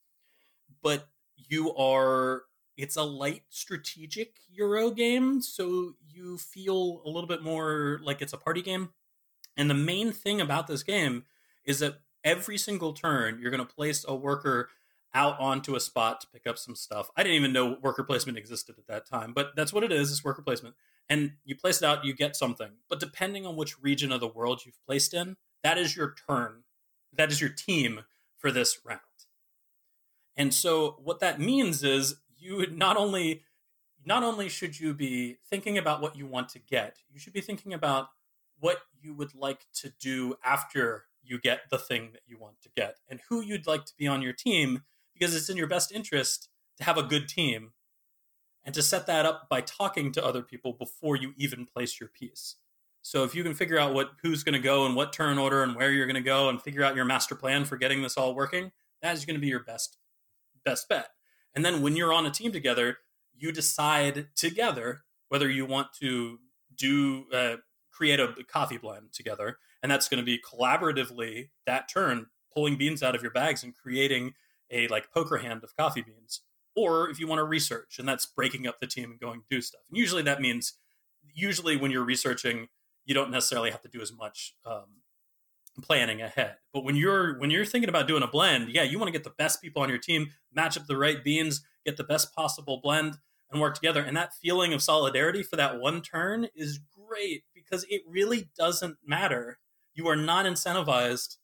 but 0.81 1.07
you 1.35 1.73
are 1.75 2.43
it's 2.77 2.95
a 2.95 3.03
light 3.03 3.41
strategic 3.49 4.35
Euro 4.51 4.91
game, 4.91 5.41
so 5.41 5.93
you 6.07 6.37
feel 6.37 7.01
a 7.05 7.09
little 7.09 7.27
bit 7.27 7.41
more 7.41 7.99
like 8.03 8.21
it's 8.21 8.33
a 8.33 8.37
party 8.37 8.61
game. 8.61 8.89
And 9.57 9.69
the 9.69 9.73
main 9.73 10.11
thing 10.11 10.39
about 10.39 10.67
this 10.67 10.83
game 10.83 11.23
is 11.65 11.79
that 11.79 12.01
every 12.23 12.57
single 12.57 12.93
turn 12.93 13.39
you're 13.41 13.49
going 13.51 13.65
to 13.65 13.73
place 13.73 14.05
a 14.07 14.15
worker 14.15 14.69
out 15.13 15.39
onto 15.39 15.75
a 15.75 15.79
spot 15.79 16.21
to 16.21 16.27
pick 16.27 16.45
up 16.45 16.59
some 16.59 16.75
stuff. 16.75 17.09
I 17.17 17.23
didn't 17.23 17.37
even 17.37 17.53
know 17.53 17.77
worker 17.81 18.03
placement 18.03 18.37
existed 18.37 18.75
at 18.77 18.87
that 18.87 19.07
time, 19.07 19.33
but 19.33 19.55
that's 19.55 19.73
what 19.73 19.83
it 19.83 19.91
is, 19.91 20.11
it's 20.11 20.23
worker 20.23 20.43
placement. 20.43 20.75
And 21.09 21.31
you 21.45 21.55
place 21.55 21.81
it 21.81 21.85
out, 21.85 22.05
you 22.05 22.13
get 22.13 22.35
something. 22.35 22.71
But 22.89 22.99
depending 22.99 23.45
on 23.45 23.55
which 23.55 23.81
region 23.81 24.11
of 24.11 24.19
the 24.19 24.27
world 24.27 24.61
you've 24.65 24.83
placed 24.85 25.13
in, 25.13 25.37
that 25.63 25.77
is 25.77 25.95
your 25.95 26.13
turn. 26.27 26.63
That 27.13 27.31
is 27.31 27.41
your 27.41 27.49
team 27.49 28.01
for 28.37 28.51
this 28.51 28.79
round. 28.85 29.01
And 30.35 30.53
so 30.53 30.97
what 31.03 31.19
that 31.19 31.39
means 31.39 31.83
is 31.83 32.17
you 32.37 32.57
would 32.57 32.77
not 32.77 32.97
only 32.97 33.43
not 34.05 34.23
only 34.23 34.47
should 34.47 34.79
you 34.79 34.93
be 34.93 35.37
thinking 35.49 35.77
about 35.77 36.01
what 36.01 36.15
you 36.15 36.25
want 36.25 36.47
to 36.49 36.59
get, 36.59 36.99
you 37.11 37.19
should 37.19 37.33
be 37.33 37.41
thinking 37.41 37.73
about 37.73 38.07
what 38.59 38.77
you 39.01 39.13
would 39.13 39.35
like 39.35 39.65
to 39.73 39.91
do 39.99 40.35
after 40.45 41.05
you 41.21 41.37
get 41.39 41.69
the 41.69 41.77
thing 41.77 42.11
that 42.13 42.21
you 42.25 42.37
want 42.37 42.61
to 42.61 42.69
get 42.75 42.97
and 43.09 43.19
who 43.27 43.41
you'd 43.41 43.67
like 43.67 43.83
to 43.85 43.93
be 43.97 44.07
on 44.07 44.21
your 44.21 44.31
team 44.31 44.83
because 45.13 45.35
it's 45.35 45.49
in 45.49 45.57
your 45.57 45.67
best 45.67 45.91
interest 45.91 46.47
to 46.77 46.83
have 46.83 46.97
a 46.97 47.03
good 47.03 47.27
team 47.27 47.73
and 48.63 48.73
to 48.75 48.81
set 48.81 49.07
that 49.07 49.25
up 49.25 49.49
by 49.49 49.61
talking 49.61 50.11
to 50.11 50.23
other 50.23 50.41
people 50.41 50.73
before 50.73 51.15
you 51.15 51.33
even 51.37 51.65
place 51.65 51.99
your 51.99 52.09
piece. 52.09 52.55
So 53.07 53.23
if 53.23 53.33
you 53.33 53.41
can 53.41 53.53
figure 53.53 53.79
out 53.79 53.93
what 53.93 54.11
who's 54.21 54.43
going 54.43 54.51
to 54.51 54.59
go 54.59 54.85
and 54.85 54.93
what 54.93 55.13
turn 55.13 55.37
order 55.37 55.63
and 55.63 55.77
where 55.77 55.93
you're 55.93 56.07
going 56.07 56.15
to 56.15 56.21
go 56.21 56.49
and 56.49 56.61
figure 56.61 56.83
out 56.83 56.93
your 56.93 57.05
master 57.05 57.35
plan 57.35 57.63
for 57.63 57.77
getting 57.77 58.01
this 58.01 58.17
all 58.17 58.35
working, 58.35 58.73
that 59.01 59.15
is 59.15 59.23
going 59.23 59.37
to 59.37 59.39
be 59.39 59.47
your 59.47 59.63
best 59.63 59.95
best 60.65 60.89
bet. 60.89 61.07
And 61.55 61.63
then 61.63 61.81
when 61.81 61.95
you're 61.95 62.11
on 62.11 62.25
a 62.25 62.31
team 62.31 62.51
together, 62.51 62.97
you 63.33 63.53
decide 63.53 64.27
together 64.35 65.03
whether 65.29 65.49
you 65.49 65.65
want 65.65 65.93
to 66.01 66.39
do 66.75 67.27
uh, 67.31 67.55
create 67.89 68.19
a 68.19 68.33
coffee 68.45 68.77
blend 68.77 69.13
together, 69.13 69.57
and 69.81 69.89
that's 69.89 70.09
going 70.09 70.19
to 70.19 70.25
be 70.25 70.41
collaboratively 70.41 71.47
that 71.65 71.87
turn 71.87 72.25
pulling 72.53 72.75
beans 72.75 73.01
out 73.01 73.15
of 73.15 73.21
your 73.21 73.31
bags 73.31 73.63
and 73.63 73.73
creating 73.73 74.33
a 74.69 74.89
like 74.89 75.13
poker 75.13 75.37
hand 75.37 75.63
of 75.63 75.77
coffee 75.77 76.01
beans. 76.01 76.41
Or 76.75 77.09
if 77.09 77.21
you 77.21 77.27
want 77.27 77.39
to 77.39 77.45
research, 77.45 77.99
and 77.99 78.07
that's 78.07 78.25
breaking 78.25 78.67
up 78.67 78.81
the 78.81 78.87
team 78.87 79.11
and 79.11 79.19
going 79.19 79.43
do 79.49 79.61
stuff. 79.61 79.83
And 79.87 79.97
usually 79.97 80.23
that 80.23 80.41
means 80.41 80.73
usually 81.33 81.77
when 81.77 81.89
you're 81.91 82.03
researching, 82.03 82.67
you 83.07 83.15
don't 83.15 83.31
necessarily 83.31 83.71
have 83.71 83.81
to 83.81 83.87
do 83.87 84.01
as 84.01 84.13
much 84.13 84.53
um, 84.65 85.01
planning 85.81 86.21
ahead. 86.21 86.57
But 86.73 86.83
when 86.83 86.95
you're 86.95 87.39
when 87.39 87.49
you're 87.49 87.65
thinking 87.65 87.89
about 87.89 88.07
doing 88.07 88.21
a 88.21 88.27
blend, 88.27 88.69
yeah, 88.69 88.83
you 88.83 88.99
want 88.99 89.07
to 89.07 89.17
get 89.17 89.23
the 89.23 89.31
best 89.31 89.61
people 89.61 89.81
on 89.81 89.89
your 89.89 89.97
team, 89.97 90.31
match 90.53 90.77
up 90.77 90.85
the 90.85 90.97
right 90.97 91.23
beans, 91.23 91.61
get 91.85 91.97
the 91.97 92.03
best 92.03 92.35
possible 92.35 92.79
blend 92.83 93.17
and 93.49 93.61
work 93.61 93.73
together. 93.73 94.03
And 94.03 94.15
that 94.17 94.33
feeling 94.35 94.73
of 94.73 94.83
solidarity 94.83 95.41
for 95.41 95.55
that 95.55 95.79
one 95.79 96.01
turn 96.01 96.49
is 96.53 96.79
great 97.07 97.45
because 97.55 97.85
it 97.89 98.01
really 98.05 98.49
doesn't 98.57 98.97
matter. 99.05 99.59
You 99.95 100.07
are 100.07 100.17
not 100.17 100.45
incentivized 100.45 101.37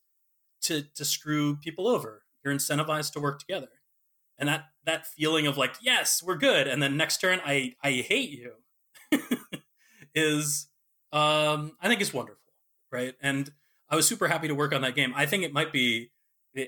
to 0.64 0.84
to 0.96 1.06
screw 1.06 1.56
people 1.56 1.88
over. 1.88 2.24
You're 2.44 2.54
incentivized 2.54 3.14
to 3.14 3.22
work 3.22 3.40
together. 3.40 3.70
And 4.38 4.50
that 4.50 4.66
that 4.86 5.08
feeling 5.08 5.48
of 5.48 5.58
like, 5.58 5.76
yes, 5.82 6.22
we're 6.22 6.36
good, 6.36 6.68
and 6.68 6.84
then 6.84 6.98
next 6.98 7.22
turn 7.22 7.40
I 7.46 7.76
I 7.82 7.92
hate 7.92 8.32
you 8.32 8.54
is 10.16 10.68
um 11.14 11.78
I 11.80 11.88
think 11.88 12.02
it's 12.02 12.14
wonderful, 12.14 12.42
right? 12.92 13.16
And 13.22 13.52
I 13.90 13.96
was 13.96 14.08
super 14.08 14.28
happy 14.28 14.48
to 14.48 14.56
work 14.56 14.74
on 14.74 14.82
that 14.82 14.96
game. 14.96 15.14
I 15.16 15.26
think 15.26 15.44
it 15.44 15.54
might 15.54 15.72
be 15.72 16.12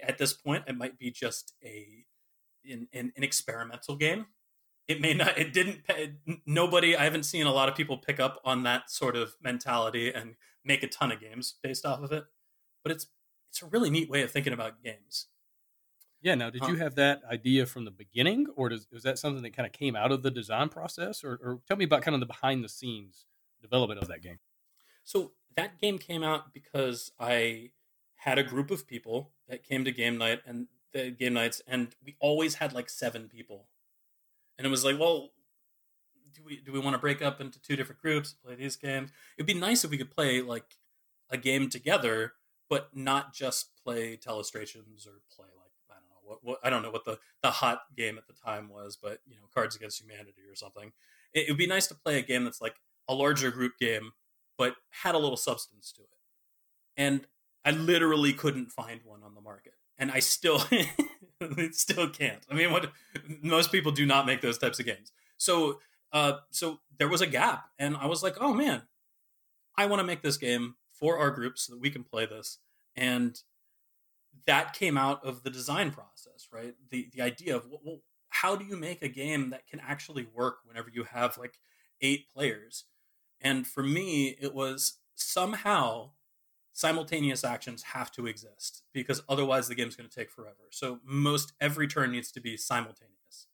at 0.04 0.18
this 0.18 0.32
point 0.32 0.64
it 0.68 0.78
might 0.78 0.98
be 0.98 1.12
just 1.12 1.54
a 1.64 2.06
an, 2.70 2.88
an, 2.94 3.12
an 3.16 3.24
experimental 3.24 3.96
game. 3.96 4.28
It 4.88 5.02
may 5.02 5.14
not. 5.14 5.38
It 5.38 5.52
didn't. 5.52 5.82
Nobody. 6.46 6.96
I 6.96 7.04
haven't 7.04 7.24
seen 7.24 7.48
a 7.48 7.52
lot 7.52 7.70
of 7.70 7.76
people 7.76 7.98
pick 7.98 8.20
up 8.20 8.40
on 8.46 8.64
that 8.64 8.92
sort 8.92 9.16
of 9.16 9.36
mentality 9.42 10.14
and 10.14 10.36
make 10.64 10.84
a 10.84 10.88
ton 10.88 11.12
of 11.12 11.20
games 11.20 11.56
based 11.64 11.86
off 11.86 12.02
of 12.02 12.12
it. 12.12 12.26
But 12.84 12.92
it's 12.92 13.08
it's 13.50 13.64
a 13.64 13.66
really 13.66 13.90
neat 13.90 14.10
way 14.10 14.22
of 14.22 14.30
thinking 14.30 14.54
about 14.54 14.84
games. 14.84 15.28
Yeah. 16.22 16.36
Now, 16.36 16.52
did 16.52 16.68
you 16.68 16.76
have 16.76 16.96
that 16.96 17.22
idea 17.30 17.66
from 17.66 17.86
the 17.86 17.92
beginning, 17.92 18.48
or 18.56 18.70
does, 18.70 18.88
was 18.92 19.04
that 19.04 19.18
something 19.18 19.42
that 19.44 19.56
kind 19.56 19.66
of 19.66 19.74
came 19.74 19.96
out 19.96 20.12
of 20.12 20.22
the 20.22 20.32
design 20.32 20.70
process, 20.70 21.24
or, 21.24 21.40
or 21.44 21.60
tell 21.68 21.78
me 21.78 21.86
about 21.86 22.04
kind 22.04 22.14
of 22.14 22.20
the 22.20 22.28
behind 22.28 22.64
the 22.64 22.70
scenes 22.70 23.26
development 23.62 24.02
of 24.02 24.08
that 24.08 24.22
game? 24.22 24.40
So 25.04 25.32
that 25.56 25.80
game 25.80 25.98
came 25.98 26.24
out 26.24 26.54
because 26.54 27.12
I 27.20 27.72
had 28.16 28.38
a 28.38 28.44
group 28.44 28.72
of 28.72 28.88
people 28.88 29.32
that 29.48 29.64
came 29.64 29.86
to 29.86 29.92
game 29.92 30.18
night 30.18 30.42
and 30.46 30.68
the 30.94 31.12
game 31.12 31.34
nights, 31.34 31.62
and 31.68 31.96
we 32.04 32.16
always 32.20 32.56
had 32.56 32.74
like 32.74 32.90
seven 32.90 33.28
people, 33.28 33.68
and 34.58 34.66
it 34.66 34.70
was 34.70 34.86
like, 34.86 35.00
well, 35.00 35.32
do 36.34 36.42
we 36.44 36.58
do 36.58 36.72
we 36.72 36.80
want 36.80 36.94
to 36.94 37.00
break 37.00 37.22
up 37.22 37.40
into 37.40 37.62
two 37.62 37.76
different 37.76 38.02
groups 38.02 38.34
play 38.34 38.56
these 38.56 38.76
games? 38.76 39.12
It'd 39.38 39.48
be 39.48 39.54
nice 39.54 39.84
if 39.84 39.92
we 39.92 39.98
could 39.98 40.12
play 40.12 40.42
like 40.42 40.78
a 41.30 41.38
game 41.38 41.70
together, 41.70 42.34
but 42.70 42.96
not 42.96 43.34
just 43.34 43.70
play 43.84 44.18
telestrations 44.18 45.08
or 45.08 45.22
play 45.36 45.48
like 45.58 45.72
I 45.90 45.96
don't 45.96 46.10
know 46.10 46.24
what, 46.24 46.40
what 46.44 46.60
I 46.64 46.70
don't 46.70 46.82
know 46.82 46.92
what 46.92 47.06
the 47.06 47.20
the 47.42 47.52
hot 47.52 47.82
game 47.96 48.18
at 48.18 48.28
the 48.28 48.34
time 48.34 48.70
was, 48.70 48.98
but 49.02 49.20
you 49.26 49.36
know, 49.36 49.44
Cards 49.54 49.76
Against 49.76 50.02
Humanity 50.02 50.44
or 50.50 50.56
something. 50.56 50.92
It 51.34 51.50
would 51.50 51.58
be 51.58 51.68
nice 51.68 51.88
to 51.88 51.96
play 51.96 52.18
a 52.18 52.22
game 52.22 52.46
that's 52.46 52.62
like 52.62 52.76
a 53.08 53.14
larger 53.14 53.52
group 53.52 53.74
game 53.80 54.12
but 54.58 54.76
had 54.90 55.16
a 55.16 55.18
little 55.18 55.38
substance 55.38 55.92
to 55.94 56.02
it. 56.02 56.08
And 56.98 57.28
I 57.66 57.72
literally 57.72 58.34
couldn't 58.34 58.72
find 58.72 59.02
one 59.04 59.24
on 59.24 59.36
the 59.36 59.42
market. 59.42 59.74
And 59.98 60.12
I 60.12 60.20
still 60.20 60.64
still 61.72 62.10
can't. 62.10 62.46
I 62.50 62.56
mean, 62.56 62.72
what 62.72 62.92
most 63.42 63.72
people 63.72 63.92
do 63.92 64.06
not 64.06 64.26
make 64.26 64.42
those 64.42 64.58
types 64.58 64.80
of 64.80 64.86
games. 64.86 65.12
So 65.38 65.80
uh 66.12 66.38
so 66.52 66.80
there 66.98 67.10
was 67.10 67.22
a 67.22 67.28
gap 67.28 67.70
and 67.80 67.98
I 67.98 68.08
was 68.08 68.24
like, 68.24 68.36
"Oh 68.40 68.54
man, 68.54 68.84
I 69.78 69.86
want 69.86 70.00
to 70.00 70.06
make 70.06 70.22
this 70.22 70.38
game 70.38 70.76
for 70.92 71.18
our 71.18 71.32
group 71.32 71.58
so 71.58 71.74
that 71.74 71.80
we 71.80 71.90
can 71.90 72.04
play 72.04 72.26
this." 72.26 72.60
And 72.96 73.40
that 74.46 74.74
came 74.74 74.98
out 74.98 75.24
of 75.26 75.44
the 75.44 75.50
design 75.50 75.92
process, 75.92 76.48
right? 76.52 76.76
The 76.90 77.10
the 77.14 77.22
idea 77.22 77.56
of 77.56 77.68
well, 77.70 78.02
how 78.30 78.56
do 78.56 78.66
you 78.66 78.76
make 78.76 79.02
a 79.02 79.08
game 79.08 79.50
that 79.52 79.68
can 79.68 79.80
actually 79.80 80.28
work 80.34 80.58
whenever 80.66 80.90
you 80.94 81.06
have 81.06 81.38
like 81.38 81.60
eight 82.02 82.30
players? 82.30 82.86
And 83.46 83.68
for 83.68 83.84
me, 83.84 84.36
it 84.42 84.56
was 84.56 84.98
somehow 85.14 86.10
simultaneous 86.74 87.44
actions 87.44 87.84
have 87.84 88.12
to 88.12 88.26
exist 88.26 88.82
because 88.92 89.22
otherwise 89.30 89.68
the 89.68 89.76
game's 89.76 89.96
going 89.96 90.10
to 90.10 90.14
take 90.14 90.32
forever. 90.32 90.68
So 90.72 91.00
most 91.06 91.54
every 91.62 91.88
turn 91.88 92.12
needs 92.12 92.32
to 92.32 92.42
be 92.42 92.58
simultaneous. 92.58 93.46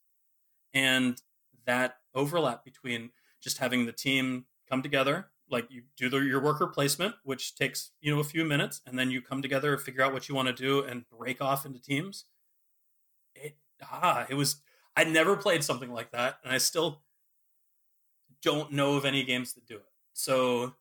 And 0.73 1.21
that 1.65 1.97
overlap 2.15 2.63
between 2.63 3.09
just 3.41 3.57
having 3.57 3.85
the 3.85 3.91
team 3.91 4.45
come 4.67 4.81
together, 4.81 5.27
like 5.49 5.69
you 5.69 5.83
do 5.97 6.09
the, 6.09 6.19
your 6.19 6.41
worker 6.41 6.67
placement, 6.67 7.15
which 7.23 7.55
takes 7.55 7.91
you 7.99 8.15
know 8.15 8.21
a 8.21 8.23
few 8.23 8.45
minutes, 8.45 8.79
and 8.87 8.97
then 8.97 9.11
you 9.11 9.21
come 9.21 9.41
together, 9.41 9.77
figure 9.77 10.03
out 10.03 10.13
what 10.13 10.29
you 10.29 10.35
want 10.35 10.47
to 10.47 10.53
do, 10.53 10.83
and 10.83 11.03
break 11.09 11.41
off 11.41 11.65
into 11.65 11.81
teams. 11.81 12.25
It 13.35 13.57
ah, 13.83 14.25
it 14.29 14.35
was. 14.35 14.61
I 14.95 15.03
never 15.03 15.35
played 15.35 15.63
something 15.65 15.91
like 15.91 16.11
that, 16.11 16.39
and 16.43 16.53
I 16.53 16.57
still 16.57 17.01
don't 18.41 18.71
know 18.71 18.95
of 18.95 19.05
any 19.05 19.23
games 19.23 19.53
that 19.53 19.65
do 19.65 19.75
it. 19.75 19.85
So 20.13 20.75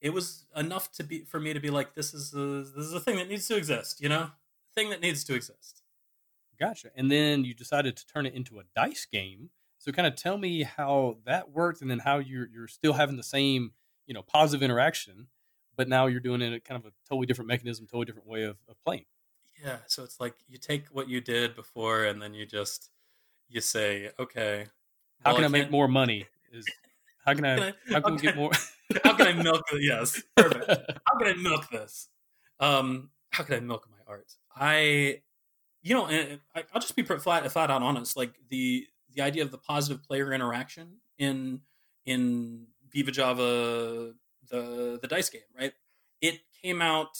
it 0.00 0.12
was 0.12 0.46
enough 0.54 0.92
to 0.92 1.04
be 1.04 1.24
for 1.24 1.40
me 1.40 1.52
to 1.52 1.60
be 1.60 1.70
like, 1.70 1.94
this 1.94 2.12
is 2.12 2.34
a, 2.34 2.38
this 2.76 2.86
is 2.86 2.92
a 2.92 3.00
thing 3.00 3.16
that 3.16 3.28
needs 3.28 3.48
to 3.48 3.56
exist, 3.56 4.00
you 4.00 4.08
know, 4.08 4.30
thing 4.74 4.90
that 4.90 5.00
needs 5.00 5.24
to 5.24 5.34
exist. 5.34 5.82
Gotcha. 6.58 6.90
And 6.94 7.10
then 7.10 7.44
you 7.44 7.54
decided 7.54 7.96
to 7.96 8.06
turn 8.06 8.26
it 8.26 8.34
into 8.34 8.58
a 8.58 8.62
dice 8.76 9.06
game. 9.10 9.50
So 9.78 9.92
kind 9.92 10.06
of 10.06 10.16
tell 10.16 10.38
me 10.38 10.62
how 10.62 11.18
that 11.26 11.50
worked, 11.50 11.82
and 11.82 11.90
then 11.90 11.98
how 11.98 12.18
you're 12.18 12.48
you're 12.48 12.68
still 12.68 12.94
having 12.94 13.16
the 13.16 13.22
same 13.22 13.72
you 14.06 14.14
know 14.14 14.22
positive 14.22 14.62
interaction, 14.62 15.26
but 15.76 15.88
now 15.88 16.06
you're 16.06 16.20
doing 16.20 16.40
it 16.40 16.52
in 16.52 16.60
kind 16.60 16.80
of 16.80 16.86
a 16.86 16.92
totally 17.08 17.26
different 17.26 17.48
mechanism, 17.48 17.86
totally 17.86 18.06
different 18.06 18.28
way 18.28 18.44
of, 18.44 18.56
of 18.68 18.82
playing. 18.84 19.04
Yeah. 19.62 19.78
So 19.86 20.02
it's 20.02 20.20
like 20.20 20.34
you 20.48 20.58
take 20.58 20.86
what 20.88 21.08
you 21.08 21.20
did 21.20 21.54
before, 21.54 22.04
and 22.04 22.22
then 22.22 22.32
you 22.34 22.46
just 22.46 22.90
you 23.48 23.60
say, 23.60 24.10
okay, 24.18 24.66
how 25.22 25.32
well, 25.32 25.36
can 25.36 25.44
I, 25.44 25.48
I 25.48 25.50
make 25.50 25.70
more 25.70 25.88
money? 25.88 26.28
Is 26.54 26.66
how 27.24 27.34
can 27.34 27.44
I, 27.44 27.56
can 27.56 27.74
I 27.88 27.92
how 27.92 28.00
can 28.00 28.14
we 28.14 28.20
get 28.20 28.36
more? 28.36 28.50
how 29.02 29.14
can 29.14 29.26
I 29.26 29.32
milk? 29.42 29.62
This? 29.70 29.80
Yes, 29.82 30.22
perfect. 30.36 30.66
how 31.06 31.18
can 31.18 31.28
I 31.28 31.34
milk 31.34 31.68
this? 31.70 32.08
Um, 32.60 33.10
how 33.30 33.44
can 33.44 33.54
I 33.56 33.60
milk 33.60 33.88
my 33.90 34.12
art? 34.12 34.32
I, 34.54 35.22
you 35.82 35.94
know, 35.94 36.06
I, 36.06 36.38
will 36.72 36.80
just 36.80 36.96
be 36.96 37.02
flat 37.02 37.50
flat 37.50 37.70
out 37.70 37.82
honest. 37.82 38.16
Like 38.16 38.34
the 38.48 38.86
the 39.12 39.22
idea 39.22 39.42
of 39.42 39.50
the 39.50 39.58
positive 39.58 40.02
player 40.02 40.32
interaction 40.32 40.98
in 41.18 41.60
in 42.04 42.66
Viva 42.92 43.10
Java, 43.10 44.12
the 44.50 44.98
the 45.00 45.08
dice 45.08 45.30
game, 45.30 45.42
right? 45.58 45.72
It 46.20 46.40
came 46.62 46.80
out 46.80 47.18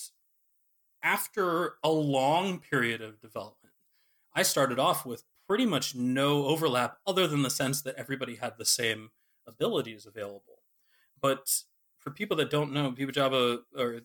after 1.02 1.74
a 1.82 1.90
long 1.90 2.58
period 2.58 3.00
of 3.02 3.20
development. 3.20 3.74
I 4.34 4.42
started 4.42 4.78
off 4.78 5.04
with 5.04 5.24
pretty 5.46 5.66
much 5.66 5.94
no 5.94 6.46
overlap, 6.46 6.98
other 7.06 7.26
than 7.26 7.42
the 7.42 7.50
sense 7.50 7.82
that 7.82 7.94
everybody 7.96 8.36
had 8.36 8.54
the 8.58 8.64
same 8.64 9.10
abilities 9.46 10.06
available. 10.06 10.62
But 11.20 11.62
for 11.98 12.10
people 12.10 12.36
that 12.38 12.50
don't 12.50 12.72
know, 12.72 12.90
Viva 12.90 13.12
Java 13.12 13.60
or 13.76 14.00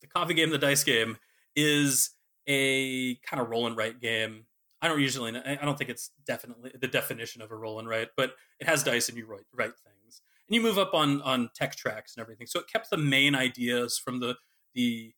the 0.00 0.06
coffee 0.06 0.34
game, 0.34 0.50
the 0.50 0.58
dice 0.58 0.84
game, 0.84 1.18
is 1.54 2.10
a 2.46 3.16
kind 3.16 3.40
of 3.40 3.48
roll 3.48 3.66
and 3.66 3.76
write 3.76 4.00
game 4.00 4.46
I 4.80 4.88
don't 4.88 5.00
usually. 5.00 5.36
I 5.36 5.56
don't 5.56 5.76
think 5.76 5.90
it's 5.90 6.10
definitely 6.24 6.72
the 6.80 6.86
definition 6.86 7.42
of 7.42 7.50
a 7.50 7.56
roll 7.56 7.78
and 7.78 7.88
write, 7.88 8.08
but 8.16 8.34
it 8.60 8.68
has 8.68 8.84
dice 8.84 9.08
and 9.08 9.18
you 9.18 9.26
write 9.26 9.46
write 9.52 9.72
things, 9.76 10.22
and 10.46 10.54
you 10.54 10.60
move 10.60 10.78
up 10.78 10.94
on 10.94 11.20
on 11.22 11.50
tech 11.54 11.74
tracks 11.74 12.14
and 12.16 12.22
everything. 12.22 12.46
So 12.46 12.60
it 12.60 12.68
kept 12.68 12.90
the 12.90 12.96
main 12.96 13.34
ideas 13.34 13.98
from 13.98 14.20
the 14.20 14.36
the 14.74 15.14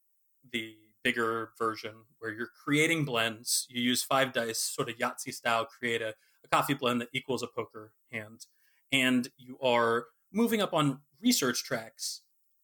the 0.51 0.77
bigger 1.03 1.51
version 1.59 1.93
where 2.19 2.33
you're 2.33 2.51
creating 2.65 3.05
blends. 3.05 3.67
You 3.69 3.83
use 3.83 4.03
five 4.03 4.33
dice, 4.33 4.61
sort 4.61 4.89
of 4.89 4.97
Yahtzee 4.97 5.35
style, 5.35 5.67
create 5.67 6.01
a, 6.01 6.15
a 6.45 6.49
coffee 6.51 6.75
blend 6.75 7.03
that 7.03 7.09
equals 7.13 7.43
a 7.43 7.47
poker 7.47 7.93
hand, 8.11 8.47
and 8.93 9.29
you 9.37 9.59
are 9.61 10.07
moving 10.33 10.61
up 10.61 10.75
on 10.75 11.01
research 11.21 11.65
tracks 11.65 12.23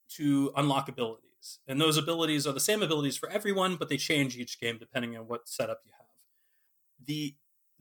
to 0.09 0.53
unlock 0.57 0.89
abilities. 0.89 1.61
And 1.69 1.81
those 1.81 1.97
abilities 1.97 2.47
are 2.47 2.53
the 2.53 2.61
same 2.61 2.83
abilities 2.83 3.17
for 3.17 3.29
everyone, 3.29 3.77
but 3.77 3.89
they 3.89 3.97
change 3.97 4.37
each 4.37 4.61
game 4.61 4.79
depending 4.79 5.17
on 5.17 5.27
what 5.29 5.49
setup 5.49 5.81
you 5.85 5.93
have 5.93 6.07
the 7.05 7.35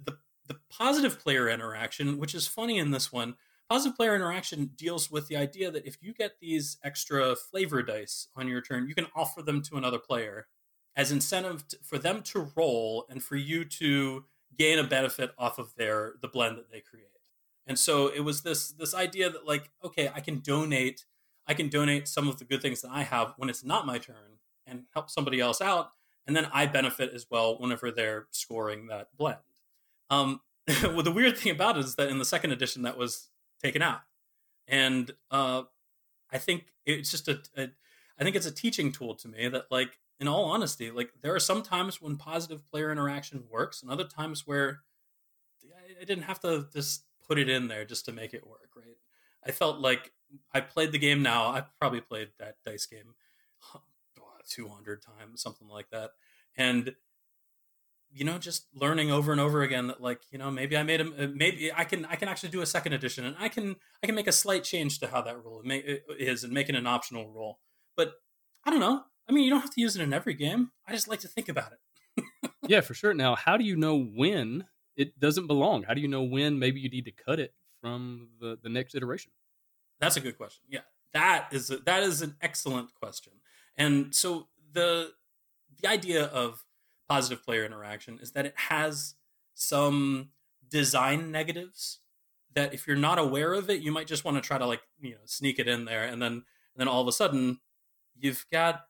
the 0.03 0.17
the 0.47 0.57
positive 0.69 1.19
player 1.19 1.49
interaction, 1.49 2.17
which 2.19 2.35
is 2.35 2.47
funny 2.47 2.77
in 2.77 2.91
this 2.91 3.11
one, 3.11 3.35
positive 3.67 3.95
player 3.95 4.15
interaction 4.15 4.71
deals 4.75 5.09
with 5.09 5.27
the 5.27 5.35
idea 5.35 5.71
that 5.71 5.87
if 5.87 5.97
you 6.01 6.13
get 6.13 6.39
these 6.39 6.77
extra 6.83 7.35
flavor 7.35 7.81
dice 7.81 8.27
on 8.35 8.47
your 8.47 8.61
turn, 8.61 8.87
you 8.87 8.93
can 8.93 9.07
offer 9.15 9.41
them 9.41 9.61
to 9.63 9.75
another 9.75 9.97
player 9.97 10.47
as 10.95 11.11
incentive 11.11 11.67
to, 11.67 11.77
for 11.81 11.97
them 11.97 12.21
to 12.21 12.51
roll 12.55 13.05
and 13.09 13.23
for 13.23 13.35
you 13.35 13.65
to 13.65 14.25
gain 14.55 14.77
a 14.77 14.83
benefit 14.83 15.31
off 15.37 15.57
of 15.57 15.73
their 15.75 16.13
the 16.21 16.27
blend 16.27 16.57
that 16.57 16.71
they 16.71 16.79
create. 16.81 17.07
And 17.67 17.79
so 17.79 18.07
it 18.07 18.21
was 18.21 18.41
this 18.41 18.69
this 18.69 18.93
idea 18.93 19.29
that 19.29 19.45
like, 19.45 19.71
okay, 19.83 20.11
I 20.13 20.19
can 20.19 20.39
donate 20.39 21.05
I 21.47 21.53
can 21.53 21.69
donate 21.69 22.07
some 22.07 22.27
of 22.27 22.39
the 22.39 22.45
good 22.45 22.61
things 22.61 22.81
that 22.81 22.91
I 22.91 23.03
have 23.03 23.33
when 23.37 23.49
it's 23.49 23.63
not 23.63 23.85
my 23.85 23.97
turn 23.97 24.39
and 24.65 24.83
help 24.93 25.09
somebody 25.09 25.39
else 25.39 25.61
out 25.61 25.91
and 26.27 26.35
then 26.35 26.47
I 26.51 26.65
benefit 26.65 27.11
as 27.13 27.27
well 27.29 27.57
whenever 27.59 27.91
they're 27.91 28.27
scoring 28.31 28.87
that 28.87 29.09
blend. 29.15 29.37
Um, 30.09 30.41
well, 30.83 31.03
the 31.03 31.11
weird 31.11 31.37
thing 31.37 31.51
about 31.51 31.77
it 31.77 31.85
is 31.85 31.95
that 31.95 32.09
in 32.09 32.19
the 32.19 32.25
second 32.25 32.51
edition 32.51 32.83
that 32.83 32.97
was 32.97 33.29
taken 33.61 33.81
out, 33.81 34.01
and 34.67 35.11
uh, 35.29 35.63
I 36.31 36.37
think 36.37 36.65
it's 36.85 37.11
just 37.11 37.27
a, 37.27 37.39
a, 37.55 37.69
I 38.19 38.23
think 38.23 38.35
it's 38.35 38.47
a 38.47 38.51
teaching 38.51 38.91
tool 38.91 39.15
to 39.15 39.27
me 39.27 39.47
that 39.47 39.65
like 39.69 39.99
in 40.19 40.27
all 40.27 40.45
honesty, 40.45 40.89
like 40.89 41.11
there 41.21 41.35
are 41.35 41.39
some 41.39 41.61
times 41.61 42.01
when 42.01 42.17
positive 42.17 42.65
player 42.65 42.91
interaction 42.91 43.43
works, 43.51 43.81
and 43.83 43.91
other 43.91 44.05
times 44.05 44.47
where 44.47 44.81
I 46.01 46.03
didn't 46.03 46.23
have 46.23 46.39
to 46.41 46.67
just 46.73 47.03
put 47.27 47.39
it 47.39 47.49
in 47.49 47.67
there 47.67 47.85
just 47.85 48.05
to 48.05 48.11
make 48.11 48.33
it 48.33 48.47
work, 48.47 48.69
right? 48.75 48.97
I 49.45 49.51
felt 49.51 49.79
like 49.79 50.11
I 50.53 50.61
played 50.61 50.91
the 50.91 50.97
game 50.97 51.21
now. 51.21 51.47
I've 51.47 51.77
probably 51.79 52.01
played 52.01 52.29
that 52.39 52.55
dice 52.65 52.85
game 52.85 53.15
200 54.49 55.01
times, 55.01 55.41
something 55.41 55.67
like 55.67 55.89
that. 55.91 56.11
And 56.57 56.95
you 58.15 58.23
know, 58.23 58.37
just 58.37 58.67
learning 58.73 59.11
over 59.11 59.33
and 59.33 59.41
over 59.41 59.61
again 59.61 59.87
that 59.87 60.01
like, 60.01 60.21
you 60.31 60.37
know, 60.37 60.49
maybe 60.49 60.77
I 60.77 60.83
made 60.83 61.01
a 61.01 61.27
maybe 61.27 61.69
I 61.75 61.83
can 61.83 62.05
I 62.05 62.15
can 62.15 62.29
actually 62.29 62.49
do 62.49 62.61
a 62.61 62.65
second 62.65 62.93
edition 62.93 63.25
and 63.25 63.35
I 63.37 63.49
can 63.49 63.75
I 64.01 64.05
can 64.05 64.15
make 64.15 64.27
a 64.27 64.31
slight 64.31 64.63
change 64.63 64.99
to 64.99 65.07
how 65.07 65.21
that 65.21 65.43
rule 65.43 65.61
is 66.17 66.45
and 66.45 66.53
make 66.53 66.69
it 66.69 66.75
an 66.75 66.87
optional 66.87 67.29
rule. 67.29 67.59
But 67.97 68.13
I 68.63 68.71
don't 68.71 68.79
know. 68.79 69.03
I 69.27 69.33
mean, 69.33 69.43
you 69.43 69.49
don't 69.49 69.59
have 69.59 69.73
to 69.73 69.81
use 69.81 69.97
it 69.97 70.01
in 70.01 70.13
every 70.13 70.33
game. 70.33 70.71
I 70.87 70.93
just 70.93 71.09
like 71.09 71.19
to 71.21 71.27
think 71.27 71.49
about 71.49 71.73
it. 71.73 72.51
yeah, 72.67 72.79
for 72.81 72.93
sure. 72.93 73.13
Now, 73.13 73.35
how 73.35 73.57
do 73.57 73.65
you 73.65 73.75
know 73.75 73.99
when 73.99 74.65
it 74.95 75.19
doesn't 75.19 75.47
belong? 75.47 75.83
How 75.83 75.93
do 75.93 76.01
you 76.01 76.07
know 76.07 76.23
when 76.23 76.59
maybe 76.59 76.79
you 76.79 76.89
need 76.89 77.05
to 77.05 77.11
cut 77.11 77.39
it 77.39 77.53
from 77.81 78.29
the 78.39 78.57
the 78.61 78.69
next 78.69 78.95
iteration? 78.95 79.31
That's 79.99 80.17
a 80.17 80.21
good 80.21 80.37
question. 80.37 80.63
Yeah, 80.69 80.81
that 81.13 81.47
is 81.51 81.69
a, 81.69 81.77
that 81.77 82.03
is 82.03 82.21
an 82.21 82.35
excellent 82.41 82.93
question. 82.93 83.33
And 83.77 84.13
so 84.13 84.47
the 84.73 85.11
the 85.81 85.87
idea 85.87 86.25
of 86.25 86.63
positive 87.07 87.43
player 87.43 87.65
interaction 87.65 88.19
is 88.21 88.31
that 88.31 88.45
it 88.45 88.53
has 88.55 89.15
some 89.53 90.29
design 90.69 91.31
negatives 91.31 91.99
that 92.53 92.73
if 92.73 92.87
you're 92.87 92.95
not 92.95 93.19
aware 93.19 93.53
of 93.53 93.69
it, 93.69 93.81
you 93.81 93.91
might 93.91 94.07
just 94.07 94.25
want 94.25 94.35
to 94.35 94.41
try 94.41 94.57
to 94.57 94.65
like, 94.65 94.81
you 94.99 95.11
know, 95.11 95.17
sneak 95.25 95.59
it 95.59 95.67
in 95.67 95.85
there 95.85 96.03
and 96.03 96.21
then 96.21 96.31
and 96.31 96.43
then 96.77 96.87
all 96.87 97.01
of 97.01 97.07
a 97.07 97.11
sudden 97.11 97.59
you've 98.17 98.45
got 98.51 98.85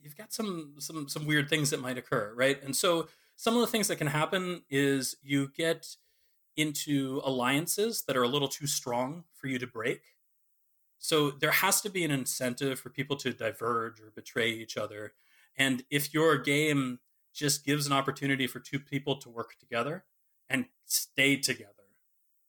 you've 0.00 0.16
got 0.16 0.32
some 0.32 0.74
some 0.78 1.08
some 1.08 1.26
weird 1.26 1.48
things 1.48 1.70
that 1.70 1.80
might 1.80 1.98
occur, 1.98 2.32
right? 2.34 2.62
And 2.62 2.74
so 2.74 3.08
some 3.36 3.54
of 3.54 3.60
the 3.60 3.66
things 3.66 3.88
that 3.88 3.96
can 3.96 4.06
happen 4.08 4.62
is 4.70 5.16
you 5.22 5.50
get 5.54 5.96
into 6.56 7.20
alliances 7.24 8.04
that 8.06 8.16
are 8.16 8.22
a 8.22 8.28
little 8.28 8.48
too 8.48 8.66
strong 8.66 9.24
for 9.34 9.46
you 9.46 9.58
to 9.58 9.66
break 9.66 10.00
so 10.98 11.30
there 11.30 11.50
has 11.50 11.80
to 11.82 11.90
be 11.90 12.04
an 12.04 12.10
incentive 12.10 12.80
for 12.80 12.90
people 12.90 13.16
to 13.18 13.32
diverge 13.32 14.00
or 14.00 14.10
betray 14.14 14.50
each 14.50 14.76
other. 14.76 15.14
And 15.56 15.84
if 15.90 16.12
your 16.14 16.38
game 16.38 17.00
just 17.32 17.64
gives 17.64 17.86
an 17.86 17.92
opportunity 17.92 18.46
for 18.46 18.60
two 18.60 18.80
people 18.80 19.16
to 19.16 19.28
work 19.28 19.56
together 19.58 20.04
and 20.48 20.66
stay 20.84 21.36
together, 21.36 21.72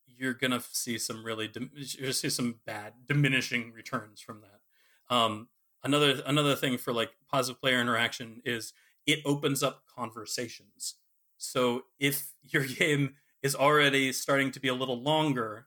you're 0.06 0.34
gonna 0.34 0.60
see 0.60 0.98
some 0.98 1.24
really 1.24 1.50
you're 1.72 2.12
see 2.12 2.30
some 2.30 2.56
bad 2.66 2.94
diminishing 3.06 3.72
returns 3.72 4.20
from 4.20 4.40
that. 4.40 5.14
Um, 5.14 5.48
another 5.84 6.22
another 6.26 6.56
thing 6.56 6.78
for 6.78 6.92
like 6.92 7.12
positive 7.30 7.60
player 7.60 7.80
interaction 7.80 8.42
is 8.44 8.72
it 9.06 9.20
opens 9.24 9.62
up 9.62 9.84
conversations. 9.98 10.94
So 11.36 11.82
if 11.98 12.32
your 12.42 12.64
game 12.64 13.14
is 13.42 13.54
already 13.54 14.12
starting 14.12 14.50
to 14.52 14.60
be 14.60 14.68
a 14.68 14.74
little 14.74 15.00
longer, 15.00 15.66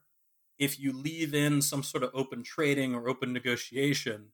if 0.58 0.78
you 0.78 0.92
leave 0.92 1.34
in 1.34 1.62
some 1.62 1.82
sort 1.82 2.04
of 2.04 2.10
open 2.14 2.42
trading 2.42 2.94
or 2.94 3.08
open 3.08 3.32
negotiation, 3.32 4.32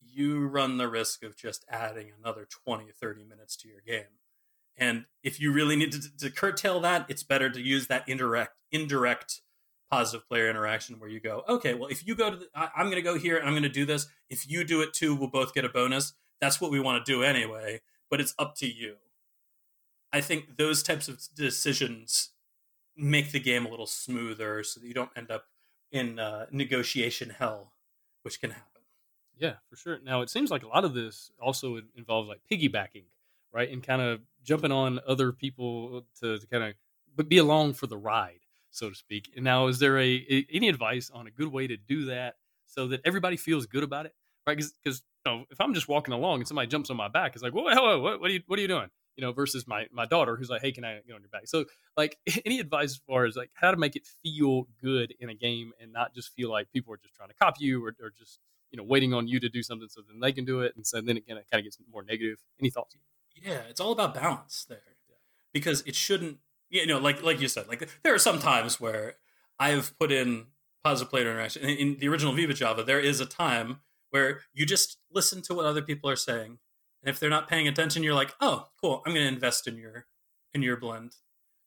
you 0.00 0.46
run 0.46 0.78
the 0.78 0.88
risk 0.88 1.22
of 1.22 1.36
just 1.36 1.64
adding 1.68 2.10
another 2.18 2.46
20 2.64 2.86
30 2.90 3.24
minutes 3.24 3.56
to 3.56 3.68
your 3.68 3.80
game. 3.86 4.18
And 4.76 5.04
if 5.22 5.38
you 5.38 5.52
really 5.52 5.76
need 5.76 5.92
to, 5.92 6.16
to 6.18 6.30
curtail 6.30 6.80
that, 6.80 7.06
it's 7.08 7.22
better 7.22 7.50
to 7.50 7.60
use 7.60 7.86
that 7.88 8.08
indirect 8.08 8.56
indirect 8.72 9.42
positive 9.90 10.26
player 10.28 10.48
interaction 10.48 10.98
where 11.00 11.10
you 11.10 11.20
go, 11.20 11.42
okay, 11.48 11.74
well, 11.74 11.88
if 11.88 12.06
you 12.06 12.14
go 12.14 12.30
to, 12.30 12.36
the, 12.36 12.46
I, 12.54 12.70
I'm 12.76 12.86
going 12.86 12.96
to 12.96 13.02
go 13.02 13.18
here 13.18 13.36
and 13.36 13.46
I'm 13.46 13.52
going 13.52 13.64
to 13.64 13.68
do 13.68 13.84
this. 13.84 14.06
If 14.30 14.48
you 14.48 14.64
do 14.64 14.80
it 14.80 14.94
too, 14.94 15.14
we'll 15.14 15.28
both 15.28 15.52
get 15.52 15.64
a 15.64 15.68
bonus. 15.68 16.14
That's 16.40 16.60
what 16.60 16.70
we 16.70 16.80
want 16.80 17.04
to 17.04 17.12
do 17.12 17.22
anyway, 17.22 17.80
but 18.08 18.20
it's 18.20 18.34
up 18.38 18.54
to 18.56 18.72
you. 18.72 18.96
I 20.12 20.20
think 20.20 20.56
those 20.56 20.82
types 20.82 21.08
of 21.08 21.20
decisions 21.34 22.30
make 22.96 23.32
the 23.32 23.40
game 23.40 23.64
a 23.64 23.68
little 23.68 23.86
smoother 23.86 24.62
so 24.62 24.80
that 24.80 24.86
you 24.86 24.94
don't 24.94 25.10
end 25.16 25.30
up 25.30 25.44
in 25.92 26.18
uh, 26.18 26.46
negotiation 26.50 27.30
hell, 27.30 27.72
which 28.22 28.40
can 28.40 28.50
happen. 28.50 28.82
Yeah, 29.38 29.54
for 29.68 29.76
sure. 29.76 29.98
Now 30.04 30.20
it 30.20 30.30
seems 30.30 30.50
like 30.50 30.62
a 30.62 30.68
lot 30.68 30.84
of 30.84 30.94
this 30.94 31.30
also 31.40 31.80
involves 31.96 32.28
like 32.28 32.40
piggybacking, 32.50 33.04
right, 33.52 33.70
and 33.70 33.82
kind 33.82 34.02
of 34.02 34.20
jumping 34.42 34.72
on 34.72 35.00
other 35.06 35.32
people 35.32 36.04
to, 36.20 36.38
to 36.38 36.46
kind 36.46 36.64
of 36.64 36.74
but 37.16 37.28
be 37.28 37.38
along 37.38 37.74
for 37.74 37.86
the 37.86 37.96
ride, 37.96 38.40
so 38.70 38.90
to 38.90 38.94
speak. 38.94 39.30
And 39.34 39.44
now, 39.44 39.66
is 39.66 39.78
there 39.78 39.98
a, 39.98 40.46
any 40.52 40.68
advice 40.68 41.10
on 41.12 41.26
a 41.26 41.30
good 41.30 41.48
way 41.48 41.66
to 41.66 41.76
do 41.76 42.06
that 42.06 42.36
so 42.66 42.86
that 42.88 43.00
everybody 43.04 43.36
feels 43.36 43.66
good 43.66 43.82
about 43.82 44.06
it, 44.06 44.14
right? 44.46 44.56
Because 44.56 45.02
you 45.24 45.32
know, 45.32 45.44
if 45.50 45.60
I'm 45.60 45.74
just 45.74 45.88
walking 45.88 46.14
along 46.14 46.40
and 46.40 46.48
somebody 46.48 46.68
jumps 46.68 46.90
on 46.90 46.96
my 46.96 47.08
back, 47.08 47.34
it's 47.34 47.42
like, 47.42 47.52
whoa, 47.52 47.68
hello, 47.68 48.00
what, 48.00 48.20
what 48.20 48.30
are 48.30 48.34
you, 48.34 48.42
what 48.46 48.58
are 48.58 48.62
you 48.62 48.68
doing? 48.68 48.90
You 49.20 49.26
know, 49.26 49.32
versus 49.32 49.66
my 49.66 49.86
my 49.92 50.06
daughter 50.06 50.34
who's 50.34 50.48
like, 50.48 50.62
hey, 50.62 50.72
can 50.72 50.82
I 50.82 50.94
get 51.06 51.14
on 51.14 51.20
your 51.20 51.28
back? 51.28 51.42
So, 51.44 51.66
like, 51.94 52.16
any 52.46 52.58
advice 52.58 52.92
as 52.92 53.00
far 53.06 53.26
as 53.26 53.36
like 53.36 53.50
how 53.52 53.70
to 53.70 53.76
make 53.76 53.96
it 53.96 54.06
feel 54.22 54.66
good 54.82 55.12
in 55.20 55.28
a 55.28 55.34
game 55.34 55.72
and 55.78 55.92
not 55.92 56.14
just 56.14 56.32
feel 56.32 56.50
like 56.50 56.72
people 56.72 56.94
are 56.94 56.96
just 56.96 57.14
trying 57.14 57.28
to 57.28 57.34
copy 57.34 57.66
you 57.66 57.84
or, 57.84 57.94
or 58.02 58.10
just 58.18 58.38
you 58.70 58.78
know 58.78 58.82
waiting 58.82 59.12
on 59.12 59.28
you 59.28 59.38
to 59.38 59.50
do 59.50 59.62
something 59.62 59.88
so 59.90 60.00
then 60.08 60.20
they 60.20 60.32
can 60.32 60.46
do 60.46 60.60
it, 60.60 60.72
and 60.74 60.86
so 60.86 61.02
then 61.02 61.18
again 61.18 61.36
it 61.36 61.44
kind 61.52 61.60
of 61.60 61.64
gets 61.64 61.76
more 61.92 62.02
negative. 62.02 62.38
Any 62.58 62.70
thoughts? 62.70 62.96
Yeah, 63.36 63.60
it's 63.68 63.78
all 63.80 63.92
about 63.92 64.14
balance 64.14 64.64
there, 64.66 64.96
because 65.52 65.82
it 65.86 65.94
shouldn't. 65.94 66.38
You 66.70 66.86
know, 66.86 66.98
like 66.98 67.22
like 67.22 67.42
you 67.42 67.48
said, 67.48 67.68
like 67.68 67.86
there 68.02 68.14
are 68.14 68.18
some 68.18 68.38
times 68.38 68.80
where 68.80 69.16
I've 69.58 69.98
put 69.98 70.10
in 70.10 70.46
positive 70.82 71.10
player 71.10 71.30
interaction 71.30 71.62
in, 71.62 71.76
in 71.76 71.98
the 71.98 72.08
original 72.08 72.32
Viva 72.32 72.54
Java. 72.54 72.82
There 72.84 73.00
is 73.00 73.20
a 73.20 73.26
time 73.26 73.80
where 74.10 74.40
you 74.54 74.64
just 74.64 74.96
listen 75.12 75.42
to 75.42 75.54
what 75.54 75.66
other 75.66 75.82
people 75.82 76.08
are 76.08 76.16
saying, 76.16 76.58
and 77.02 77.10
if 77.10 77.18
they're 77.18 77.30
not 77.30 77.48
paying 77.48 77.68
attention, 77.68 78.02
you're 78.02 78.14
like, 78.14 78.34
"Oh, 78.40 78.68
cool, 78.80 79.02
I'm 79.04 79.14
going 79.14 79.26
to 79.26 79.32
invest 79.32 79.66
in 79.66 79.76
your 79.76 80.06
in 80.54 80.62
your 80.62 80.76
blend," 80.76 81.16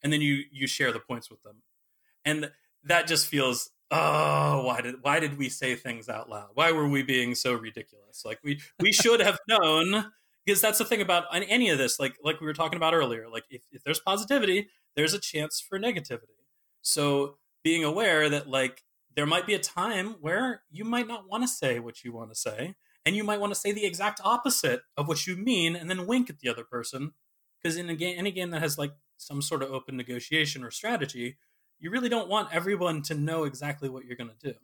and 0.02 0.12
then 0.12 0.22
you 0.22 0.44
you 0.52 0.68
share 0.68 0.92
the 0.92 1.00
points 1.00 1.30
with 1.30 1.42
them, 1.44 1.64
and 2.26 2.52
that 2.84 3.08
just 3.08 3.28
feels 3.28 3.72
oh 3.92 4.64
why 4.66 4.82
did 4.82 4.96
why 5.02 5.20
did 5.20 5.38
we 5.38 5.50
say 5.50 5.76
things 5.76 6.10
out 6.10 6.30
loud? 6.30 6.50
Why 6.56 6.72
were 6.72 6.88
we 6.88 7.04
being 7.04 7.36
so 7.36 7.54
ridiculous? 7.54 8.24
Like 8.26 8.40
we 8.44 8.60
we 8.80 8.92
should 8.92 9.20
have 9.22 9.40
known 9.48 10.12
because 10.46 10.62
that's 10.62 10.80
the 10.80 10.86
thing 10.86 11.02
about 11.02 11.26
any 11.32 11.70
of 11.70 11.78
this 11.78 12.00
like 12.00 12.16
like 12.24 12.42
we 12.42 12.48
were 12.48 12.54
talking 12.54 12.78
about 12.78 12.94
earlier 12.94 13.30
like 13.30 13.44
if, 13.50 13.62
if 13.72 13.84
there's 13.84 14.00
positivity 14.00 14.68
there's 14.96 15.14
a 15.14 15.20
chance 15.20 15.62
for 15.62 15.80
negativity. 15.80 16.42
So 16.82 17.38
being 17.64 17.84
aware 17.84 18.30
that 18.30 18.50
like 18.50 18.84
there 19.16 19.26
might 19.26 19.46
be 19.46 19.54
a 19.54 19.60
time 19.60 20.16
where 20.22 20.64
you 20.72 20.84
might 20.84 21.08
not 21.08 21.30
want 21.30 21.44
to 21.44 21.48
say 21.48 21.80
what 21.80 22.04
you 22.04 22.12
want 22.12 22.32
to 22.32 22.36
say 22.36 22.76
and 23.06 23.16
you 23.16 23.24
might 23.24 23.40
want 23.40 23.54
to 23.54 23.60
say 23.60 23.72
the 23.72 23.86
exact 23.86 24.22
opposite 24.24 24.82
of 24.98 25.08
what 25.08 25.28
you 25.28 25.36
mean 25.36 25.76
and 25.76 25.90
then 25.90 26.08
wink 26.08 26.30
at 26.30 26.40
the 26.40 26.50
other 26.50 26.64
person 26.64 27.12
because 27.62 27.78
in 27.78 27.90
a 27.90 27.96
game 27.96 28.16
any 28.18 28.32
game 28.32 28.52
that 28.52 28.62
has 28.62 28.78
like 28.78 28.94
some 29.18 29.42
sort 29.42 29.64
of 29.64 29.72
open 29.72 29.96
negotiation 29.96 30.64
or 30.64 30.72
strategy 30.72 31.38
you 31.84 31.92
really 31.92 32.10
don't 32.10 32.30
want 32.30 32.48
everyone 32.54 33.02
to 33.04 33.14
know 33.14 33.44
exactly 33.44 33.90
what 33.90 34.06
you're 34.06 34.16
going 34.16 34.32
to 34.40 34.52
do. 34.52 34.58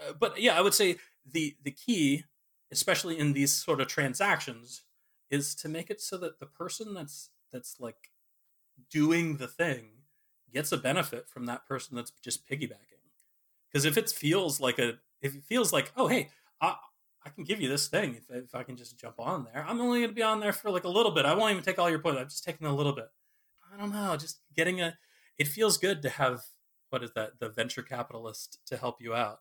Uh, 0.00 0.14
but 0.18 0.40
yeah, 0.40 0.58
I 0.58 0.62
would 0.62 0.72
say 0.72 0.96
the 1.30 1.54
the 1.62 1.70
key, 1.70 2.24
especially 2.72 3.18
in 3.18 3.34
these 3.34 3.52
sort 3.52 3.80
of 3.80 3.88
transactions, 3.88 4.82
is 5.30 5.54
to 5.56 5.68
make 5.68 5.90
it 5.90 6.00
so 6.00 6.16
that 6.16 6.40
the 6.40 6.46
person 6.46 6.94
that's 6.94 7.28
that's 7.52 7.78
like 7.78 8.10
doing 8.90 9.36
the 9.36 9.46
thing 9.46 9.90
gets 10.52 10.72
a 10.72 10.78
benefit 10.78 11.28
from 11.28 11.44
that 11.44 11.66
person 11.66 11.94
that's 11.94 12.12
just 12.24 12.48
piggybacking. 12.48 13.04
Because 13.70 13.84
if 13.84 13.98
it 13.98 14.08
feels 14.08 14.58
like 14.58 14.78
a 14.78 14.94
if 15.20 15.34
it 15.34 15.44
feels 15.44 15.74
like 15.74 15.92
oh 15.94 16.08
hey 16.08 16.30
I 17.24 17.30
can 17.30 17.44
give 17.44 17.60
you 17.60 17.68
this 17.68 17.88
thing 17.88 18.16
if 18.16 18.24
if 18.30 18.54
I 18.54 18.62
can 18.62 18.76
just 18.76 18.98
jump 18.98 19.16
on 19.18 19.44
there. 19.44 19.64
I'm 19.66 19.80
only 19.80 20.00
going 20.00 20.10
to 20.10 20.14
be 20.14 20.22
on 20.22 20.40
there 20.40 20.52
for 20.52 20.70
like 20.70 20.84
a 20.84 20.88
little 20.88 21.12
bit. 21.12 21.24
I 21.24 21.34
won't 21.34 21.52
even 21.52 21.62
take 21.62 21.78
all 21.78 21.90
your 21.90 22.00
points. 22.00 22.20
I'm 22.20 22.28
just 22.28 22.44
taking 22.44 22.66
a 22.66 22.74
little 22.74 22.94
bit. 22.94 23.08
I 23.72 23.78
don't 23.78 23.92
know. 23.92 24.16
Just 24.16 24.40
getting 24.54 24.80
a 24.80 24.96
it 25.38 25.48
feels 25.48 25.78
good 25.78 26.02
to 26.02 26.10
have 26.10 26.40
what 26.90 27.02
is 27.02 27.12
that? 27.14 27.38
The 27.38 27.48
venture 27.48 27.82
capitalist 27.82 28.58
to 28.66 28.76
help 28.76 29.00
you 29.00 29.14
out. 29.14 29.38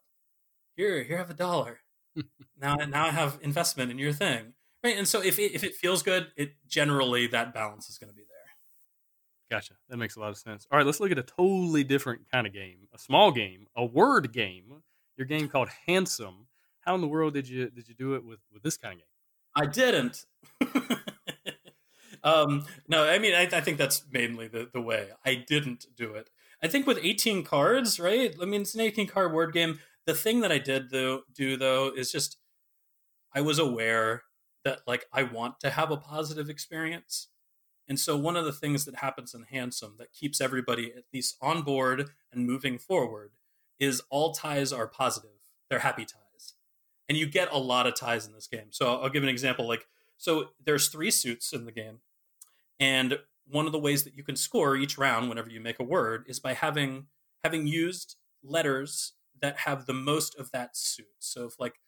Here 0.76 1.04
here 1.04 1.18
have 1.18 1.30
a 1.30 1.36
dollar. 1.36 1.80
Now 2.60 2.76
now 2.76 3.08
i 3.08 3.10
have 3.10 3.40
investment 3.42 3.90
in 3.90 3.98
your 3.98 4.14
thing. 4.14 4.54
Right? 4.84 4.96
And 4.96 5.08
so 5.08 5.24
if 5.24 5.40
it, 5.40 5.54
if 5.54 5.64
it 5.64 5.74
feels 5.74 6.04
good 6.04 6.28
it 6.36 6.52
generally 6.68 7.26
that 7.28 7.56
balance 7.56 7.90
is 7.90 7.98
going 7.98 8.10
to 8.10 8.16
be 8.16 8.22
there. 8.22 9.58
Gotcha. 9.58 9.74
That 9.90 9.98
makes 9.98 10.16
a 10.16 10.20
lot 10.20 10.30
of 10.30 10.38
sense. 10.38 10.68
All 10.72 10.78
right 10.78 10.86
let's 10.86 11.00
look 11.00 11.12
at 11.12 11.18
a 11.18 11.24
totally 11.24 11.84
different 11.84 12.30
kind 12.32 12.46
of 12.46 12.54
game 12.54 12.88
a 12.94 13.00
small 13.00 13.32
game 13.32 13.66
a 13.76 13.84
word 13.84 14.32
game. 14.32 14.84
Your 15.18 15.26
game 15.26 15.48
called 15.48 15.70
handsome 15.88 16.48
how 16.92 16.96
in 16.96 17.02
the 17.02 17.08
world 17.08 17.34
did 17.34 17.48
you 17.48 17.70
did 17.70 17.88
you 17.88 17.96
do 17.96 18.16
it 18.16 18.26
with 18.26 18.40
with 18.54 18.64
this 18.64 18.78
kind 18.78 19.00
of 19.00 19.00
game 19.00 19.08
i 19.56 19.66
didn't 19.66 20.26
um 22.24 22.66
no 22.88 23.08
i 23.08 23.18
mean 23.18 23.34
I, 23.34 23.44
I 23.44 23.62
think 23.62 23.78
that's 23.78 24.04
mainly 24.12 24.48
the 24.48 24.70
the 24.72 24.82
way 24.82 25.10
i 25.26 25.36
didn't 25.36 25.86
do 25.96 26.14
it 26.14 26.30
I 26.64 26.68
think 26.68 26.86
with 26.86 27.00
18 27.02 27.44
cards, 27.44 28.00
right? 28.00 28.36
I 28.42 28.46
mean, 28.46 28.62
it's 28.62 28.76
an 28.76 28.82
18 28.82 29.08
card 29.08 29.34
word 29.34 29.54
game. 29.54 29.80
The 30.06 30.14
thing 30.14 30.42
that 30.42 30.52
I 30.52 30.60
did 30.60 30.92
though 30.92 31.22
do 31.34 31.58
though 31.58 31.92
is 31.96 32.12
just 32.12 32.38
I 33.34 33.42
was 33.42 33.58
aware 33.58 34.24
that 34.64 34.82
like 34.86 35.06
I 35.12 35.24
want 35.24 35.60
to 35.62 35.72
have 35.72 35.92
a 35.92 35.98
positive 35.98 36.50
experience. 36.50 37.30
And 37.88 38.00
so 38.00 38.16
one 38.16 38.36
of 38.36 38.46
the 38.46 38.54
things 38.54 38.86
that 38.86 38.98
happens 38.98 39.34
in 39.34 39.44
Handsome 39.44 39.96
that 39.98 40.14
keeps 40.14 40.40
everybody 40.40 40.94
at 40.96 41.06
least 41.14 41.36
on 41.42 41.64
board 41.64 42.10
and 42.32 42.46
moving 42.46 42.78
forward 42.78 43.32
is 43.80 44.02
all 44.10 44.34
ties 44.34 44.72
are 44.72 44.88
positive. 44.88 45.32
They're 45.70 45.80
happy 45.80 46.06
ties. 46.06 46.31
And 47.12 47.18
you 47.18 47.26
get 47.26 47.52
a 47.52 47.58
lot 47.58 47.88
of 47.88 47.94
ties 47.94 48.26
in 48.26 48.32
this 48.32 48.48
game. 48.48 48.68
So 48.70 49.02
I'll 49.02 49.10
give 49.10 49.22
an 49.22 49.28
example 49.28 49.68
like 49.68 49.86
so 50.16 50.52
there's 50.64 50.88
three 50.88 51.12
suits 51.12 51.52
in 51.52 51.66
the 51.66 51.74
game. 51.74 52.00
And 52.80 53.20
one 53.46 53.66
of 53.66 53.74
the 53.74 53.80
ways 53.80 54.06
that 54.06 54.16
you 54.16 54.24
can 54.24 54.38
score 54.38 54.78
each 54.78 54.98
round 54.98 55.28
whenever 55.28 55.50
you 55.50 55.60
make 55.60 55.78
a 55.78 55.84
word 55.84 56.24
is 56.30 56.40
by 56.40 56.54
having 56.54 57.08
having 57.44 57.68
used 57.68 58.16
letters 58.42 59.12
that 59.42 59.58
have 59.58 59.88
the 59.88 59.94
most 59.94 60.40
of 60.40 60.52
that 60.52 60.78
suit. 60.78 61.08
So 61.20 61.48
if 61.48 61.60
like 61.60 61.82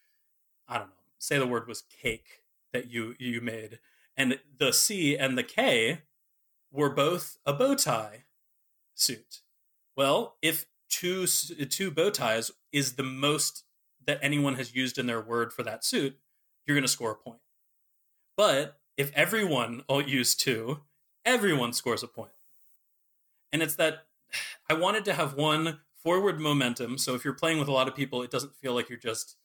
I 0.68 0.78
don't 0.78 0.88
know, 0.88 1.06
say 1.20 1.40
the 1.40 1.48
word 1.48 1.70
was 1.70 1.84
cake 2.02 2.42
that 2.74 2.92
you 2.92 3.16
you 3.18 3.40
made 3.40 3.80
and 4.18 4.42
the 4.58 4.74
C 4.74 5.18
and 5.18 5.38
the 5.38 5.44
K 5.44 6.02
were 6.70 6.90
both 6.90 7.38
a 7.46 7.54
bow 7.54 7.76
tie 7.76 8.26
suit. 8.94 9.40
Well, 9.96 10.36
if 10.42 10.66
two 10.90 11.28
two 11.28 11.92
bow 11.92 12.10
ties 12.10 12.52
is 12.74 12.96
the 12.96 13.04
most 13.04 13.64
that 14.06 14.20
anyone 14.22 14.56
has 14.56 14.76
used 14.76 14.98
in 14.98 15.08
their 15.08 15.22
word 15.22 15.54
for 15.54 15.64
that 15.64 15.84
suit, 15.84 16.18
you're 16.66 16.76
going 16.76 16.84
to 16.84 16.88
score 16.88 17.12
a 17.12 17.16
point. 17.16 17.40
But 18.36 18.80
if 18.98 19.12
everyone 19.16 19.84
all 19.88 20.02
used 20.02 20.40
two, 20.40 20.82
everyone 21.26 21.74
scores 21.74 22.04
a 22.04 22.08
point. 22.08 22.32
And 23.52 23.62
it's 23.62 23.76
that 23.76 24.06
I 24.70 24.74
wanted 24.74 25.06
to 25.06 25.14
have 25.14 25.36
one 25.36 25.80
forward 25.96 26.40
momentum. 26.40 26.98
So 26.98 27.16
if 27.16 27.24
you're 27.24 27.34
playing 27.34 27.60
with 27.60 27.68
a 27.68 27.72
lot 27.72 27.88
of 27.88 27.96
people, 27.96 28.22
it 28.22 28.32
doesn't 28.32 28.56
feel 28.56 28.74
like 28.74 28.90
you're 28.90 29.00
just 29.00 29.38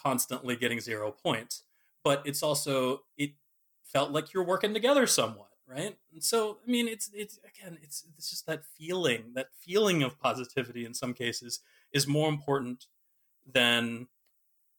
constantly 0.00 0.56
getting 0.56 0.80
zero 0.80 1.10
points. 1.10 1.62
But 2.04 2.22
it's 2.24 2.42
also, 2.42 3.02
it 3.16 3.32
felt 3.82 4.12
like 4.12 4.32
you're 4.32 4.44
working 4.44 4.74
together 4.74 5.06
somewhat, 5.06 5.50
right? 5.66 5.96
And 6.12 6.22
so, 6.22 6.58
I 6.66 6.70
mean, 6.70 6.86
it's, 6.86 7.10
it's, 7.14 7.38
again, 7.38 7.78
it's, 7.82 8.04
it's 8.16 8.30
just 8.30 8.46
that 8.46 8.64
feeling, 8.64 9.32
that 9.34 9.48
feeling 9.58 10.02
of 10.02 10.20
positivity 10.20 10.84
in 10.84 10.94
some 10.94 11.14
cases 11.14 11.60
is 11.92 12.06
more 12.06 12.28
important 12.28 12.86
than, 13.50 14.08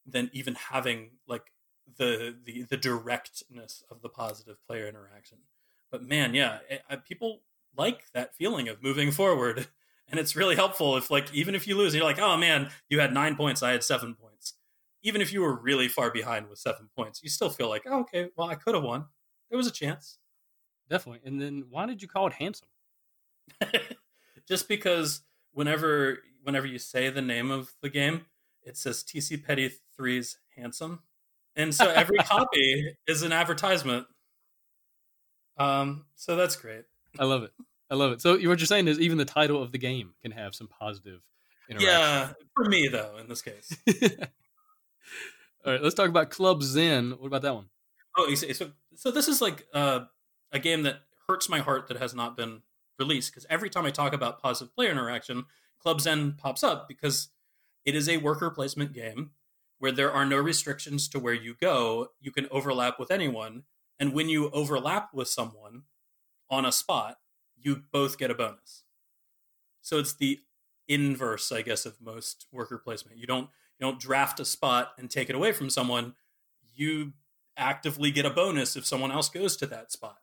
than 0.05 0.29
even 0.33 0.55
having 0.55 1.11
like 1.27 1.51
the, 1.97 2.35
the, 2.43 2.63
the 2.63 2.77
directness 2.77 3.83
of 3.89 4.01
the 4.01 4.09
positive 4.09 4.57
player 4.67 4.87
interaction 4.87 5.39
but 5.91 6.03
man, 6.03 6.33
yeah, 6.33 6.59
it, 6.69 6.81
I, 6.89 6.97
people 6.97 7.41
like 7.77 8.11
that 8.13 8.35
feeling 8.35 8.67
of 8.67 8.83
moving 8.83 9.11
forward, 9.11 9.67
and 10.09 10.19
it's 10.19 10.35
really 10.35 10.55
helpful 10.55 10.97
if 10.97 11.09
like 11.09 11.33
even 11.33 11.55
if 11.55 11.67
you 11.67 11.77
lose, 11.77 11.95
you're 11.95 12.03
like, 12.03 12.19
oh 12.19 12.35
man, 12.35 12.69
you 12.89 12.99
had 12.99 13.13
nine 13.13 13.35
points, 13.35 13.63
I 13.63 13.71
had 13.71 13.83
seven 13.83 14.13
points. 14.13 14.55
Even 15.03 15.21
if 15.21 15.31
you 15.31 15.41
were 15.41 15.55
really 15.55 15.87
far 15.87 16.11
behind 16.11 16.49
with 16.49 16.59
seven 16.59 16.89
points, 16.95 17.21
you 17.23 17.29
still 17.29 17.49
feel 17.49 17.69
like, 17.69 17.83
oh, 17.85 18.01
okay, 18.01 18.27
well, 18.35 18.49
I 18.49 18.55
could 18.55 18.73
have 18.73 18.83
won. 18.83 19.05
There 19.49 19.57
was 19.57 19.67
a 19.67 19.71
chance. 19.71 20.17
Definitely. 20.89 21.21
And 21.23 21.39
then 21.39 21.65
why 21.69 21.85
did 21.85 22.01
you 22.01 22.07
call 22.07 22.27
it 22.27 22.33
handsome? 22.33 22.67
Just 24.47 24.67
because 24.67 25.21
whenever 25.53 26.19
whenever 26.43 26.67
you 26.67 26.77
say 26.77 27.09
the 27.09 27.21
name 27.21 27.51
of 27.51 27.73
the 27.81 27.89
game, 27.89 28.25
it 28.65 28.77
says 28.77 29.03
TC 29.03 29.43
Petty 29.43 29.71
3's 29.99 30.37
handsome. 30.55 30.99
And 31.55 31.73
so 31.73 31.89
every 31.95 32.17
copy 32.17 32.97
is 33.07 33.23
an 33.23 33.31
advertisement 33.31 34.07
um, 35.57 36.05
so 36.15 36.35
that's 36.35 36.55
great. 36.55 36.83
I 37.19 37.25
love 37.25 37.43
it. 37.43 37.51
I 37.89 37.95
love 37.95 38.11
it. 38.11 38.21
So 38.21 38.31
what 38.33 38.41
you're 38.41 38.57
saying 38.57 38.87
is 38.87 38.99
even 38.99 39.17
the 39.17 39.25
title 39.25 39.61
of 39.61 39.71
the 39.71 39.77
game 39.77 40.13
can 40.21 40.31
have 40.31 40.55
some 40.55 40.67
positive 40.67 41.21
interaction. 41.69 41.89
Yeah, 41.89 42.33
for 42.55 42.65
me 42.65 42.87
though, 42.87 43.17
in 43.19 43.27
this 43.27 43.41
case. 43.41 43.77
All 45.65 45.71
right, 45.73 45.81
let's 45.81 45.95
talk 45.95 46.09
about 46.09 46.29
Club 46.29 46.61
Zen. 46.61 47.11
What 47.11 47.27
about 47.27 47.41
that 47.43 47.55
one? 47.55 47.65
Oh, 48.17 48.33
so 48.33 48.71
so 48.95 49.11
this 49.11 49.27
is 49.27 49.41
like 49.41 49.65
uh, 49.73 50.01
a 50.51 50.59
game 50.59 50.83
that 50.83 50.97
hurts 51.27 51.49
my 51.49 51.59
heart 51.59 51.87
that 51.87 51.97
has 51.97 52.13
not 52.13 52.37
been 52.37 52.61
released 52.99 53.31
because 53.31 53.45
every 53.49 53.69
time 53.69 53.85
I 53.85 53.91
talk 53.91 54.13
about 54.13 54.41
positive 54.41 54.73
player 54.75 54.91
interaction, 54.91 55.45
Club 55.79 56.01
Zen 56.01 56.33
pops 56.33 56.63
up 56.63 56.87
because 56.87 57.29
it 57.85 57.95
is 57.95 58.09
a 58.09 58.17
worker 58.17 58.49
placement 58.49 58.93
game 58.93 59.31
where 59.79 59.91
there 59.91 60.11
are 60.11 60.25
no 60.25 60.37
restrictions 60.37 61.07
to 61.09 61.19
where 61.19 61.33
you 61.33 61.55
go. 61.59 62.09
You 62.19 62.31
can 62.31 62.47
overlap 62.49 62.99
with 62.99 63.11
anyone, 63.11 63.63
and 63.99 64.13
when 64.13 64.29
you 64.29 64.49
overlap 64.51 65.13
with 65.13 65.27
someone 65.27 65.83
on 66.49 66.65
a 66.65 66.71
spot, 66.71 67.17
you 67.57 67.83
both 67.91 68.17
get 68.17 68.31
a 68.31 68.35
bonus. 68.35 68.83
So 69.81 69.99
it's 69.99 70.13
the 70.13 70.39
inverse, 70.87 71.51
I 71.51 71.61
guess, 71.61 71.85
of 71.85 72.01
most 72.01 72.47
worker 72.51 72.77
placement. 72.77 73.17
You 73.17 73.27
don't 73.27 73.49
you 73.79 73.85
don't 73.85 73.99
draft 73.99 74.39
a 74.39 74.45
spot 74.45 74.93
and 74.97 75.09
take 75.09 75.29
it 75.29 75.35
away 75.35 75.51
from 75.51 75.69
someone. 75.69 76.15
You 76.73 77.13
actively 77.57 78.11
get 78.11 78.25
a 78.25 78.29
bonus 78.29 78.75
if 78.75 78.85
someone 78.85 79.11
else 79.11 79.29
goes 79.29 79.55
to 79.57 79.65
that 79.67 79.91
spot. 79.91 80.17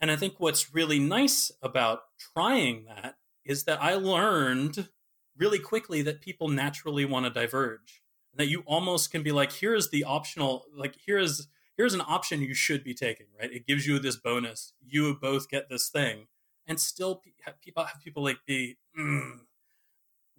And 0.00 0.10
I 0.10 0.16
think 0.16 0.34
what's 0.38 0.74
really 0.74 0.98
nice 0.98 1.52
about 1.62 2.02
trying 2.34 2.84
that 2.84 3.16
is 3.44 3.64
that 3.64 3.82
I 3.82 3.94
learned 3.94 4.88
really 5.36 5.58
quickly 5.58 6.02
that 6.02 6.20
people 6.20 6.48
naturally 6.48 7.04
want 7.04 7.26
to 7.26 7.30
diverge. 7.30 8.02
And 8.32 8.40
that 8.40 8.48
you 8.48 8.62
almost 8.66 9.10
can 9.10 9.22
be 9.22 9.32
like, 9.32 9.52
here 9.52 9.74
is 9.74 9.90
the 9.90 10.04
optional, 10.04 10.64
like 10.74 10.96
here 10.96 11.18
is 11.18 11.48
here's 11.76 11.94
an 11.94 12.02
option 12.06 12.40
you 12.40 12.54
should 12.54 12.84
be 12.84 12.94
taking, 12.94 13.26
right? 13.38 13.52
It 13.52 13.66
gives 13.66 13.86
you 13.86 13.98
this 13.98 14.16
bonus. 14.16 14.72
You 14.80 15.16
both 15.20 15.48
get 15.48 15.68
this 15.68 15.88
thing, 15.88 16.26
and 16.66 16.80
still 16.80 17.22
people 17.60 17.84
have 17.84 18.00
people 18.00 18.22
like 18.22 18.38
be, 18.46 18.76
mm, 18.98 19.40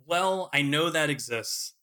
well, 0.05 0.49
I 0.53 0.61
know 0.61 0.89
that 0.89 1.09
exists, 1.09 1.73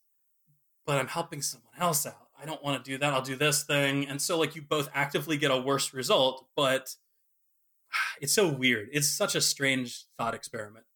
but 0.86 0.98
I'm 0.98 1.08
helping 1.08 1.42
someone 1.42 1.74
else 1.78 2.06
out. 2.06 2.28
I 2.40 2.46
don't 2.46 2.62
want 2.62 2.82
to 2.82 2.90
do 2.90 2.96
that. 2.98 3.12
I'll 3.12 3.22
do 3.22 3.36
this 3.36 3.62
thing, 3.62 4.06
and 4.06 4.20
so 4.20 4.38
like 4.38 4.56
you 4.56 4.62
both 4.62 4.88
actively 4.94 5.36
get 5.36 5.50
a 5.50 5.58
worse 5.58 5.92
result, 5.92 6.46
but 6.56 6.94
it's 8.20 8.32
so 8.32 8.48
weird. 8.48 8.88
It's 8.92 9.08
such 9.08 9.34
a 9.34 9.40
strange 9.40 10.04
thought 10.16 10.34
experiment. 10.34 10.86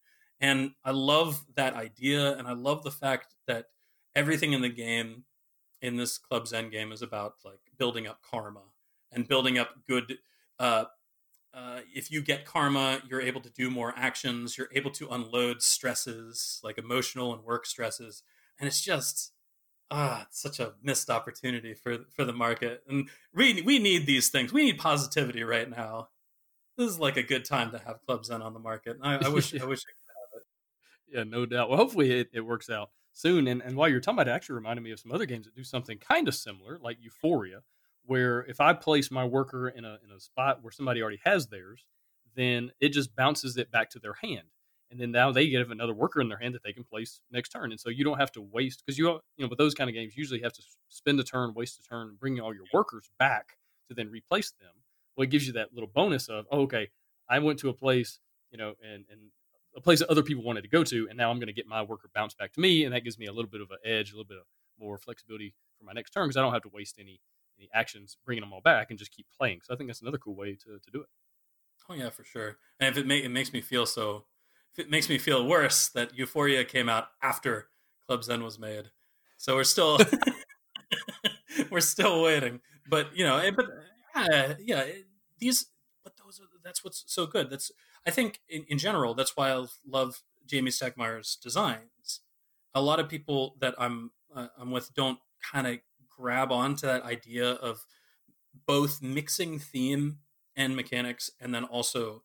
And 0.41 0.73
I 0.85 0.91
love 0.91 1.45
that 1.57 1.75
idea, 1.75 2.37
and 2.37 2.47
I 2.47 2.53
love 2.53 2.83
the 2.83 2.91
fact 2.91 3.35
that 3.47 3.67
everything 4.15 4.53
in 4.53 4.63
the 4.63 4.69
game, 4.69 5.25
in 5.81 5.97
this 5.97 6.19
Club 6.19 6.47
Zen 6.49 6.71
game, 6.71 6.93
is 6.93 7.03
about 7.03 7.35
like 7.45 7.61
building 7.79 8.07
up 8.07 8.21
karma 8.23 8.63
and 9.13 9.27
building 9.29 9.59
up 9.59 9.71
good. 9.87 10.19
Uh, 10.59 10.85
uh, 11.55 11.81
if 11.95 12.11
you 12.11 12.21
get 12.21 12.45
karma, 12.45 13.01
you're 13.09 13.21
able 13.21 13.41
to 13.41 13.51
do 13.51 13.71
more 13.71 13.95
actions. 13.97 14.59
You're 14.59 14.71
able 14.75 14.91
to 14.93 15.09
unload 15.09 15.63
stresses, 15.63 16.61
like 16.65 16.79
emotional 16.79 17.33
and 17.33 17.45
work 17.45 17.65
stresses, 17.65 18.23
and 18.59 18.67
it's 18.67 18.81
just 18.81 19.33
ah, 19.91 20.23
it's 20.29 20.41
such 20.41 20.59
a 20.61 20.75
missed 20.83 21.11
opportunity 21.11 21.75
for 21.75 21.99
for 22.15 22.25
the 22.25 22.33
market. 22.33 22.83
And 22.89 23.09
we 23.33 23.63
we 23.63 23.79
need 23.79 24.07
these 24.07 24.29
things. 24.29 24.53
We 24.53 24.65
need 24.65 24.79
positivity 24.79 25.45
right 25.45 25.71
now. 25.71 26.09
This 26.77 26.91
is 26.91 26.99
like 26.99 27.17
a 27.17 27.23
good 27.23 27.45
time 27.45 27.71
to 27.71 27.79
have 27.79 28.05
Club 28.05 28.25
Zen 28.25 28.43
on 28.43 28.53
the 28.53 28.61
market. 28.61 28.99
I, 29.03 29.15
I 29.25 29.29
wish 29.29 29.55
I 29.59 29.65
wish 29.65 29.85
I 29.87 29.93
yeah, 31.15 31.23
no 31.23 31.47
doubt. 31.47 31.69
Well, 31.69 31.79
hopefully 31.79 32.11
it, 32.11 32.29
it 32.33 32.41
works 32.41 32.69
out 32.69 32.91
soon. 33.13 33.47
And, 33.47 33.63
and 33.63 33.77
while 33.77 33.89
you're 33.89 34.01
talking 34.01 34.17
about 34.19 34.29
it, 34.29 34.33
actually 34.33 34.57
reminded 34.57 34.83
me 34.83 34.91
of 34.91 34.99
some 34.99 35.13
other 35.13 35.27
games 35.27 35.47
that 35.47 35.55
do 35.55 35.63
something 35.63 35.99
kind 35.99 36.27
of 36.27 36.35
similar, 36.35 36.77
like 36.83 36.99
Euphoria, 37.01 37.61
where 38.05 38.45
if 38.47 38.61
I 38.61 38.73
place 38.73 39.11
my 39.11 39.25
worker 39.25 39.69
in 39.69 39.85
a 39.85 39.99
in 40.05 40.11
a 40.15 40.21
spot 40.21 40.63
where 40.63 40.73
somebody 40.73 41.01
already 41.01 41.21
has 41.25 41.47
theirs, 41.47 41.87
then 42.35 42.73
it 42.81 42.89
just 42.89 43.15
bounces 43.15 43.57
it 43.57 43.71
back 43.71 43.91
to 43.91 44.01
their 44.01 44.15
hand. 44.15 44.49
And 44.91 45.01
then 45.01 45.13
now 45.13 45.33
they 45.33 45.49
get 45.49 45.71
another 45.71 45.95
worker 45.95 46.21
in 46.21 46.29
their 46.29 46.39
hand 46.39 46.55
that 46.55 46.63
they 46.63 46.73
can 46.73 46.85
place 46.85 47.21
next 47.31 47.51
turn. 47.51 47.71
And 47.71 47.81
so 47.81 47.89
you 47.89 48.05
don't 48.05 48.19
have 48.19 48.33
to 48.33 48.43
waste 48.43 48.83
because 48.85 48.99
you 48.99 49.09
you 49.37 49.45
know 49.45 49.49
with 49.49 49.59
those 49.59 49.75
kind 49.75 49.89
of 49.89 49.95
games, 49.95 50.17
usually 50.17 50.41
have 50.43 50.53
to 50.53 50.63
spend 50.89 51.19
a 51.21 51.25
turn, 51.25 51.55
waste 51.55 51.79
a 51.79 51.83
turn, 51.83 52.17
bring 52.19 52.41
all 52.41 52.53
your 52.53 52.67
workers 52.73 53.09
back 53.19 53.57
to 53.89 53.95
then 53.95 54.11
replace 54.11 54.51
them. 54.51 54.73
Well, 55.17 55.25
it 55.25 55.31
gives 55.31 55.47
you 55.47 55.53
that 55.53 55.73
little 55.73 55.91
bonus 55.95 56.29
of 56.29 56.47
oh, 56.51 56.63
okay, 56.63 56.91
I 57.29 57.39
went 57.39 57.61
to 57.61 57.69
a 57.69 57.75
place, 57.75 58.19
you 58.51 58.59
know, 58.59 58.75
and 58.83 59.05
and 59.11 59.31
a 59.77 59.81
place 59.81 59.99
that 59.99 60.11
other 60.11 60.23
people 60.23 60.45
wanted 60.45 60.63
to 60.63 60.69
go 60.69 60.85
to, 60.85 61.09
and 61.09 61.17
now 61.17 61.31
I'm 61.31 61.39
going 61.39 61.49
to 61.49 61.53
get 61.53 61.67
my 61.67 61.83
worker 61.83 62.09
bounced 62.15 62.39
back 62.39 62.53
to 62.55 62.61
me, 62.61 62.85
and 62.85 62.95
that 62.95 63.05
gives 63.05 63.19
me 63.19 63.27
a 63.27 63.33
little 63.33 63.51
bit 63.51 63.61
of 63.61 63.71
an 63.71 63.79
edge, 63.85 64.13
a 64.13 64.15
little 64.15 64.29
bit 64.29 64.39
of 64.39 64.45
more 64.79 64.99
flexibility 64.99 65.55
for 65.79 65.85
my 65.85 65.93
next 65.93 66.11
turn 66.11 66.27
because 66.27 66.37
I 66.37 66.43
don't 66.43 66.53
have 66.53 66.63
to 66.63 66.71
waste 66.73 66.97
any 66.99 67.21
any 67.57 67.69
actions 67.73 68.17
bringing 68.25 68.43
them 68.43 68.53
all 68.53 68.61
back 68.61 68.91
and 68.91 68.99
just 68.99 69.13
keep 69.13 69.27
playing. 69.37 69.61
So 69.63 69.73
I 69.73 69.77
think 69.77 69.89
that's 69.89 70.03
another 70.03 70.19
cool 70.19 70.35
way 70.35 70.57
to, 70.57 70.79
to 70.79 70.91
do 70.93 71.01
it. 71.03 71.07
Oh 71.89 71.95
yeah, 71.95 72.11
for 72.11 72.25
sure. 72.25 72.57
And 72.81 72.89
if 72.89 73.03
it 73.03 73.11
it 73.11 73.31
makes 73.31 73.53
me 73.53 73.61
feel 73.61 73.87
so, 73.87 74.25
if 74.73 74.79
it 74.79 74.91
makes 74.91 75.09
me 75.09 75.19
feel 75.19 75.47
worse 75.47 75.89
that 75.91 76.17
Euphoria 76.17 76.65
came 76.65 76.89
out 76.89 77.09
after 77.23 77.69
Club 78.07 78.25
Zen 78.25 78.43
was 78.43 78.59
made, 78.59 78.91
so 79.37 79.55
we're 79.55 79.65
still 79.65 79.99
we're 81.71 81.81
still 81.81 82.23
waiting. 82.23 82.61
But 82.89 83.17
you 83.17 83.25
know, 83.25 83.39
eh, 83.39 83.51
but 83.51 83.67
uh, 84.15 84.55
yeah, 84.61 84.85
these 85.39 85.67
but 86.03 86.15
those 86.17 86.41
are 86.41 86.45
that's 86.63 86.83
what's 86.83 87.05
so 87.07 87.27
good. 87.27 87.51
That's 87.51 87.71
I 88.07 88.11
think 88.11 88.41
in, 88.49 88.65
in 88.69 88.79
general, 88.79 89.15
that's 89.15 89.37
why 89.37 89.53
I 89.53 89.65
love 89.87 90.23
Jamie 90.47 90.71
Stegmaier's 90.71 91.37
designs. 91.37 92.21
A 92.75 92.83
lot 92.83 93.01
of 93.01 93.09
people 93.09 93.57
that 93.61 93.75
I'm 93.79 94.11
uh, 94.35 94.49
I'm 94.59 94.71
with 94.71 94.95
don't 94.95 95.19
kind 95.53 95.67
of 95.67 95.79
grab 96.09 96.51
onto 96.51 96.87
that 96.87 97.03
idea 97.03 97.53
of 97.53 97.87
both 98.67 99.03
mixing 99.03 99.59
theme 99.59 100.19
and 100.57 100.77
mechanics, 100.77 101.31
and 101.41 101.55
then 101.55 101.65
also 101.65 102.23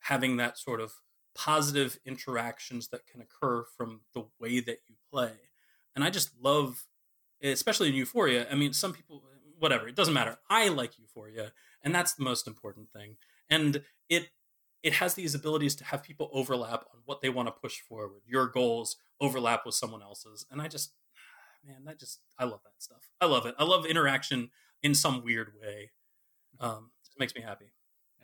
having 0.00 0.36
that 0.36 0.58
sort 0.58 0.80
of 0.80 0.92
positive 1.34 1.98
interactions 2.04 2.88
that 2.88 3.06
can 3.06 3.20
occur 3.20 3.64
from 3.76 4.02
the 4.14 4.24
way 4.38 4.60
that 4.60 4.78
you 4.88 4.96
play. 5.10 5.32
And 5.94 6.04
I 6.04 6.10
just 6.10 6.30
love, 6.40 6.86
especially 7.42 7.88
in 7.88 7.94
Euphoria. 7.94 8.46
I 8.50 8.54
mean, 8.54 8.72
some 8.72 8.92
people, 8.92 9.22
whatever, 9.58 9.88
it 9.88 9.96
doesn't 9.96 10.14
matter. 10.14 10.38
I 10.50 10.68
like 10.68 10.98
Euphoria, 10.98 11.52
and 11.82 11.94
that's 11.94 12.14
the 12.14 12.24
most 12.24 12.46
important 12.46 12.90
thing. 12.90 13.16
And 13.48 13.82
it 14.08 14.28
it 14.82 14.94
has 14.94 15.14
these 15.14 15.34
abilities 15.34 15.74
to 15.76 15.84
have 15.84 16.02
people 16.02 16.28
overlap 16.32 16.84
on 16.92 17.00
what 17.04 17.20
they 17.20 17.28
want 17.28 17.48
to 17.48 17.52
push 17.52 17.80
forward. 17.80 18.22
Your 18.26 18.48
goals 18.48 18.96
overlap 19.20 19.64
with 19.64 19.74
someone 19.74 20.02
else's. 20.02 20.44
And 20.50 20.60
I 20.60 20.68
just, 20.68 20.92
man, 21.64 21.84
that 21.84 22.00
just, 22.00 22.20
I 22.38 22.44
love 22.44 22.60
that 22.64 22.82
stuff. 22.82 23.10
I 23.20 23.26
love 23.26 23.46
it. 23.46 23.54
I 23.58 23.64
love 23.64 23.86
interaction 23.86 24.50
in 24.82 24.94
some 24.94 25.22
weird 25.22 25.52
way. 25.60 25.90
Um, 26.58 26.90
it 27.14 27.20
makes 27.20 27.34
me 27.34 27.42
happy. 27.42 27.72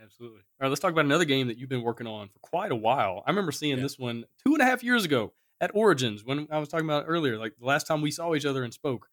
Absolutely. 0.02 0.38
All 0.38 0.44
right, 0.62 0.68
let's 0.68 0.80
talk 0.80 0.92
about 0.92 1.04
another 1.04 1.24
game 1.24 1.48
that 1.48 1.58
you've 1.58 1.68
been 1.68 1.82
working 1.82 2.06
on 2.06 2.28
for 2.28 2.38
quite 2.40 2.70
a 2.70 2.76
while. 2.76 3.22
I 3.26 3.30
remember 3.30 3.52
seeing 3.52 3.76
yeah. 3.76 3.82
this 3.82 3.98
one 3.98 4.24
two 4.44 4.54
and 4.54 4.62
a 4.62 4.64
half 4.64 4.82
years 4.82 5.04
ago 5.04 5.32
at 5.60 5.72
Origins 5.74 6.24
when 6.24 6.46
I 6.50 6.58
was 6.58 6.68
talking 6.68 6.86
about 6.86 7.04
earlier, 7.06 7.36
like 7.36 7.54
the 7.58 7.66
last 7.66 7.86
time 7.86 8.00
we 8.00 8.10
saw 8.10 8.34
each 8.34 8.44
other 8.44 8.62
and 8.62 8.72
spoke. 8.72 9.08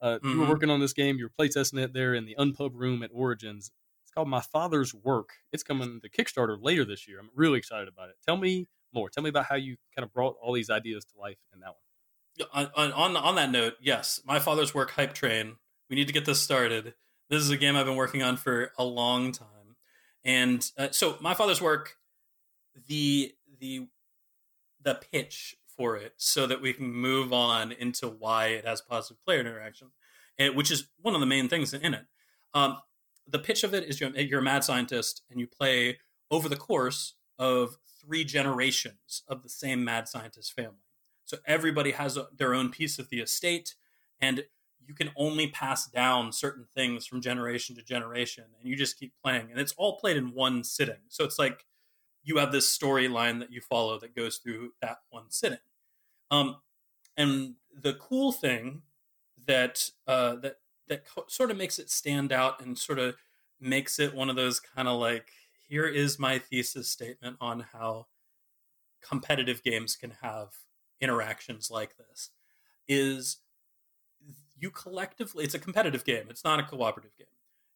Uh, 0.00 0.16
mm-hmm. 0.16 0.28
You 0.28 0.36
were 0.36 0.42
mm-hmm. 0.42 0.52
working 0.52 0.70
on 0.70 0.80
this 0.80 0.94
game. 0.94 1.18
You 1.18 1.26
were 1.26 1.44
playtesting 1.44 1.78
it 1.78 1.92
there 1.92 2.14
in 2.14 2.24
the 2.24 2.34
Unpub 2.38 2.70
room 2.74 3.02
at 3.02 3.10
Origins 3.12 3.70
called 4.14 4.28
My 4.28 4.40
Father's 4.40 4.94
Work. 4.94 5.30
It's 5.52 5.62
coming 5.62 6.00
to 6.00 6.08
Kickstarter 6.08 6.56
later 6.60 6.84
this 6.84 7.08
year. 7.08 7.18
I'm 7.18 7.30
really 7.34 7.58
excited 7.58 7.88
about 7.88 8.08
it. 8.08 8.16
Tell 8.26 8.36
me 8.36 8.68
more. 8.92 9.08
Tell 9.08 9.22
me 9.22 9.30
about 9.30 9.46
how 9.46 9.56
you 9.56 9.76
kind 9.96 10.04
of 10.04 10.12
brought 10.12 10.36
all 10.40 10.52
these 10.52 10.70
ideas 10.70 11.04
to 11.06 11.18
life 11.18 11.38
in 11.52 11.60
that 11.60 11.68
one. 11.68 12.68
On, 12.74 12.92
on, 12.92 13.16
on 13.16 13.34
that 13.36 13.50
note, 13.50 13.74
yes, 13.80 14.20
My 14.26 14.38
Father's 14.38 14.74
Work 14.74 14.92
hype 14.92 15.14
train. 15.14 15.56
We 15.90 15.96
need 15.96 16.06
to 16.06 16.12
get 16.12 16.24
this 16.24 16.40
started. 16.40 16.94
This 17.28 17.42
is 17.42 17.50
a 17.50 17.56
game 17.56 17.76
I've 17.76 17.86
been 17.86 17.96
working 17.96 18.22
on 18.22 18.36
for 18.36 18.72
a 18.78 18.84
long 18.84 19.32
time. 19.32 19.76
And 20.24 20.70
uh, 20.78 20.88
so 20.90 21.16
My 21.20 21.34
Father's 21.34 21.60
Work, 21.60 21.96
the 22.86 23.34
the 23.60 23.88
the 24.82 24.94
pitch 24.94 25.56
for 25.76 25.96
it 25.96 26.14
so 26.16 26.46
that 26.46 26.60
we 26.60 26.72
can 26.72 26.92
move 26.92 27.32
on 27.32 27.72
into 27.72 28.08
why 28.08 28.46
it 28.48 28.66
has 28.66 28.80
positive 28.80 29.22
player 29.24 29.40
interaction, 29.40 29.88
and, 30.38 30.54
which 30.54 30.70
is 30.70 30.88
one 31.00 31.14
of 31.14 31.20
the 31.20 31.26
main 31.26 31.48
things 31.48 31.72
in 31.74 31.94
it. 31.94 32.06
Um, 32.54 32.78
the 33.32 33.38
pitch 33.38 33.64
of 33.64 33.74
it 33.74 33.84
is 33.84 34.00
you're, 34.00 34.10
you're 34.10 34.40
a 34.40 34.44
mad 34.44 34.62
scientist 34.62 35.22
and 35.30 35.40
you 35.40 35.46
play 35.46 35.98
over 36.30 36.48
the 36.48 36.56
course 36.56 37.14
of 37.38 37.76
three 38.00 38.24
generations 38.24 39.22
of 39.26 39.42
the 39.42 39.48
same 39.48 39.84
mad 39.84 40.06
scientist 40.06 40.52
family. 40.52 40.84
So 41.24 41.38
everybody 41.46 41.92
has 41.92 42.16
a, 42.16 42.28
their 42.36 42.54
own 42.54 42.70
piece 42.70 42.98
of 42.98 43.08
the 43.08 43.20
estate, 43.20 43.74
and 44.20 44.44
you 44.86 44.94
can 44.94 45.10
only 45.16 45.46
pass 45.46 45.86
down 45.86 46.32
certain 46.32 46.66
things 46.74 47.06
from 47.06 47.20
generation 47.20 47.74
to 47.76 47.82
generation, 47.82 48.44
and 48.58 48.68
you 48.68 48.76
just 48.76 48.98
keep 48.98 49.12
playing. 49.22 49.50
And 49.50 49.58
it's 49.58 49.74
all 49.78 49.98
played 49.98 50.16
in 50.16 50.34
one 50.34 50.62
sitting. 50.62 51.02
So 51.08 51.24
it's 51.24 51.38
like 51.38 51.64
you 52.22 52.36
have 52.38 52.52
this 52.52 52.76
storyline 52.76 53.38
that 53.38 53.52
you 53.52 53.60
follow 53.60 53.98
that 54.00 54.14
goes 54.14 54.36
through 54.36 54.72
that 54.82 54.98
one 55.10 55.30
sitting. 55.30 55.58
Um, 56.30 56.56
and 57.16 57.54
the 57.74 57.94
cool 57.94 58.32
thing 58.32 58.82
that 59.46 59.90
uh, 60.06 60.36
that 60.36 60.56
that 60.88 61.04
co- 61.06 61.24
sort 61.28 61.50
of 61.50 61.56
makes 61.56 61.78
it 61.78 61.90
stand 61.90 62.32
out 62.32 62.60
and 62.60 62.78
sort 62.78 62.98
of 62.98 63.14
makes 63.60 63.98
it 63.98 64.14
one 64.14 64.28
of 64.30 64.36
those 64.36 64.60
kind 64.60 64.88
of 64.88 64.98
like 65.00 65.30
here 65.68 65.86
is 65.86 66.18
my 66.18 66.38
thesis 66.38 66.88
statement 66.88 67.36
on 67.40 67.60
how 67.72 68.06
competitive 69.00 69.62
games 69.62 69.96
can 69.96 70.12
have 70.22 70.48
interactions 71.00 71.70
like 71.70 71.96
this 71.96 72.30
is 72.88 73.38
you 74.58 74.70
collectively 74.70 75.44
it's 75.44 75.54
a 75.54 75.58
competitive 75.58 76.04
game 76.04 76.26
it's 76.28 76.44
not 76.44 76.60
a 76.60 76.62
cooperative 76.62 77.16
game. 77.16 77.26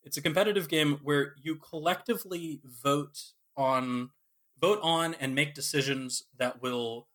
It's 0.07 0.17
a 0.17 0.23
competitive 0.23 0.69
game 0.69 1.01
where 1.03 1.35
you 1.43 1.57
collectively 1.57 2.61
vote 2.65 3.33
on 3.57 4.11
vote 4.59 4.79
on 4.81 5.15
and 5.15 5.35
make 5.35 5.53
decisions 5.53 6.27
that 6.39 6.63
will 6.63 7.09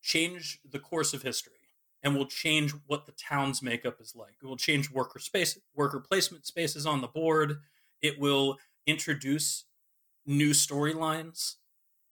change 0.00 0.58
the 0.68 0.78
course 0.78 1.12
of 1.12 1.22
history 1.22 1.61
and 2.02 2.16
will 2.16 2.26
change 2.26 2.72
what 2.86 3.06
the 3.06 3.12
town's 3.12 3.62
makeup 3.62 4.00
is 4.00 4.14
like. 4.16 4.34
It 4.42 4.46
will 4.46 4.56
change 4.56 4.90
worker 4.90 5.18
space, 5.18 5.58
worker 5.74 6.00
placement 6.00 6.46
spaces 6.46 6.86
on 6.86 7.00
the 7.00 7.06
board. 7.06 7.60
It 8.00 8.18
will 8.18 8.58
introduce 8.86 9.64
new 10.26 10.50
storylines, 10.50 11.56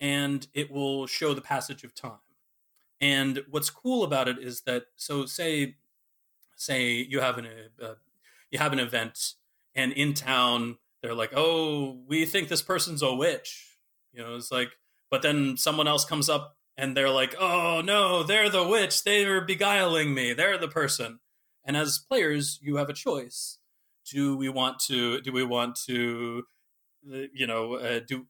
and 0.01 0.47
it 0.55 0.71
will 0.71 1.07
show 1.07 1.35
the 1.35 1.41
passage 1.41 1.85
of 1.85 1.95
time. 1.95 2.19
And 3.01 3.45
what's 3.51 3.71
cool 3.71 4.05
about 4.05 4.29
it 4.29 4.39
is 4.39 4.63
that 4.63 4.85
so 4.97 5.27
say 5.27 5.77
say 6.57 6.93
you 6.93 7.21
have 7.21 7.39
an 7.39 7.49
uh, 7.83 7.95
you 8.51 8.59
have 8.59 8.73
an 8.73 8.79
event, 8.79 9.35
and 9.75 9.93
in 9.93 10.15
town 10.15 10.79
they're 11.03 11.15
like, 11.15 11.33
oh, 11.35 11.99
we 12.07 12.27
think 12.27 12.49
this 12.49 12.63
person's 12.63 13.03
a 13.03 13.15
witch. 13.15 13.79
You 14.13 14.23
know, 14.23 14.37
it's 14.37 14.53
like, 14.53 14.73
but 15.11 15.23
then 15.23 15.57
someone 15.57 15.89
else 15.89 16.05
comes 16.05 16.29
up 16.29 16.57
and 16.81 16.97
they're 16.97 17.11
like, 17.11 17.35
"Oh 17.39 17.83
no, 17.85 18.23
they're 18.23 18.49
the 18.49 18.67
witch. 18.67 19.05
They 19.05 19.25
are 19.25 19.41
beguiling 19.41 20.15
me. 20.15 20.33
They're 20.33 20.59
the 20.59 20.69
person." 20.69 21.21
And 21.65 21.77
as 21.77 21.99
players, 21.99 22.59
you 22.63 22.77
have 22.77 22.89
a 22.89 22.95
choice. 22.95 23.59
Do 24.11 24.37
we 24.37 24.49
want 24.49 24.81
to? 24.87 25.21
Do 25.21 25.31
we 25.33 25.45
want 25.45 25.77
to? 25.87 26.45
Uh, 27.07 27.27
you 27.33 27.47
know, 27.47 27.75
uh, 27.75 28.01
do 28.07 28.27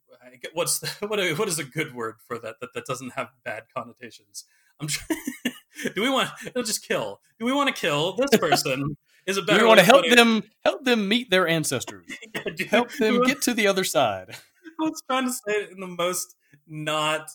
what's 0.53 0.79
the, 0.79 0.87
what? 1.07 1.19
what 1.39 1.47
is 1.47 1.59
a 1.59 1.63
good 1.63 1.95
word 1.95 2.15
for 2.27 2.37
that? 2.39 2.55
That 2.59 2.73
that 2.73 2.85
doesn't 2.85 3.13
have 3.13 3.29
bad 3.43 3.63
connotations. 3.75 4.45
I'm 4.79 4.87
trying. 4.87 5.19
do 5.95 6.01
we 6.01 6.09
want 6.09 6.29
to 6.53 6.63
just 6.63 6.85
kill? 6.85 7.21
Do 7.39 7.45
we 7.45 7.53
want 7.53 7.73
to 7.73 7.79
kill 7.79 8.15
this 8.15 8.37
person? 8.37 8.97
Is 9.27 9.37
it 9.37 9.45
better? 9.45 9.59
Do 9.59 9.65
we 9.65 9.67
want 9.67 9.79
to 9.79 9.85
help 9.85 10.03
them 10.09 10.43
help 10.65 10.83
them 10.83 11.07
meet 11.07 11.29
their 11.29 11.47
ancestors? 11.47 12.07
Yeah, 12.33 12.41
do- 12.55 12.65
Help 12.65 12.91
them 12.93 13.21
get 13.23 13.41
to 13.43 13.53
the 13.53 13.67
other 13.67 13.83
side. 13.83 14.31
I 14.31 14.83
was 14.83 15.01
trying 15.07 15.27
to 15.27 15.31
say 15.31 15.53
it 15.53 15.71
in 15.71 15.79
the 15.79 15.87
most 15.87 16.35
not 16.67 17.29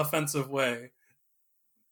offensive 0.00 0.50
way. 0.50 0.92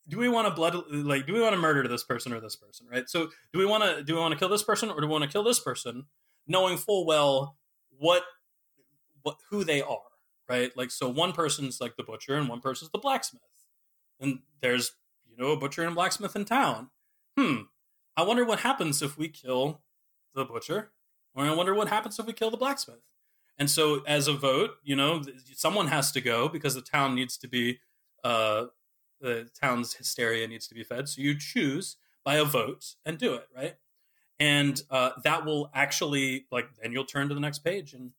Do 0.09 0.19
we 0.19 0.29
want 0.29 0.49
to 0.49 0.55
blood 0.55 0.75
like 0.91 1.27
do 1.27 1.35
we 1.35 1.41
want 1.41 1.55
to 1.55 1.61
murder 1.61 1.87
this 1.87 2.03
person 2.03 2.33
or 2.33 2.41
this 2.41 2.57
person, 2.57 2.87
right? 2.91 3.09
So 3.09 3.29
do 3.53 3.59
we 3.59 3.67
want 3.67 3.85
to 3.85 4.03
do 4.03 4.15
we 4.15 4.21
want 4.21 4.33
to 4.33 4.39
kill 4.39 4.49
this 4.49 4.63
person 4.63 4.91
or 4.91 5.01
do 5.01 5.07
we 5.07 5.13
want 5.13 5.25
to 5.25 5.31
kill 5.31 5.43
this 5.43 5.61
person, 5.61 6.07
knowing 6.47 6.79
full 6.79 7.05
well 7.05 7.57
what 7.99 8.23
what 9.23 9.37
who 9.51 9.65
they 9.65 9.83
are, 9.83 9.99
right? 10.49 10.75
Like 10.77 10.91
so 10.91 11.09
one 11.09 11.33
person's 11.33 11.81
like 11.81 11.97
the 11.97 12.03
butcher 12.03 12.35
and 12.35 12.49
one 12.49 12.61
person's 12.61 12.91
the 12.91 12.99
blacksmith. 12.99 13.43
And 14.21 14.41
there's, 14.61 14.93
you 15.29 15.37
know, 15.37 15.53
a 15.53 15.57
butcher 15.57 15.83
and 15.83 15.93
a 15.93 15.95
blacksmith 15.95 16.35
in 16.35 16.45
town. 16.45 16.91
Hmm. 17.39 17.63
I 18.17 18.23
wonder 18.23 18.45
what 18.45 18.61
happens 18.61 19.01
if 19.01 19.17
we 19.17 19.29
kill 19.29 19.83
the 20.35 20.45
butcher, 20.45 20.91
or 21.35 21.45
I 21.45 21.55
wonder 21.55 21.73
what 21.75 21.89
happens 21.89 22.19
if 22.19 22.27
we 22.27 22.33
kill 22.33 22.51
the 22.51 22.57
blacksmith. 22.57 23.03
And 23.59 23.71
so, 23.71 24.03
as 24.07 24.29
a 24.29 24.33
vote, 24.33 24.71
you 24.83 24.97
know, 24.97 25.23
someone 25.55 25.89
has 25.89 26.13
to 26.13 26.21
go 26.21 26.49
because 26.49 26.75
the 26.75 26.81
town 26.81 27.15
needs 27.15 27.37
to 27.39 27.49
be, 27.49 27.79
uh, 28.25 28.67
the 29.21 29.49
town's 29.61 29.95
hysteria 29.95 30.47
needs 30.47 30.67
to 30.69 30.75
be 30.75 30.85
fed. 30.85 31.09
So 31.09 31.23
you 31.23 31.39
choose 31.39 31.97
by 32.25 32.37
a 32.37 32.45
vote 32.45 32.95
and 33.05 33.19
do 33.19 33.35
it, 33.35 33.47
right? 33.57 33.77
And 34.41 34.81
uh, 34.91 35.11
that 35.25 35.45
will 35.45 35.71
actually, 35.75 36.47
like, 36.53 36.69
then 36.81 36.93
you'll 36.93 37.05
turn 37.05 37.29
to 37.29 37.35
the 37.35 37.41
next 37.41 37.61
page 37.61 37.93
and 37.93 38.13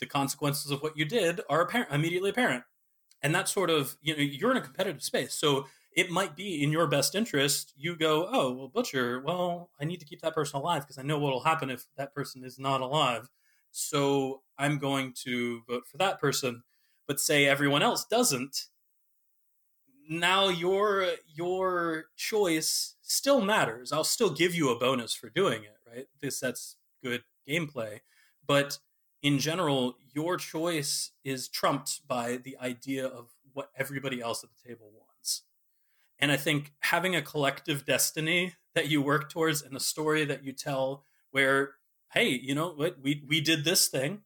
the 0.00 0.06
consequences 0.06 0.70
of 0.70 0.82
what 0.82 0.96
you 0.96 1.04
did 1.04 1.40
are 1.50 1.60
apparent, 1.60 1.92
immediately 1.92 2.30
apparent. 2.30 2.64
And 3.20 3.34
that 3.34 3.48
sort 3.48 3.68
of, 3.68 3.96
you 4.00 4.16
know, 4.16 4.22
you're 4.22 4.52
in 4.52 4.56
a 4.56 4.62
competitive 4.62 5.02
space. 5.02 5.34
So 5.34 5.66
it 5.94 6.10
might 6.10 6.36
be 6.36 6.62
in 6.62 6.70
your 6.70 6.86
best 6.86 7.14
interest. 7.14 7.74
You 7.76 7.96
go, 7.96 8.28
oh, 8.30 8.52
well, 8.52 8.68
Butcher, 8.68 9.20
well, 9.20 9.70
I 9.80 9.84
need 9.84 10.00
to 10.00 10.06
keep 10.06 10.22
that 10.22 10.34
person 10.34 10.60
alive 10.60 10.82
because 10.82 10.98
I 10.98 11.02
know 11.02 11.18
what 11.18 11.32
will 11.32 11.44
happen 11.44 11.68
if 11.68 11.86
that 11.96 12.14
person 12.14 12.44
is 12.44 12.58
not 12.58 12.80
alive 12.80 13.28
so 13.70 14.42
I'm 14.58 14.78
going 14.78 15.12
to 15.24 15.62
vote 15.68 15.86
for 15.86 15.98
that 15.98 16.20
person. 16.20 16.62
But 17.06 17.20
say 17.20 17.46
everyone 17.46 17.82
else 17.82 18.04
doesn't, 18.04 18.66
now 20.08 20.48
your 20.48 21.06
your 21.26 22.06
choice 22.16 22.96
still 23.02 23.40
matters. 23.40 23.92
I'll 23.92 24.04
still 24.04 24.30
give 24.30 24.54
you 24.54 24.70
a 24.70 24.78
bonus 24.78 25.14
for 25.14 25.28
doing 25.28 25.64
it, 25.64 25.76
right? 25.86 26.06
This 26.20 26.40
that's 26.40 26.76
good 27.02 27.22
gameplay. 27.48 28.00
But 28.46 28.78
in 29.22 29.38
general, 29.38 29.96
your 30.14 30.36
choice 30.36 31.10
is 31.24 31.48
trumped 31.48 32.06
by 32.06 32.36
the 32.36 32.56
idea 32.58 33.06
of 33.06 33.34
what 33.52 33.70
everybody 33.76 34.20
else 34.20 34.42
at 34.42 34.50
the 34.50 34.68
table 34.68 34.90
wants. 34.94 35.42
And 36.18 36.32
I 36.32 36.36
think 36.36 36.72
having 36.80 37.14
a 37.14 37.22
collective 37.22 37.84
destiny 37.84 38.54
that 38.74 38.88
you 38.88 39.02
work 39.02 39.30
towards 39.30 39.62
and 39.62 39.76
a 39.76 39.80
story 39.80 40.24
that 40.24 40.44
you 40.44 40.52
tell 40.52 41.04
where 41.30 41.74
hey, 42.12 42.28
you 42.30 42.54
know 42.54 42.70
what? 42.70 42.96
We 43.02 43.22
we 43.28 43.40
did 43.40 43.64
this 43.64 43.88
thing, 43.88 44.22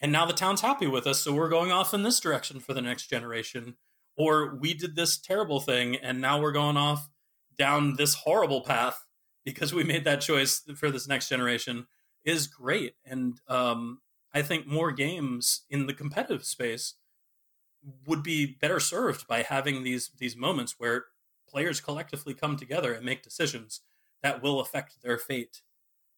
and 0.00 0.12
now 0.12 0.26
the 0.26 0.34
town's 0.34 0.60
happy 0.60 0.86
with 0.86 1.06
us, 1.06 1.20
so 1.20 1.32
we're 1.32 1.48
going 1.48 1.72
off 1.72 1.94
in 1.94 2.02
this 2.02 2.20
direction 2.20 2.60
for 2.60 2.74
the 2.74 2.82
next 2.82 3.06
generation. 3.06 3.76
Or 4.16 4.54
we 4.54 4.74
did 4.74 4.94
this 4.94 5.18
terrible 5.18 5.60
thing, 5.60 5.96
and 5.96 6.20
now 6.20 6.40
we're 6.40 6.52
going 6.52 6.76
off 6.76 7.08
down 7.58 7.94
this 7.96 8.14
horrible 8.14 8.60
path 8.60 9.04
because 9.44 9.74
we 9.74 9.84
made 9.84 10.04
that 10.04 10.20
choice 10.20 10.62
for 10.76 10.90
this 10.90 11.08
next 11.08 11.28
generation 11.28 11.86
is 12.24 12.46
great. 12.46 12.94
And 13.04 13.40
um, 13.48 14.00
I 14.32 14.42
think 14.42 14.66
more 14.66 14.92
games 14.92 15.62
in 15.70 15.86
the 15.86 15.94
competitive 15.94 16.44
space 16.44 16.94
would 18.06 18.22
be 18.22 18.46
better 18.46 18.80
served 18.80 19.26
by 19.26 19.42
having 19.42 19.82
these 19.82 20.10
these 20.18 20.36
moments 20.36 20.76
where 20.78 21.06
players 21.48 21.80
collectively 21.80 22.34
come 22.34 22.56
together 22.56 22.92
and 22.92 23.04
make 23.04 23.22
decisions 23.22 23.80
that 24.22 24.42
will 24.42 24.60
affect 24.60 25.02
their 25.02 25.18
fate 25.18 25.60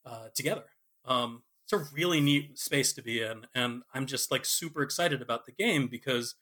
uh, 0.05 0.29
together. 0.35 0.65
Um, 1.05 1.43
it's 1.65 1.73
a 1.73 1.93
really 1.93 2.21
neat 2.21 2.57
space 2.59 2.93
to 2.93 3.03
be 3.03 3.21
in, 3.21 3.47
and 3.55 3.83
I'm 3.93 4.07
just 4.07 4.31
like 4.31 4.45
super 4.45 4.83
excited 4.83 5.21
about 5.21 5.45
the 5.45 5.53
game 5.53 5.89
because 5.89 6.37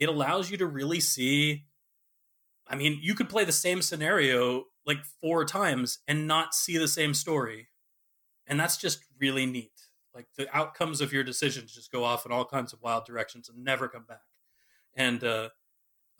it 0.00 0.08
allows 0.08 0.50
you 0.50 0.56
to 0.58 0.66
really 0.66 1.00
see. 1.00 1.66
I 2.66 2.76
mean, 2.76 2.98
you 3.02 3.14
could 3.14 3.28
play 3.28 3.44
the 3.44 3.52
same 3.52 3.82
scenario 3.82 4.66
like 4.86 5.04
four 5.20 5.44
times 5.44 5.98
and 6.08 6.26
not 6.26 6.54
see 6.54 6.78
the 6.78 6.88
same 6.88 7.14
story, 7.14 7.68
and 8.46 8.58
that's 8.60 8.76
just 8.76 9.04
really 9.18 9.46
neat. 9.46 9.72
Like 10.14 10.28
the 10.36 10.54
outcomes 10.56 11.00
of 11.00 11.12
your 11.12 11.24
decisions 11.24 11.74
just 11.74 11.92
go 11.92 12.04
off 12.04 12.26
in 12.26 12.32
all 12.32 12.44
kinds 12.44 12.72
of 12.72 12.82
wild 12.82 13.06
directions 13.06 13.48
and 13.48 13.64
never 13.64 13.88
come 13.88 14.04
back. 14.04 14.22
And 14.94 15.22
uh, 15.24 15.50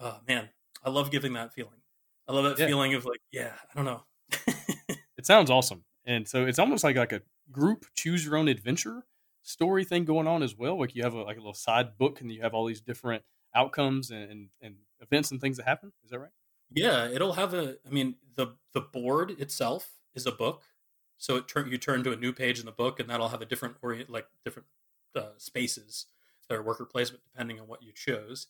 oh 0.00 0.20
man, 0.28 0.50
I 0.84 0.90
love 0.90 1.10
giving 1.10 1.34
that 1.34 1.54
feeling. 1.54 1.82
I 2.28 2.32
love 2.32 2.44
that 2.44 2.58
Yeah. 2.58 2.66
feeling 2.66 2.94
of 2.94 3.04
like, 3.06 3.22
yeah, 3.32 3.54
I 3.72 3.76
don't 3.76 3.86
know. 3.86 4.04
It 5.16 5.26
sounds 5.26 5.50
awesome, 5.50 5.84
and 6.04 6.26
so 6.26 6.46
it's 6.46 6.58
almost 6.58 6.82
like 6.84 6.96
like 6.96 7.12
a 7.12 7.22
group 7.50 7.84
choose 7.94 8.24
your 8.24 8.36
own 8.36 8.48
adventure 8.48 9.04
story 9.42 9.84
thing 9.84 10.04
going 10.04 10.26
on 10.26 10.42
as 10.42 10.56
well. 10.56 10.78
Like 10.78 10.94
you 10.94 11.02
have 11.02 11.14
a, 11.14 11.22
like 11.22 11.36
a 11.36 11.40
little 11.40 11.54
side 11.54 11.98
book, 11.98 12.20
and 12.20 12.32
you 12.32 12.40
have 12.42 12.54
all 12.54 12.64
these 12.66 12.80
different 12.80 13.22
outcomes 13.55 14.11
and, 14.11 14.30
and 14.30 14.48
and 14.61 14.74
events 15.01 15.30
and 15.30 15.40
things 15.40 15.57
that 15.57 15.66
happen. 15.66 15.92
Is 16.05 16.11
that 16.11 16.18
right? 16.18 16.30
Yeah, 16.72 17.09
it'll 17.09 17.32
have 17.34 17.55
a. 17.55 17.76
I 17.86 17.90
mean, 17.90 18.16
the 18.34 18.57
the 18.72 18.80
board 18.80 19.32
itself 19.32 19.90
is 20.14 20.26
a 20.26 20.32
book, 20.32 20.62
so 21.18 21.36
it 21.36 21.48
turn 21.48 21.70
you 21.70 21.78
turn 21.78 22.05
to 22.05 22.12
a 22.12 22.16
new 22.16 22.32
page 22.32 22.61
in 22.61 22.66
the 22.66 22.72
book, 22.72 23.01
and 23.01 23.09
that'll 23.09 23.28
have 23.28 23.42
a 23.42 23.46
different 23.46 23.76
orient, 23.82 24.11
like 24.11 24.26
different 24.44 24.68
uh, 25.16 25.30
spaces 25.36 26.07
that 26.48 26.57
are 26.57 26.62
worker 26.62 26.84
placement 26.84 27.22
depending 27.24 27.61
on 27.61 27.66
what 27.66 27.82
you 27.82 27.92
chose, 27.92 28.46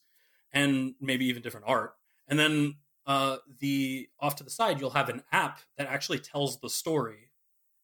and 0.53 0.95
maybe 1.01 1.27
even 1.27 1.43
different 1.43 1.67
art. 1.69 1.95
And 2.29 2.39
then 2.39 2.77
uh, 3.07 3.39
the 3.59 4.09
off 4.21 4.37
to 4.37 4.45
the 4.45 4.51
side, 4.51 4.81
you'll 4.81 4.91
have 4.91 5.09
an 5.09 5.23
app 5.33 5.61
that 5.79 5.87
actually 5.89 6.19
tells 6.19 6.61
the 6.61 6.71
story, 6.71 7.31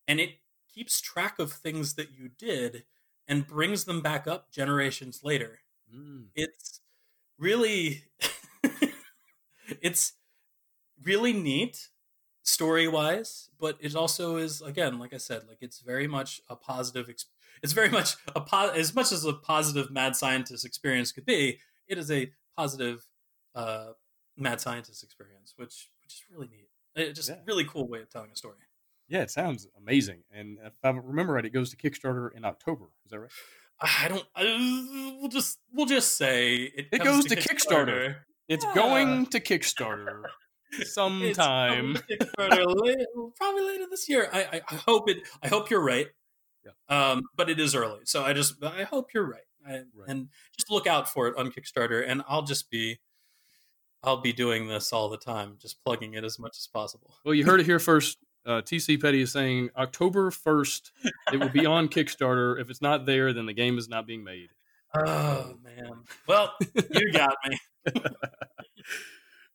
and 0.07 0.21
it 0.21 0.31
keeps 0.73 1.01
track 1.01 1.39
of 1.39 1.53
things 1.53 1.95
that 1.95 2.11
you 2.13 2.29
did 2.29 2.85
and 3.27 3.47
brings 3.47 3.85
them 3.85 4.03
back 4.03 4.27
up 4.27 4.51
generations 4.51 5.21
later 5.25 5.61
Mm. 5.95 6.31
it's 6.35 6.81
really 7.39 8.05
it's 9.83 10.13
really 11.03 11.33
neat 11.33 11.89
story 12.43 12.87
wise 12.87 13.51
but 13.59 13.77
it 13.81 13.95
also 13.97 14.37
is 14.37 14.63
again 14.63 14.99
like 14.99 15.13
i 15.13 15.17
said 15.17 15.43
like 15.49 15.59
it's 15.61 15.81
very 15.81 16.07
much 16.07 16.41
a 16.49 16.55
positive 16.57 17.09
it's 17.63 17.73
very 17.73 17.89
much 17.89 18.15
a 18.37 18.41
po- 18.41 18.71
as 18.71 18.95
much 18.95 19.11
as 19.11 19.25
a 19.25 19.33
positive 19.33 19.91
mad 19.91 20.15
scientist 20.15 20.65
experience 20.65 21.11
could 21.11 21.27
be 21.27 21.59
it 21.89 21.99
is 21.99 22.11
a 22.11 22.31
positive 22.57 23.07
uh 23.57 23.89
mad 24.37 24.61
scientist 24.61 25.03
experience 25.03 25.55
which 25.57 25.91
which 26.03 26.15
is 26.15 26.23
really 26.33 26.47
neat 26.49 26.69
it, 26.95 27.13
just 27.15 27.29
Yeah. 27.29 27.37
really 27.47 27.65
cool 27.65 27.89
way 27.89 28.01
of 28.01 28.09
telling 28.11 28.31
a 28.31 28.37
story 28.37 28.59
Yeah, 29.09 29.23
it 29.23 29.31
sounds 29.31 29.69
amazing. 29.77 30.23
And 30.33 30.59
if 30.65 30.73
I 30.83 30.91
remember 30.91 31.35
right, 31.35 31.45
it 31.45 31.51
goes 31.53 31.71
to 31.71 31.77
Kickstarter 31.77 32.33
in 32.35 32.45
October. 32.45 32.87
Is 33.05 33.11
that 33.13 33.21
right? 33.21 33.31
I 33.81 34.07
don't 34.09 34.25
I, 34.35 35.17
we'll 35.21 35.29
just 35.29 35.59
we'll 35.73 35.87
just 35.87 36.17
say 36.17 36.57
it, 36.57 36.87
It 36.93 37.05
goes 37.05 37.25
to 37.27 37.37
Kickstarter. 37.37 38.17
It's 38.49 38.65
going 38.75 39.27
to 39.27 39.41
Kickstarter 39.41 40.23
sometime. 40.85 41.95
to 41.95 42.03
Kickstarter 42.17 42.65
la- 42.67 43.29
probably 43.37 43.63
later 43.63 43.85
this 43.91 44.09
year. 44.09 44.29
I, 44.33 44.43
I, 44.45 44.61
I 44.71 44.75
hope 44.77 45.09
it. 45.11 45.19
I 45.43 45.49
hope 45.49 45.71
you're 45.71 45.83
right. 45.85 46.07
Yeah. 46.65 46.73
Um, 47.11 47.23
but 47.37 47.51
it 47.51 47.59
is 47.61 47.75
early, 47.75 48.01
so 48.05 48.23
I 48.25 48.33
just 48.33 48.63
I 48.63 48.85
hope 48.85 49.13
you're 49.15 49.29
right. 49.29 49.41
I, 49.67 49.71
Right. 49.95 50.09
And 50.09 50.29
just 50.57 50.71
look 50.71 50.87
out 50.87 51.09
for 51.09 51.27
it 51.29 51.37
on 51.37 51.51
Kickstarter, 51.51 52.05
and 52.07 52.23
I'll 52.29 52.43
just 52.43 52.71
be, 52.71 53.01
I'll 54.05 54.21
be 54.21 54.33
doing 54.33 54.69
this 54.69 54.93
all 54.93 55.09
the 55.09 55.17
time, 55.19 55.57
just 55.61 55.83
plugging 55.85 56.15
it 56.15 56.23
as 56.25 56.39
much 56.39 56.57
as 56.57 56.69
possible. 56.73 57.17
Well, 57.25 57.35
you 57.35 57.45
heard 57.45 57.59
it 57.61 57.67
here 57.67 57.81
first. 57.81 58.19
Uh, 58.47 58.63
TC 58.63 59.01
Petty 59.01 59.23
is 59.23 59.33
saying 59.33 59.71
October 59.77 60.31
1st, 60.31 60.91
it 61.33 61.41
will 61.41 61.49
be 61.49 61.67
on 61.67 61.89
Kickstarter. 61.89 62.61
If 62.61 62.71
it's 62.71 62.81
not 62.81 63.05
there, 63.05 63.33
then 63.33 63.47
the 63.47 63.53
game 63.53 63.77
is 63.77 63.89
not 63.89 64.07
being 64.07 64.23
made. 64.23 64.51
Oh 64.97 65.57
man. 65.65 66.05
Well, 66.29 66.55
you 66.95 67.13
got 67.13 67.35
me. 67.49 67.59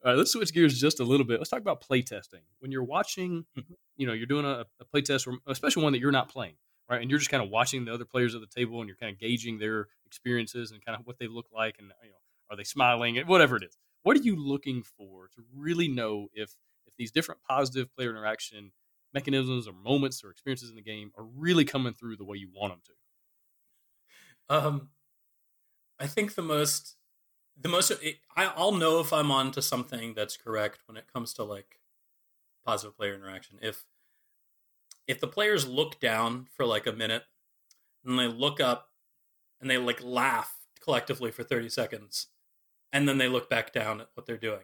All 0.04 0.12
right, 0.12 0.18
let's 0.18 0.32
switch 0.32 0.52
gears 0.54 0.80
just 0.80 1.00
a 1.00 1.04
little 1.04 1.26
bit. 1.26 1.40
Let's 1.40 1.50
talk 1.52 1.60
about 1.62 1.82
playtesting. 1.82 2.42
When 2.60 2.72
you're 2.72 2.84
watching, 2.84 3.46
Mhm. 3.58 3.76
you 3.98 4.08
know, 4.08 4.14
you're 4.14 4.26
doing 4.26 4.46
a, 4.46 4.66
a 4.80 4.86
playtest, 4.86 5.32
especially 5.48 5.84
one 5.84 5.94
that 5.94 6.00
you're 6.00 6.12
not 6.12 6.28
playing, 6.30 6.56
right? 6.90 7.02
And 7.02 7.10
you're 7.10 7.20
just 7.20 7.30
kind 7.32 7.44
of 7.44 7.50
watching 7.50 7.86
the 7.86 7.94
other 7.94 8.06
players 8.06 8.34
at 8.34 8.42
the 8.42 8.48
table 8.48 8.80
and 8.80 8.88
you're 8.88 8.98
kind 8.98 9.14
of 9.14 9.20
gauging 9.20 9.60
their 9.60 9.88
experiences 10.08 10.72
and 10.72 10.84
kind 10.84 11.00
of 11.00 11.06
what 11.06 11.20
they 11.20 11.28
look 11.28 11.46
like 11.54 11.76
and, 11.80 11.92
you 12.04 12.10
know, 12.10 12.16
are 12.50 12.58
they 12.58 12.64
smiling 12.64 13.18
and 13.20 13.28
whatever 13.28 13.56
it 13.58 13.64
is. 13.64 13.78
What 14.04 14.18
are 14.18 14.22
you 14.22 14.36
looking 14.36 14.82
for 14.84 15.28
to 15.36 15.44
really 15.56 15.88
know 15.88 16.28
if 16.34 16.56
if 16.88 16.96
these 16.98 17.12
different 17.12 17.42
positive 17.48 17.94
player 17.96 18.10
interaction 18.10 18.72
mechanisms 19.14 19.68
or 19.68 19.74
moments 19.74 20.24
or 20.24 20.32
experiences 20.32 20.70
in 20.70 20.76
the 20.76 20.82
game 20.82 21.12
are 21.18 21.24
really 21.24 21.66
coming 21.66 21.94
through 21.94 22.18
the 22.18 22.26
way 22.26 22.38
you 22.38 22.50
want 22.54 22.74
them 22.74 22.82
to? 22.86 22.92
Um, 24.56 24.90
I 26.00 26.08
think 26.08 26.36
the 26.36 26.42
most, 26.42 26.96
the 27.60 27.70
most, 27.70 27.92
it, 27.92 28.18
I, 28.36 28.46
I'll 28.56 28.74
know 28.74 29.00
if 29.00 29.14
I'm 29.14 29.32
on 29.32 29.52
to 29.52 29.62
something 29.62 30.14
that's 30.14 30.38
correct 30.38 30.80
when 30.88 30.98
it 30.98 31.12
comes 31.12 31.34
to 31.36 31.44
like 31.44 31.80
positive 32.66 32.98
player 32.98 33.16
interaction. 33.16 33.60
If 33.62 33.86
if 35.08 35.20
the 35.20 35.28
players 35.28 35.68
look 35.68 36.00
down 36.00 36.48
for 36.56 36.66
like 36.66 36.88
a 36.88 36.92
minute 36.92 37.24
and 38.06 38.18
they 38.18 38.28
look 38.28 38.60
up 38.60 38.90
and 39.60 39.70
they 39.70 39.78
like 39.78 40.02
laugh 40.04 40.56
collectively 40.82 41.32
for 41.32 41.44
30 41.44 41.70
seconds 41.70 42.28
and 42.94 43.08
then 43.08 43.18
they 43.18 43.28
look 43.28 43.50
back 43.50 43.74
down 43.74 44.02
at 44.02 44.08
what 44.14 44.26
they're 44.26 44.38
doing 44.38 44.64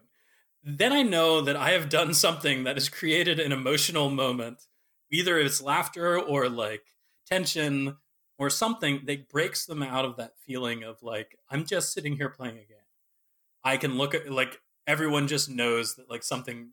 then 0.68 0.92
I 0.92 1.02
know 1.02 1.40
that 1.40 1.56
I 1.56 1.72
have 1.72 1.88
done 1.88 2.14
something 2.14 2.66
that 2.66 2.76
has 2.76 2.90
created 2.90 3.40
an 3.40 3.54
emotional 3.54 4.10
moment, 4.10 4.68
either 5.10 5.40
it's 5.40 5.62
laughter 5.62 6.20
or 6.20 6.50
like 6.50 6.84
tension 7.26 7.96
or 8.38 8.50
something 8.50 9.04
that 9.06 9.30
breaks 9.30 9.66
them 9.66 9.82
out 9.82 10.04
of 10.04 10.18
that 10.18 10.34
feeling 10.46 10.84
of 10.84 11.02
like, 11.02 11.38
I'm 11.50 11.66
just 11.66 11.94
sitting 11.94 12.18
here 12.18 12.28
playing 12.28 12.56
a 12.56 12.66
game. 12.66 12.78
I 13.64 13.78
can 13.78 13.98
look 13.98 14.14
at 14.14 14.30
like 14.30 14.60
everyone 14.86 15.30
just 15.30 15.50
knows 15.50 15.96
that 15.96 16.10
like 16.10 16.24
something, 16.24 16.72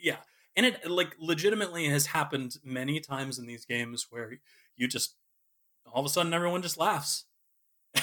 yeah. 0.00 0.18
And 0.54 0.64
it 0.64 0.88
like 0.88 1.16
legitimately 1.18 1.88
has 1.88 2.06
happened 2.06 2.58
many 2.62 3.00
times 3.00 3.40
in 3.40 3.46
these 3.46 3.64
games 3.64 4.06
where 4.10 4.38
you 4.76 4.86
just 4.86 5.16
all 5.92 6.00
of 6.00 6.06
a 6.06 6.08
sudden 6.08 6.32
everyone 6.32 6.62
just 6.62 6.78
laughs. 6.78 7.24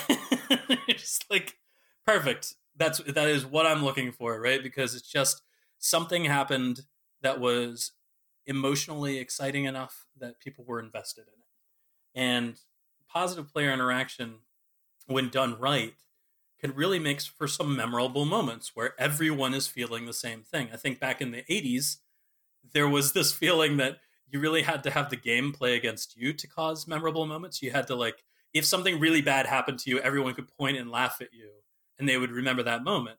it's 0.89 1.21
like 1.29 1.57
perfect 2.05 2.55
that's 2.77 2.99
that 2.99 3.27
is 3.27 3.45
what 3.45 3.65
I'm 3.65 3.83
looking 3.83 4.11
for, 4.11 4.39
right? 4.39 4.61
Because 4.61 4.95
it's 4.95 5.09
just 5.09 5.41
something 5.77 6.25
happened 6.25 6.81
that 7.21 7.39
was 7.39 7.91
emotionally 8.45 9.17
exciting 9.17 9.65
enough 9.65 10.07
that 10.19 10.39
people 10.39 10.65
were 10.65 10.79
invested 10.79 11.25
in 11.27 11.33
it. 11.33 12.19
And 12.19 12.59
positive 13.07 13.51
player 13.51 13.71
interaction, 13.71 14.39
when 15.07 15.29
done 15.29 15.59
right, 15.59 15.93
can 16.59 16.73
really 16.73 16.99
make 16.99 17.21
for 17.21 17.47
some 17.47 17.75
memorable 17.75 18.25
moments 18.25 18.71
where 18.73 18.99
everyone 18.99 19.53
is 19.53 19.67
feeling 19.67 20.05
the 20.05 20.13
same 20.13 20.43
thing. 20.43 20.69
I 20.71 20.77
think 20.77 20.99
back 20.99 21.21
in 21.21 21.31
the 21.31 21.43
80s, 21.43 21.97
there 22.73 22.87
was 22.87 23.13
this 23.13 23.33
feeling 23.33 23.77
that 23.77 23.97
you 24.29 24.39
really 24.39 24.61
had 24.61 24.83
to 24.83 24.91
have 24.91 25.09
the 25.09 25.15
game 25.15 25.51
play 25.51 25.75
against 25.75 26.15
you 26.15 26.33
to 26.33 26.47
cause 26.47 26.87
memorable 26.87 27.25
moments. 27.25 27.61
You 27.61 27.71
had 27.71 27.87
to 27.87 27.95
like 27.95 28.23
if 28.53 28.65
something 28.65 28.99
really 28.99 29.21
bad 29.21 29.45
happened 29.45 29.79
to 29.79 29.89
you, 29.89 29.99
everyone 29.99 30.33
could 30.33 30.47
point 30.47 30.77
and 30.77 30.91
laugh 30.91 31.17
at 31.21 31.33
you 31.33 31.49
and 32.01 32.09
they 32.09 32.17
would 32.17 32.31
remember 32.31 32.63
that 32.63 32.83
moment. 32.83 33.17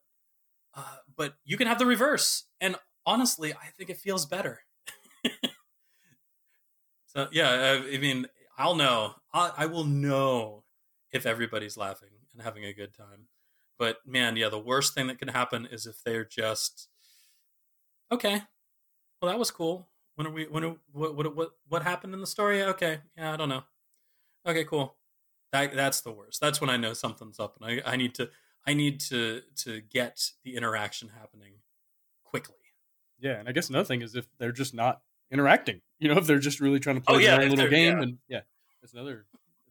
Uh, 0.75 0.97
but 1.15 1.35
you 1.45 1.57
can 1.57 1.67
have 1.67 1.79
the 1.79 1.85
reverse, 1.85 2.43
and 2.59 2.75
honestly, 3.05 3.53
I 3.53 3.67
think 3.77 3.89
it 3.89 3.97
feels 3.97 4.25
better. 4.25 4.61
so 7.07 7.27
yeah, 7.31 7.49
I, 7.49 7.95
I, 7.95 7.97
mean, 7.97 8.27
I'll 8.57 8.75
know. 8.75 9.15
I, 9.33 9.51
I 9.57 9.65
will 9.67 9.85
know 9.85 10.63
if 11.11 11.25
everybody's 11.25 11.77
laughing 11.77 12.09
and 12.33 12.41
having 12.41 12.65
a 12.65 12.73
good 12.73 12.93
time. 12.93 13.27
But 13.79 13.99
man, 14.05 14.35
yeah, 14.35 14.49
the 14.49 14.59
worst 14.59 14.93
thing 14.93 15.07
that 15.07 15.19
can 15.19 15.29
happen 15.29 15.67
is 15.71 15.85
if 15.85 16.03
they're 16.03 16.25
just 16.25 16.89
okay. 18.11 18.41
Well, 19.21 19.31
that 19.31 19.39
was 19.39 19.51
cool. 19.51 19.87
When 20.15 20.27
are 20.27 20.31
we? 20.31 20.45
When 20.45 20.63
are, 20.63 20.75
what 20.91 21.15
what 21.15 21.35
what 21.35 21.51
what 21.69 21.83
happened 21.83 22.13
in 22.13 22.19
the 22.19 22.27
story? 22.27 22.63
Okay, 22.63 22.99
yeah, 23.17 23.33
I 23.33 23.37
don't 23.37 23.49
know. 23.49 23.63
Okay, 24.45 24.65
cool. 24.65 24.95
That 25.51 25.75
that's 25.75 26.01
the 26.01 26.11
worst. 26.11 26.41
That's 26.41 26.59
when 26.59 26.69
I 26.69 26.77
know 26.77 26.93
something's 26.93 27.39
up, 27.39 27.57
and 27.61 27.81
I 27.85 27.93
I 27.93 27.95
need 27.95 28.15
to 28.15 28.29
I 28.65 28.73
need 28.73 28.99
to 29.01 29.41
to 29.63 29.81
get 29.81 30.31
the 30.43 30.55
interaction 30.55 31.09
happening 31.09 31.53
quickly. 32.23 32.55
Yeah, 33.19 33.39
and 33.39 33.47
I 33.47 33.51
guess 33.51 33.69
another 33.69 33.85
thing 33.85 34.01
is 34.01 34.15
if 34.15 34.27
they're 34.37 34.51
just 34.51 34.73
not 34.73 35.01
interacting. 35.31 35.81
You 35.99 36.09
know, 36.09 36.17
if 36.17 36.27
they're 36.27 36.39
just 36.39 36.59
really 36.59 36.79
trying 36.79 36.97
to 36.97 37.01
play 37.01 37.15
oh, 37.15 37.19
yeah, 37.19 37.37
their 37.37 37.45
own 37.45 37.49
little 37.51 37.69
game, 37.69 37.97
yeah. 37.97 38.03
and 38.03 38.17
yeah, 38.27 38.41
that's 38.81 38.93
another 38.93 39.25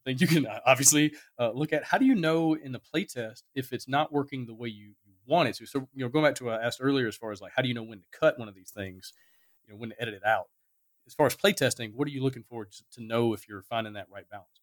thing 0.04 0.16
you 0.18 0.26
can 0.26 0.46
uh, 0.46 0.60
obviously 0.66 1.14
uh, 1.38 1.50
look 1.52 1.72
at. 1.72 1.84
How 1.84 1.98
do 1.98 2.04
you 2.04 2.14
know 2.14 2.54
in 2.54 2.72
the 2.72 2.80
playtest 2.80 3.42
if 3.54 3.72
it's 3.72 3.88
not 3.88 4.12
working 4.12 4.46
the 4.46 4.54
way 4.54 4.68
you, 4.68 4.94
you 5.04 5.14
want 5.26 5.48
it 5.48 5.54
to? 5.56 5.66
So 5.66 5.88
you 5.94 6.04
know, 6.04 6.08
going 6.08 6.24
back 6.24 6.34
to 6.36 6.44
what 6.44 6.60
I 6.60 6.64
asked 6.64 6.78
earlier, 6.80 7.06
as 7.08 7.16
far 7.16 7.32
as 7.32 7.40
like 7.40 7.52
how 7.54 7.62
do 7.62 7.68
you 7.68 7.74
know 7.74 7.82
when 7.82 7.98
to 7.98 8.18
cut 8.18 8.38
one 8.38 8.48
of 8.48 8.54
these 8.54 8.70
things, 8.70 9.12
you 9.66 9.72
know, 9.72 9.78
when 9.78 9.90
to 9.90 10.02
edit 10.02 10.14
it 10.14 10.24
out. 10.24 10.48
As 11.06 11.14
far 11.14 11.26
as 11.26 11.34
playtesting, 11.34 11.94
what 11.94 12.06
are 12.06 12.12
you 12.12 12.22
looking 12.22 12.44
for 12.44 12.64
to 12.64 13.02
know 13.02 13.32
if 13.32 13.48
you're 13.48 13.62
finding 13.62 13.94
that 13.94 14.06
right 14.08 14.28
balance? 14.30 14.60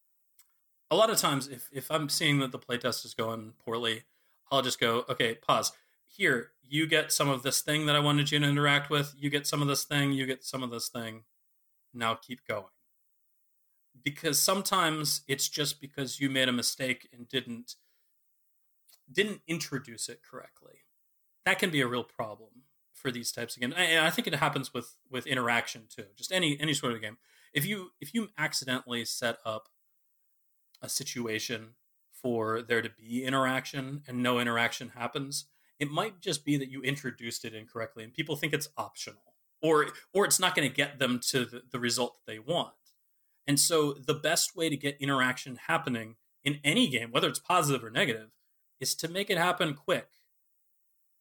A 0.89 0.95
lot 0.95 1.09
of 1.09 1.17
times, 1.17 1.47
if 1.47 1.69
if 1.71 1.91
I'm 1.91 2.09
seeing 2.09 2.39
that 2.39 2.51
the 2.51 2.59
playtest 2.59 3.05
is 3.05 3.13
going 3.13 3.53
poorly, 3.63 4.03
I'll 4.51 4.61
just 4.61 4.79
go, 4.79 5.05
okay, 5.09 5.35
pause. 5.35 5.71
Here, 6.07 6.51
you 6.67 6.87
get 6.87 7.11
some 7.11 7.29
of 7.29 7.43
this 7.43 7.61
thing 7.61 7.85
that 7.85 7.95
I 7.95 7.99
wanted 7.99 8.31
you 8.31 8.39
to 8.39 8.45
interact 8.45 8.89
with. 8.89 9.13
You 9.17 9.29
get 9.29 9.47
some 9.47 9.61
of 9.61 9.67
this 9.67 9.83
thing. 9.83 10.11
You 10.11 10.25
get 10.25 10.43
some 10.43 10.63
of 10.63 10.71
this 10.71 10.89
thing. 10.89 11.23
Now 11.93 12.15
keep 12.15 12.45
going. 12.47 12.65
Because 14.03 14.39
sometimes 14.39 15.21
it's 15.27 15.49
just 15.49 15.81
because 15.81 16.19
you 16.19 16.29
made 16.29 16.47
a 16.47 16.53
mistake 16.53 17.09
and 17.13 17.27
didn't 17.27 17.75
didn't 19.11 19.41
introduce 19.47 20.07
it 20.07 20.21
correctly. 20.23 20.83
That 21.45 21.57
can 21.57 21.71
be 21.71 21.81
a 21.81 21.87
real 21.87 22.03
problem 22.03 22.49
for 22.93 23.11
these 23.11 23.31
types 23.31 23.55
of 23.55 23.61
games. 23.61 23.73
And 23.75 24.05
I 24.05 24.11
think 24.11 24.27
it 24.27 24.35
happens 24.35 24.73
with 24.73 24.95
with 25.09 25.25
interaction 25.25 25.83
too. 25.89 26.05
Just 26.15 26.31
any 26.31 26.59
any 26.59 26.73
sort 26.73 26.93
of 26.93 27.01
game. 27.01 27.17
If 27.53 27.65
you 27.65 27.91
if 27.99 28.13
you 28.13 28.29
accidentally 28.37 29.03
set 29.05 29.37
up 29.45 29.69
a 30.81 30.89
situation 30.89 31.75
for 32.21 32.61
there 32.61 32.81
to 32.81 32.89
be 32.89 33.23
interaction 33.23 34.03
and 34.07 34.21
no 34.21 34.39
interaction 34.39 34.89
happens, 34.89 35.45
it 35.79 35.89
might 35.89 36.19
just 36.19 36.43
be 36.45 36.57
that 36.57 36.69
you 36.69 36.81
introduced 36.81 37.45
it 37.45 37.53
incorrectly 37.53 38.03
and 38.03 38.13
people 38.13 38.35
think 38.35 38.53
it's 38.53 38.69
optional 38.77 39.21
or 39.61 39.87
or 40.13 40.25
it's 40.25 40.39
not 40.39 40.55
going 40.55 40.67
to 40.67 40.73
get 40.73 40.99
them 40.99 41.19
to 41.29 41.45
the, 41.45 41.63
the 41.71 41.79
result 41.79 42.15
that 42.15 42.31
they 42.31 42.39
want. 42.39 42.73
And 43.47 43.59
so 43.59 43.93
the 43.93 44.13
best 44.13 44.55
way 44.55 44.69
to 44.69 44.77
get 44.77 44.97
interaction 44.99 45.57
happening 45.67 46.15
in 46.43 46.59
any 46.63 46.87
game, 46.87 47.11
whether 47.11 47.27
it's 47.27 47.39
positive 47.39 47.83
or 47.83 47.89
negative, 47.89 48.29
is 48.79 48.95
to 48.95 49.07
make 49.07 49.29
it 49.29 49.37
happen 49.37 49.73
quick 49.73 50.07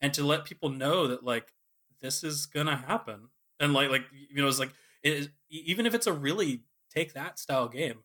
and 0.00 0.12
to 0.14 0.24
let 0.24 0.44
people 0.44 0.68
know 0.68 1.06
that 1.06 1.24
like 1.24 1.54
this 2.00 2.22
is 2.22 2.46
gonna 2.46 2.76
happen. 2.76 3.28
And 3.60 3.72
like 3.72 3.90
like 3.90 4.04
you 4.12 4.42
know, 4.42 4.48
it's 4.48 4.58
like 4.58 4.72
it 5.02 5.12
is, 5.12 5.28
even 5.50 5.86
if 5.86 5.94
it's 5.94 6.06
a 6.06 6.12
really 6.12 6.62
take 6.92 7.14
that 7.14 7.38
style 7.38 7.68
game, 7.68 8.04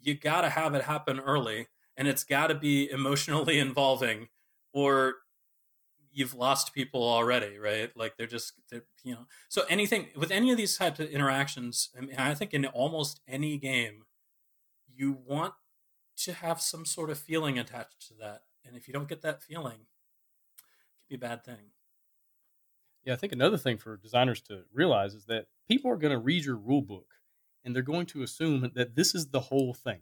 you 0.00 0.14
gotta 0.14 0.50
have 0.50 0.74
it 0.74 0.84
happen 0.84 1.20
early 1.20 1.68
and 1.98 2.08
it's 2.08 2.24
got 2.24 2.46
to 2.46 2.54
be 2.54 2.88
emotionally 2.90 3.58
involving 3.68 4.28
or 4.72 5.16
you've 6.12 6.34
lost 6.34 6.72
people 6.72 7.02
already 7.02 7.58
right? 7.58 7.94
Like 7.94 8.16
they're 8.16 8.26
just 8.26 8.54
they're, 8.70 8.84
you 9.04 9.12
know 9.12 9.26
so 9.48 9.62
anything 9.68 10.06
with 10.16 10.30
any 10.30 10.50
of 10.50 10.56
these 10.56 10.76
types 10.76 11.00
of 11.00 11.08
interactions 11.10 11.90
i 11.96 12.00
mean 12.00 12.14
i 12.16 12.34
think 12.34 12.54
in 12.54 12.66
almost 12.66 13.20
any 13.28 13.58
game 13.58 14.04
you 14.94 15.18
want 15.26 15.54
to 16.16 16.32
have 16.32 16.60
some 16.60 16.84
sort 16.84 17.10
of 17.10 17.18
feeling 17.18 17.58
attached 17.58 18.06
to 18.08 18.14
that 18.14 18.42
and 18.64 18.76
if 18.76 18.88
you 18.88 18.94
don't 18.94 19.08
get 19.08 19.22
that 19.22 19.42
feeling 19.42 19.72
it 19.76 21.08
can 21.08 21.08
be 21.08 21.14
a 21.14 21.18
bad 21.18 21.44
thing. 21.44 21.72
Yeah 23.04 23.12
i 23.12 23.16
think 23.16 23.32
another 23.32 23.56
thing 23.56 23.78
for 23.78 23.96
designers 23.96 24.40
to 24.42 24.64
realize 24.72 25.14
is 25.14 25.24
that 25.26 25.46
people 25.68 25.90
are 25.90 25.96
going 25.96 26.12
to 26.12 26.18
read 26.18 26.44
your 26.44 26.56
rule 26.56 26.82
book 26.82 27.06
and 27.64 27.74
they're 27.74 27.82
going 27.82 28.06
to 28.06 28.22
assume 28.22 28.70
that 28.74 28.94
this 28.94 29.14
is 29.14 29.28
the 29.28 29.40
whole 29.40 29.72
thing 29.74 30.00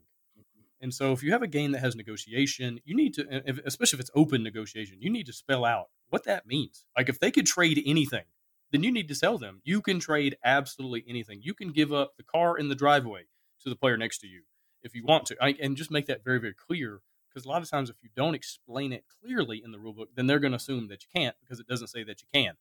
and 0.81 0.93
so 0.93 1.13
if 1.13 1.23
you 1.23 1.33
have 1.33 1.43
a 1.43 1.47
game 1.49 1.73
that 1.73 1.81
has 1.81 1.97
negotiation, 1.97 2.81
you 2.85 2.95
need 2.95 3.15
to, 3.15 3.43
especially 3.65 3.97
if 3.97 4.01
it's 4.01 4.11
open 4.15 4.43
negotiation, 4.43 4.99
you 5.01 5.11
need 5.11 5.27
to 5.27 5.33
spell 5.33 5.65
out 5.65 5.87
what 6.09 6.25
that 6.25 6.47
means. 6.47 6.85
Like 6.97 7.09
if 7.09 7.19
they 7.19 7.31
could 7.31 7.47
trade 7.47 7.83
anything, 7.87 8.25
then 8.73 8.83
you 8.83 8.93
need 8.93 9.09
to 9.09 9.15
sell 9.15 9.39
them. 9.39 9.61
You 9.65 9.81
can 9.81 10.01
trade 10.01 10.37
absolutely 10.45 11.05
anything. 11.09 11.41
You 11.43 11.55
can 11.55 11.73
give 11.73 11.93
up 11.93 12.17
the 12.17 12.23
car 12.23 12.59
in 12.59 12.69
the 12.69 12.75
driveway 12.75 13.23
to 13.63 13.71
the 13.71 13.77
player 13.77 13.97
next 13.97 14.19
to 14.19 14.27
you 14.27 14.43
if 14.83 14.95
you 14.95 15.05
want 15.05 15.27
to, 15.27 15.37
I, 15.41 15.55
and 15.61 15.77
just 15.77 15.91
make 15.91 16.07
that 16.07 16.25
very, 16.25 16.39
very 16.39 16.55
clear. 16.55 17.01
Because 17.29 17.45
a 17.45 17.49
lot 17.49 17.61
of 17.61 17.69
times, 17.69 17.91
if 17.91 17.97
you 18.03 18.09
don't 18.17 18.35
explain 18.35 18.93
it 18.93 19.05
clearly 19.21 19.61
in 19.63 19.73
the 19.73 19.79
rulebook, 19.79 20.07
then 20.15 20.27
they're 20.27 20.39
going 20.39 20.53
to 20.53 20.57
assume 20.57 20.89
that 20.89 21.03
you 21.03 21.09
can't 21.15 21.37
because 21.41 21.61
it 21.61 21.67
doesn't 21.67 21.89
say 21.89 22.03
that 22.03 22.23
you 22.23 22.29
can, 22.33 22.55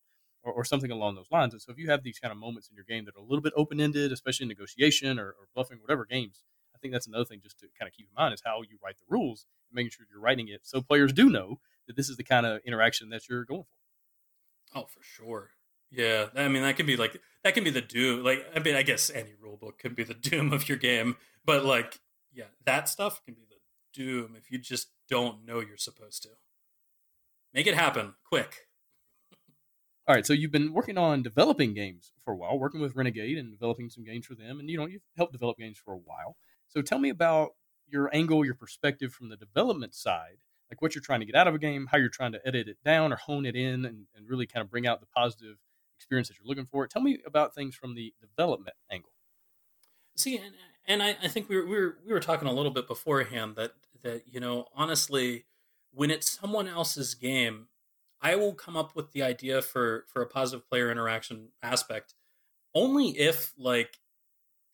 or, 0.43 0.51
or, 0.51 0.65
something 0.65 0.91
along 0.91 1.15
those 1.15 1.31
lines. 1.31 1.53
And 1.53 1.61
so, 1.61 1.71
if 1.71 1.77
you 1.77 1.89
have 1.89 2.03
these 2.03 2.19
kind 2.19 2.33
of 2.33 2.37
moments 2.37 2.67
in 2.67 2.75
your 2.75 2.83
game 2.83 3.05
that 3.05 3.15
are 3.15 3.21
a 3.21 3.23
little 3.23 3.41
bit 3.41 3.53
open 3.55 3.79
ended, 3.79 4.11
especially 4.11 4.43
in 4.43 4.49
negotiation 4.49 5.17
or, 5.17 5.27
or 5.27 5.47
bluffing, 5.53 5.77
whatever 5.79 6.03
games, 6.03 6.43
I 6.75 6.77
think 6.79 6.93
that's 6.93 7.07
another 7.07 7.25
thing 7.25 7.39
just 7.41 7.59
to 7.59 7.67
kind 7.79 7.87
of 7.87 7.95
keep 7.95 8.07
in 8.07 8.21
mind 8.21 8.33
is 8.33 8.41
how 8.45 8.61
you 8.61 8.77
write 8.83 8.97
the 8.99 9.05
rules, 9.09 9.45
making 9.71 9.91
sure 9.91 10.05
you're 10.11 10.21
writing 10.21 10.49
it 10.49 10.61
so 10.63 10.81
players 10.81 11.13
do 11.13 11.29
know 11.29 11.59
that 11.87 11.95
this 11.95 12.09
is 12.09 12.17
the 12.17 12.23
kind 12.23 12.45
of 12.45 12.59
interaction 12.65 13.09
that 13.09 13.29
you're 13.29 13.45
going 13.45 13.63
for. 13.63 14.79
Oh, 14.79 14.85
for 14.85 15.01
sure. 15.01 15.51
Yeah, 15.91 16.27
I 16.35 16.47
mean 16.47 16.63
that 16.63 16.75
can 16.75 16.85
be 16.85 16.97
like 16.97 17.21
that 17.43 17.53
can 17.53 17.63
be 17.63 17.69
the 17.69 17.81
doom. 17.81 18.23
Like 18.23 18.45
I 18.53 18.59
mean, 18.59 18.75
I 18.75 18.81
guess 18.81 19.09
any 19.09 19.33
rule 19.39 19.55
book 19.55 19.79
can 19.79 19.93
be 19.93 20.03
the 20.03 20.13
doom 20.29 20.51
of 20.51 20.67
your 20.67 20.77
game, 20.77 21.15
but 21.45 21.63
like 21.63 21.99
yeah, 22.33 22.45
that 22.65 22.89
stuff 22.89 23.23
can 23.23 23.33
be 23.35 23.43
the 23.47 23.55
doom 23.93 24.35
if 24.35 24.51
you 24.51 24.57
just 24.57 24.89
don't 25.09 25.45
know 25.45 25.61
you're 25.61 25.77
supposed 25.77 26.23
to. 26.23 26.29
Make 27.53 27.67
it 27.67 27.75
happen 27.75 28.15
quick. 28.27 28.67
All 30.07 30.13
right, 30.13 30.25
so 30.25 30.33
you've 30.33 30.51
been 30.51 30.73
working 30.73 30.99
on 30.99 31.23
developing 31.23 31.73
games 31.73 32.11
for 32.23 32.31
a 32.31 32.35
while, 32.35 32.59
working 32.59 32.79
with 32.79 32.95
Renegade 32.95 33.39
and 33.39 33.51
developing 33.51 33.89
some 33.89 34.03
games 34.03 34.25
for 34.27 34.35
them, 34.35 34.59
and 34.59 34.69
you 34.69 34.77
know 34.77 34.85
you've 34.85 35.01
helped 35.17 35.31
develop 35.31 35.57
games 35.57 35.79
for 35.83 35.93
a 35.93 35.97
while. 35.97 36.35
So 36.67 36.81
tell 36.81 36.99
me 36.99 37.09
about 37.09 37.51
your 37.87 38.09
angle, 38.13 38.45
your 38.45 38.55
perspective 38.55 39.13
from 39.13 39.29
the 39.29 39.37
development 39.37 39.95
side, 39.95 40.37
like 40.69 40.81
what 40.81 40.95
you're 40.95 41.01
trying 41.01 41.19
to 41.19 41.25
get 41.25 41.35
out 41.35 41.47
of 41.47 41.55
a 41.55 41.59
game, 41.59 41.87
how 41.91 41.97
you're 41.97 42.09
trying 42.09 42.31
to 42.33 42.45
edit 42.45 42.67
it 42.67 42.77
down 42.83 43.13
or 43.13 43.15
hone 43.15 43.45
it 43.45 43.55
in 43.55 43.85
and, 43.85 44.07
and 44.15 44.27
really 44.27 44.47
kind 44.47 44.63
of 44.63 44.69
bring 44.69 44.87
out 44.87 44.99
the 44.99 45.07
positive 45.07 45.57
experience 45.97 46.27
that 46.27 46.37
you're 46.37 46.47
looking 46.47 46.65
for. 46.65 46.87
Tell 46.87 47.01
me 47.01 47.19
about 47.25 47.53
things 47.53 47.75
from 47.75 47.95
the 47.95 48.13
development 48.19 48.75
angle. 48.91 49.11
See, 50.15 50.37
and, 50.37 50.55
and 50.87 51.03
I, 51.03 51.17
I, 51.21 51.27
think 51.27 51.49
we 51.49 51.57
were, 51.57 51.65
we 51.65 51.75
were 51.75 51.97
we 52.05 52.13
were 52.13 52.19
talking 52.19 52.47
a 52.47 52.53
little 52.53 52.71
bit 52.71 52.87
beforehand 52.87 53.55
that 53.55 53.73
that 54.01 54.23
you 54.31 54.39
know 54.39 54.65
honestly, 54.73 55.45
when 55.93 56.09
it's 56.09 56.31
someone 56.39 56.67
else's 56.67 57.15
game, 57.15 57.67
I 58.21 58.35
will 58.35 58.53
come 58.53 58.77
up 58.77 58.95
with 58.95 59.11
the 59.11 59.23
idea 59.23 59.61
for 59.61 60.05
for 60.07 60.21
a 60.21 60.27
positive 60.27 60.67
player 60.67 60.89
interaction 60.89 61.49
aspect 61.61 62.13
only 62.73 63.17
if 63.17 63.53
like 63.57 63.99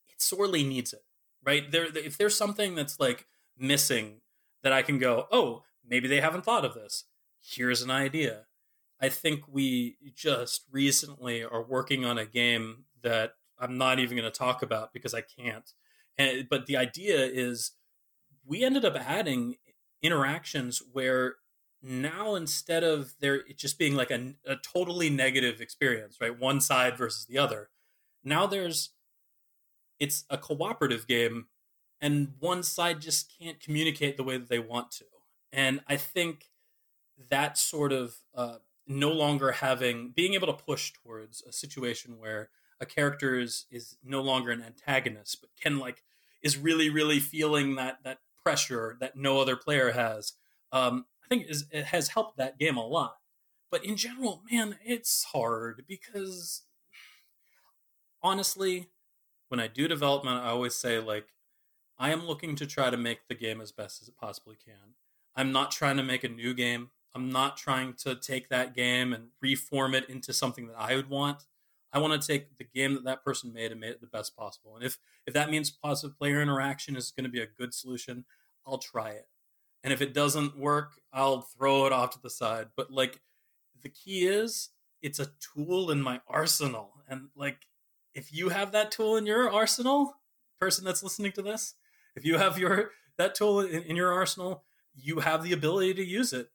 it 0.09 0.21
sorely 0.21 0.63
needs 0.63 0.93
it 0.93 1.03
right? 1.43 1.69
There, 1.71 1.85
if 1.95 2.17
there's 2.17 2.37
something 2.37 2.75
that's 2.75 2.99
like 2.99 3.27
missing 3.57 4.21
that 4.63 4.73
I 4.73 4.81
can 4.81 4.97
go, 4.99 5.27
oh, 5.31 5.63
maybe 5.87 6.07
they 6.07 6.21
haven't 6.21 6.45
thought 6.45 6.65
of 6.65 6.73
this. 6.73 7.05
Here's 7.41 7.81
an 7.81 7.91
idea. 7.91 8.45
I 9.01 9.09
think 9.09 9.43
we 9.47 9.97
just 10.15 10.65
recently 10.71 11.43
are 11.43 11.63
working 11.63 12.05
on 12.05 12.17
a 12.17 12.25
game 12.25 12.85
that 13.01 13.33
I'm 13.57 13.77
not 13.77 13.99
even 13.99 14.17
going 14.17 14.31
to 14.31 14.37
talk 14.37 14.61
about 14.61 14.93
because 14.93 15.13
I 15.13 15.21
can't. 15.21 15.71
And, 16.17 16.47
but 16.49 16.67
the 16.67 16.77
idea 16.77 17.25
is 17.25 17.71
we 18.45 18.63
ended 18.63 18.85
up 18.85 18.95
adding 18.95 19.55
interactions 20.03 20.81
where 20.91 21.35
now 21.81 22.35
instead 22.35 22.83
of 22.83 23.13
there 23.19 23.41
just 23.55 23.79
being 23.79 23.95
like 23.95 24.11
a, 24.11 24.33
a 24.45 24.55
totally 24.55 25.09
negative 25.09 25.61
experience, 25.61 26.17
right? 26.21 26.37
One 26.37 26.61
side 26.61 26.97
versus 26.97 27.25
the 27.25 27.39
other. 27.39 27.69
Now 28.23 28.45
there's 28.45 28.91
it's 30.01 30.25
a 30.31 30.37
cooperative 30.37 31.07
game 31.07 31.45
and 32.01 32.33
one 32.39 32.63
side 32.63 32.99
just 32.99 33.31
can't 33.39 33.59
communicate 33.59 34.17
the 34.17 34.23
way 34.23 34.35
that 34.35 34.49
they 34.49 34.57
want 34.57 34.89
to. 34.89 35.05
And 35.53 35.81
I 35.87 35.95
think 35.95 36.49
that 37.29 37.55
sort 37.55 37.93
of 37.93 38.15
uh, 38.33 38.55
no 38.87 39.11
longer 39.11 39.51
having 39.51 40.09
being 40.09 40.33
able 40.33 40.47
to 40.47 40.53
push 40.53 40.91
towards 40.91 41.43
a 41.43 41.51
situation 41.51 42.17
where 42.17 42.49
a 42.79 42.85
character 42.85 43.39
is 43.39 43.65
is 43.69 43.95
no 44.03 44.21
longer 44.21 44.49
an 44.49 44.63
antagonist, 44.63 45.39
but 45.39 45.51
can 45.61 45.77
like 45.77 46.03
is 46.41 46.57
really 46.57 46.89
really 46.89 47.19
feeling 47.19 47.75
that 47.75 47.99
that 48.03 48.21
pressure 48.43 48.97
that 48.99 49.15
no 49.15 49.39
other 49.39 49.55
player 49.55 49.91
has. 49.91 50.33
Um, 50.71 51.05
I 51.23 51.27
think 51.27 51.45
is 51.47 51.65
it 51.71 51.85
has 51.85 52.07
helped 52.07 52.37
that 52.37 52.57
game 52.57 52.77
a 52.77 52.87
lot. 52.87 53.17
But 53.69 53.85
in 53.85 53.95
general, 53.97 54.41
man, 54.51 54.79
it's 54.83 55.25
hard 55.25 55.85
because 55.87 56.63
honestly, 58.23 58.89
when 59.51 59.59
I 59.59 59.67
do 59.67 59.87
development, 59.87 60.43
I 60.43 60.47
always 60.47 60.73
say 60.75 60.99
like 60.99 61.27
I 61.99 62.11
am 62.11 62.25
looking 62.25 62.55
to 62.55 62.65
try 62.65 62.89
to 62.89 62.97
make 62.97 63.27
the 63.27 63.35
game 63.35 63.61
as 63.61 63.71
best 63.71 64.01
as 64.01 64.07
it 64.07 64.17
possibly 64.17 64.55
can. 64.55 64.95
I'm 65.35 65.51
not 65.51 65.71
trying 65.71 65.97
to 65.97 66.03
make 66.03 66.23
a 66.23 66.29
new 66.29 66.53
game. 66.53 66.89
I'm 67.13 67.29
not 67.29 67.57
trying 67.57 67.93
to 68.05 68.15
take 68.15 68.49
that 68.49 68.73
game 68.73 69.11
and 69.13 69.27
reform 69.41 69.93
it 69.93 70.09
into 70.09 70.31
something 70.33 70.67
that 70.67 70.79
I 70.79 70.95
would 70.95 71.09
want. 71.09 71.43
I 71.93 71.99
want 71.99 72.19
to 72.19 72.25
take 72.25 72.57
the 72.57 72.63
game 72.63 72.93
that 72.93 73.03
that 73.03 73.23
person 73.25 73.51
made 73.51 73.71
and 73.71 73.81
make 73.81 73.91
it 73.91 74.01
the 74.01 74.07
best 74.07 74.35
possible. 74.37 74.75
And 74.75 74.85
if 74.85 74.97
if 75.27 75.33
that 75.33 75.51
means 75.51 75.69
positive 75.69 76.17
player 76.17 76.41
interaction 76.41 76.95
is 76.95 77.11
going 77.11 77.25
to 77.25 77.29
be 77.29 77.41
a 77.41 77.45
good 77.45 77.73
solution, 77.73 78.23
I'll 78.65 78.77
try 78.77 79.09
it. 79.09 79.27
And 79.83 79.91
if 79.91 80.01
it 80.01 80.13
doesn't 80.13 80.57
work, 80.57 80.93
I'll 81.11 81.41
throw 81.41 81.85
it 81.85 81.91
off 81.91 82.11
to 82.11 82.21
the 82.21 82.29
side. 82.29 82.67
But 82.77 82.91
like 82.91 83.19
the 83.81 83.89
key 83.89 84.27
is 84.27 84.69
it's 85.01 85.19
a 85.19 85.31
tool 85.53 85.91
in 85.91 86.01
my 86.01 86.21
arsenal. 86.27 86.91
And 87.09 87.27
like 87.35 87.67
if 88.13 88.33
you 88.33 88.49
have 88.49 88.71
that 88.71 88.91
tool 88.91 89.15
in 89.15 89.25
your 89.25 89.49
arsenal, 89.49 90.15
person 90.59 90.85
that's 90.85 91.03
listening 91.03 91.31
to 91.33 91.41
this, 91.41 91.75
if 92.15 92.25
you 92.25 92.37
have 92.37 92.57
your 92.57 92.91
that 93.17 93.35
tool 93.35 93.59
in, 93.59 93.83
in 93.83 93.95
your 93.95 94.13
arsenal, 94.13 94.63
you 94.95 95.19
have 95.19 95.43
the 95.43 95.53
ability 95.53 95.93
to 95.95 96.03
use 96.03 96.33
it. 96.33 96.49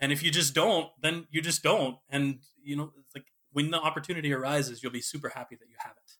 And 0.00 0.12
if 0.12 0.22
you 0.22 0.30
just 0.30 0.54
don't, 0.54 0.88
then 1.00 1.26
you 1.30 1.40
just 1.40 1.62
don't. 1.62 1.98
And 2.10 2.40
you 2.62 2.76
know, 2.76 2.92
it's 2.98 3.14
like 3.14 3.26
when 3.52 3.70
the 3.70 3.80
opportunity 3.80 4.32
arises, 4.32 4.82
you'll 4.82 4.92
be 4.92 5.00
super 5.00 5.30
happy 5.30 5.56
that 5.56 5.68
you 5.68 5.76
have 5.78 5.92
it. 5.92 6.12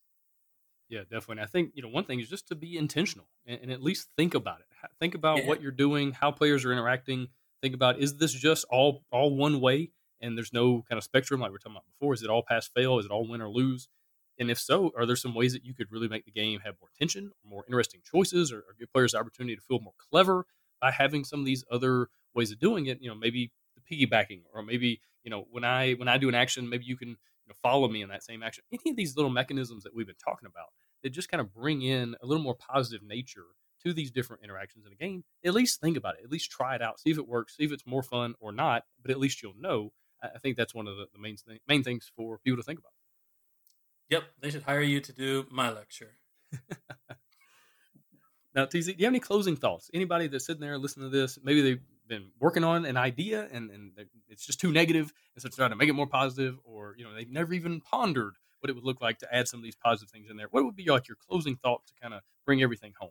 Yeah, 0.88 1.00
definitely. 1.00 1.32
And 1.32 1.40
I 1.40 1.46
think 1.46 1.72
you 1.74 1.82
know 1.82 1.88
one 1.88 2.04
thing 2.04 2.20
is 2.20 2.28
just 2.28 2.48
to 2.48 2.54
be 2.54 2.76
intentional 2.76 3.26
and, 3.46 3.60
and 3.62 3.72
at 3.72 3.82
least 3.82 4.08
think 4.16 4.34
about 4.34 4.60
it. 4.60 4.66
Think 5.00 5.14
about 5.14 5.38
yeah. 5.38 5.46
what 5.46 5.62
you're 5.62 5.72
doing, 5.72 6.12
how 6.12 6.30
players 6.30 6.64
are 6.64 6.72
interacting. 6.72 7.28
Think 7.62 7.74
about 7.74 7.98
is 7.98 8.18
this 8.18 8.32
just 8.32 8.64
all 8.70 9.04
all 9.10 9.34
one 9.34 9.60
way, 9.60 9.90
and 10.20 10.36
there's 10.36 10.52
no 10.52 10.84
kind 10.88 10.98
of 10.98 11.04
spectrum 11.04 11.40
like 11.40 11.50
we 11.50 11.56
are 11.56 11.58
talking 11.58 11.72
about 11.72 11.86
before. 11.86 12.14
Is 12.14 12.22
it 12.22 12.30
all 12.30 12.44
pass 12.46 12.68
fail? 12.68 12.98
Is 12.98 13.06
it 13.06 13.10
all 13.10 13.26
win 13.26 13.40
or 13.40 13.48
lose? 13.48 13.88
And 14.38 14.50
if 14.50 14.58
so, 14.58 14.92
are 14.96 15.06
there 15.06 15.16
some 15.16 15.34
ways 15.34 15.52
that 15.52 15.64
you 15.64 15.74
could 15.74 15.90
really 15.90 16.08
make 16.08 16.24
the 16.24 16.32
game 16.32 16.60
have 16.60 16.74
more 16.80 16.90
tension, 16.98 17.30
more 17.44 17.64
interesting 17.66 18.00
choices, 18.04 18.52
or, 18.52 18.58
or 18.58 18.74
give 18.78 18.92
players 18.92 19.12
the 19.12 19.18
opportunity 19.18 19.54
to 19.54 19.62
feel 19.62 19.80
more 19.80 19.94
clever 20.10 20.46
by 20.80 20.90
having 20.90 21.24
some 21.24 21.40
of 21.40 21.46
these 21.46 21.64
other 21.70 22.08
ways 22.34 22.50
of 22.50 22.58
doing 22.58 22.86
it? 22.86 23.00
You 23.00 23.08
know, 23.08 23.14
maybe 23.14 23.52
the 23.76 23.82
piggybacking, 23.96 24.42
or 24.52 24.62
maybe 24.62 25.00
you 25.22 25.30
know 25.30 25.46
when 25.50 25.64
I 25.64 25.92
when 25.92 26.08
I 26.08 26.18
do 26.18 26.28
an 26.28 26.34
action, 26.34 26.68
maybe 26.68 26.84
you 26.84 26.96
can 26.96 27.10
you 27.10 27.48
know, 27.48 27.54
follow 27.62 27.88
me 27.88 28.02
in 28.02 28.08
that 28.08 28.24
same 28.24 28.42
action. 28.42 28.64
Any 28.72 28.90
of 28.90 28.96
these 28.96 29.16
little 29.16 29.30
mechanisms 29.30 29.84
that 29.84 29.94
we've 29.94 30.06
been 30.06 30.16
talking 30.16 30.46
about 30.46 30.68
that 31.02 31.10
just 31.10 31.28
kind 31.28 31.40
of 31.40 31.52
bring 31.52 31.82
in 31.82 32.16
a 32.22 32.26
little 32.26 32.42
more 32.42 32.54
positive 32.54 33.06
nature 33.06 33.44
to 33.84 33.92
these 33.92 34.10
different 34.10 34.42
interactions 34.42 34.86
in 34.86 34.92
a 34.92 34.96
game. 34.96 35.24
At 35.44 35.54
least 35.54 35.80
think 35.80 35.96
about 35.96 36.14
it. 36.14 36.24
At 36.24 36.30
least 36.30 36.50
try 36.50 36.74
it 36.74 36.82
out. 36.82 36.98
See 36.98 37.10
if 37.10 37.18
it 37.18 37.28
works. 37.28 37.56
See 37.56 37.64
if 37.64 37.72
it's 37.72 37.86
more 37.86 38.02
fun 38.02 38.34
or 38.40 38.50
not. 38.50 38.84
But 39.00 39.10
at 39.10 39.20
least 39.20 39.42
you'll 39.42 39.54
know. 39.58 39.92
I 40.22 40.38
think 40.38 40.56
that's 40.56 40.74
one 40.74 40.88
of 40.88 40.96
the, 40.96 41.06
main 41.18 41.36
th- 41.36 41.60
main 41.68 41.82
things 41.82 42.10
for 42.16 42.38
people 42.38 42.56
to 42.56 42.62
think 42.62 42.78
about. 42.78 42.92
Yep, 44.10 44.24
they 44.40 44.50
should 44.50 44.62
hire 44.62 44.82
you 44.82 45.00
to 45.00 45.12
do 45.12 45.46
my 45.50 45.70
lecture. 45.70 46.16
now, 48.54 48.66
TC, 48.66 48.86
do 48.86 48.94
you 48.98 49.04
have 49.04 49.12
any 49.12 49.20
closing 49.20 49.56
thoughts? 49.56 49.90
Anybody 49.94 50.26
that's 50.26 50.46
sitting 50.46 50.60
there 50.60 50.78
listening 50.78 51.10
to 51.10 51.16
this, 51.16 51.38
maybe 51.42 51.62
they've 51.62 51.82
been 52.06 52.30
working 52.38 52.64
on 52.64 52.84
an 52.84 52.96
idea 52.96 53.48
and, 53.52 53.70
and 53.70 53.92
it's 54.28 54.44
just 54.44 54.60
too 54.60 54.72
negative, 54.72 55.12
and 55.34 55.42
so 55.42 55.48
trying 55.48 55.70
to 55.70 55.76
make 55.76 55.88
it 55.88 55.94
more 55.94 56.06
positive, 56.06 56.58
or 56.64 56.94
you 56.98 57.04
know 57.04 57.14
they've 57.14 57.30
never 57.30 57.54
even 57.54 57.80
pondered 57.80 58.36
what 58.60 58.70
it 58.70 58.74
would 58.74 58.84
look 58.84 59.00
like 59.00 59.18
to 59.18 59.34
add 59.34 59.48
some 59.48 59.60
of 59.60 59.64
these 59.64 59.76
positive 59.76 60.10
things 60.10 60.30
in 60.30 60.36
there. 60.36 60.48
What 60.50 60.64
would 60.64 60.76
be 60.76 60.86
like 60.86 61.08
your 61.08 61.16
closing 61.16 61.56
thoughts 61.56 61.92
to 61.92 61.94
kind 62.00 62.14
of 62.14 62.20
bring 62.46 62.62
everything 62.62 62.92
home? 62.98 63.10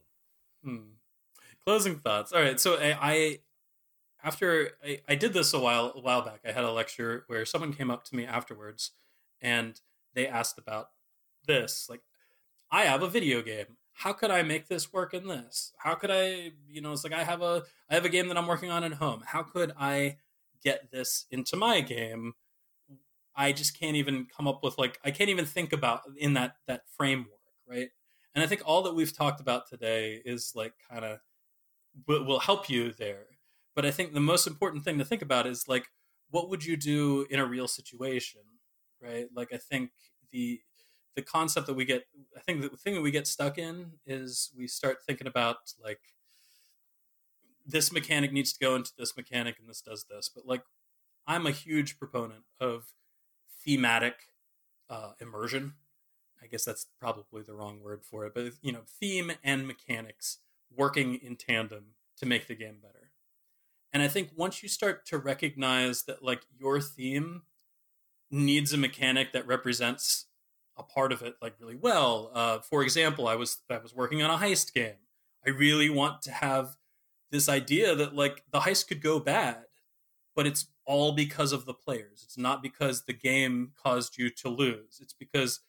Hmm. 0.64 0.94
Closing 1.66 1.98
thoughts. 1.98 2.34
All 2.34 2.42
right, 2.42 2.60
so 2.60 2.76
I, 2.76 2.98
I 3.02 3.40
after 4.24 4.72
I, 4.84 5.02
I 5.08 5.16
did 5.16 5.34
this 5.34 5.54
a 5.54 5.60
while 5.60 5.94
a 5.96 6.02
while 6.02 6.22
back. 6.22 6.42
I 6.46 6.52
had 6.52 6.64
a 6.64 6.72
lecture 6.72 7.24
where 7.28 7.46
someone 7.46 7.74
came 7.74 7.90
up 7.90 8.04
to 8.06 8.16
me 8.16 8.26
afterwards 8.26 8.92
and 9.42 9.80
they 10.14 10.28
asked 10.28 10.58
about 10.58 10.90
this. 11.48 11.88
Like, 11.90 12.02
I 12.72 12.84
have 12.84 13.04
a 13.04 13.10
video 13.10 13.42
game. 13.42 13.78
How 13.94 14.14
could 14.14 14.32
I 14.32 14.42
make 14.42 14.68
this 14.68 14.92
work 14.92 15.14
in 15.14 15.28
this? 15.28 15.72
How 15.78 15.94
could 15.94 16.10
I, 16.12 16.52
you 16.68 16.82
know, 16.82 16.92
it's 16.94 17.04
like 17.04 17.14
I 17.14 17.24
have 17.24 17.42
a 17.42 17.64
I 17.90 17.94
have 17.94 18.06
a 18.06 18.10
game 18.10 18.28
that 18.30 18.38
I'm 18.38 18.48
working 18.48 18.72
on 18.72 18.84
at 18.84 18.94
home. 18.94 19.24
How 19.26 19.44
could 19.44 19.72
I 19.80 20.18
get 20.64 20.92
this 20.92 21.26
into 21.30 21.56
my 21.56 21.82
game? 21.82 22.34
I 23.36 23.52
just 23.52 23.80
can't 23.80 23.96
even 23.96 24.26
come 24.26 24.48
up 24.48 24.64
with 24.64 24.78
like 24.78 25.00
I 25.04 25.12
can't 25.12 25.30
even 25.30 25.46
think 25.46 25.74
about 25.74 26.02
in 26.18 26.34
that 26.34 26.56
that 26.68 26.84
framework, 26.98 27.30
right? 27.68 27.90
And 28.34 28.44
I 28.44 28.48
think 28.48 28.62
all 28.66 28.82
that 28.84 28.96
we've 28.96 29.16
talked 29.16 29.40
about 29.40 29.70
today 29.70 30.22
is 30.26 30.54
like 30.56 30.74
kind 30.90 31.06
of 31.06 31.20
will, 32.08 32.26
will 32.26 32.40
help 32.40 32.70
you 32.70 32.92
there. 32.92 33.26
But 33.76 33.86
I 33.86 33.92
think 33.92 34.14
the 34.14 34.20
most 34.20 34.48
important 34.48 34.84
thing 34.84 34.98
to 34.98 35.06
think 35.06 35.22
about 35.22 35.46
is 35.46 35.68
like 35.68 35.90
what 36.32 36.50
would 36.50 36.66
you 36.66 36.76
do 36.76 37.28
in 37.30 37.40
a 37.40 37.46
real 37.46 37.68
situation, 37.68 38.42
right? 39.04 39.28
Like 39.36 39.54
I 39.54 39.58
think 39.58 39.92
the 40.32 40.62
the 41.16 41.22
concept 41.22 41.68
that 41.68 41.76
we 41.76 41.86
get 41.86 42.06
I 42.36 42.40
think 42.40 42.62
the 42.62 42.70
thing 42.78 42.96
that 42.96 43.02
we 43.02 43.12
get 43.12 43.28
stuck 43.28 43.58
in 43.58 43.94
is 44.06 44.52
we 44.58 44.68
start 44.68 44.98
thinking 45.06 45.28
about 45.28 45.58
like 45.84 46.00
this 47.66 47.92
mechanic 47.92 48.34
needs 48.34 48.54
to 48.54 48.60
go 48.60 48.76
into 48.76 48.92
this 48.98 49.16
mechanic 49.16 49.58
and 49.60 49.70
this 49.70 49.82
does 49.82 50.06
this. 50.10 50.30
But 50.34 50.46
like 50.46 50.64
I'm 51.28 51.48
a 51.48 51.52
huge 51.52 51.98
proponent 51.98 52.44
of 52.60 52.94
thematic 53.64 54.16
uh, 54.90 55.12
immersion. 55.20 55.74
I 56.42 56.48
guess 56.48 56.66
that's 56.66 56.88
probably 57.00 57.42
the 57.42 57.54
wrong 57.54 57.82
word 57.82 58.04
for 58.04 58.26
it, 58.26 58.34
but 58.34 58.52
you 58.62 58.74
know, 58.74 58.82
theme 59.00 59.32
and 59.44 59.66
mechanics 59.66 60.40
working 60.76 61.16
in 61.16 61.38
tandem 61.38 61.96
to 62.18 62.26
make 62.26 62.48
the 62.48 62.56
game 62.56 62.78
better. 62.82 63.12
And 63.94 64.02
I 64.02 64.08
think 64.08 64.32
once 64.36 64.64
you 64.64 64.70
start 64.70 65.06
to 65.08 65.18
recognize 65.18 66.04
that 66.04 66.24
like 66.24 66.42
your 66.58 66.82
theme 66.82 67.44
needs 68.34 68.74
a 68.74 68.78
mechanic 68.78 69.34
that 69.34 69.48
represents 69.48 70.26
a 70.78 70.84
part 70.84 71.12
of 71.12 71.22
it 71.22 71.36
like 71.42 71.56
really 71.60 71.76
well. 71.76 72.32
Uh, 72.34 72.60
for 72.60 72.82
example, 72.84 73.28
I 73.28 73.36
was 73.36 73.60
I 73.70 73.78
was 73.78 73.94
working 73.94 74.22
on 74.22 74.30
a 74.30 74.44
heist 74.44 74.74
game. 74.74 74.96
I 75.46 75.52
really 75.52 75.90
want 75.90 76.22
to 76.24 76.32
have 76.32 76.76
this 77.32 77.50
idea 77.50 77.96
that 77.96 78.16
like 78.16 78.44
the 78.52 78.62
heist 78.62 78.88
could 78.88 79.02
go 79.02 79.20
bad, 79.20 79.66
but 80.36 80.48
it's 80.48 80.68
all 80.86 81.14
because 81.14 81.52
of 81.52 81.66
the 81.66 81.74
players. 81.74 82.22
It's 82.24 82.38
not 82.38 82.62
because 82.62 83.04
the 83.04 83.14
game 83.14 83.72
caused 83.82 84.18
you 84.18 84.30
to 84.30 84.50
lose. 84.50 85.00
It's 85.02 85.14
because 85.14 85.62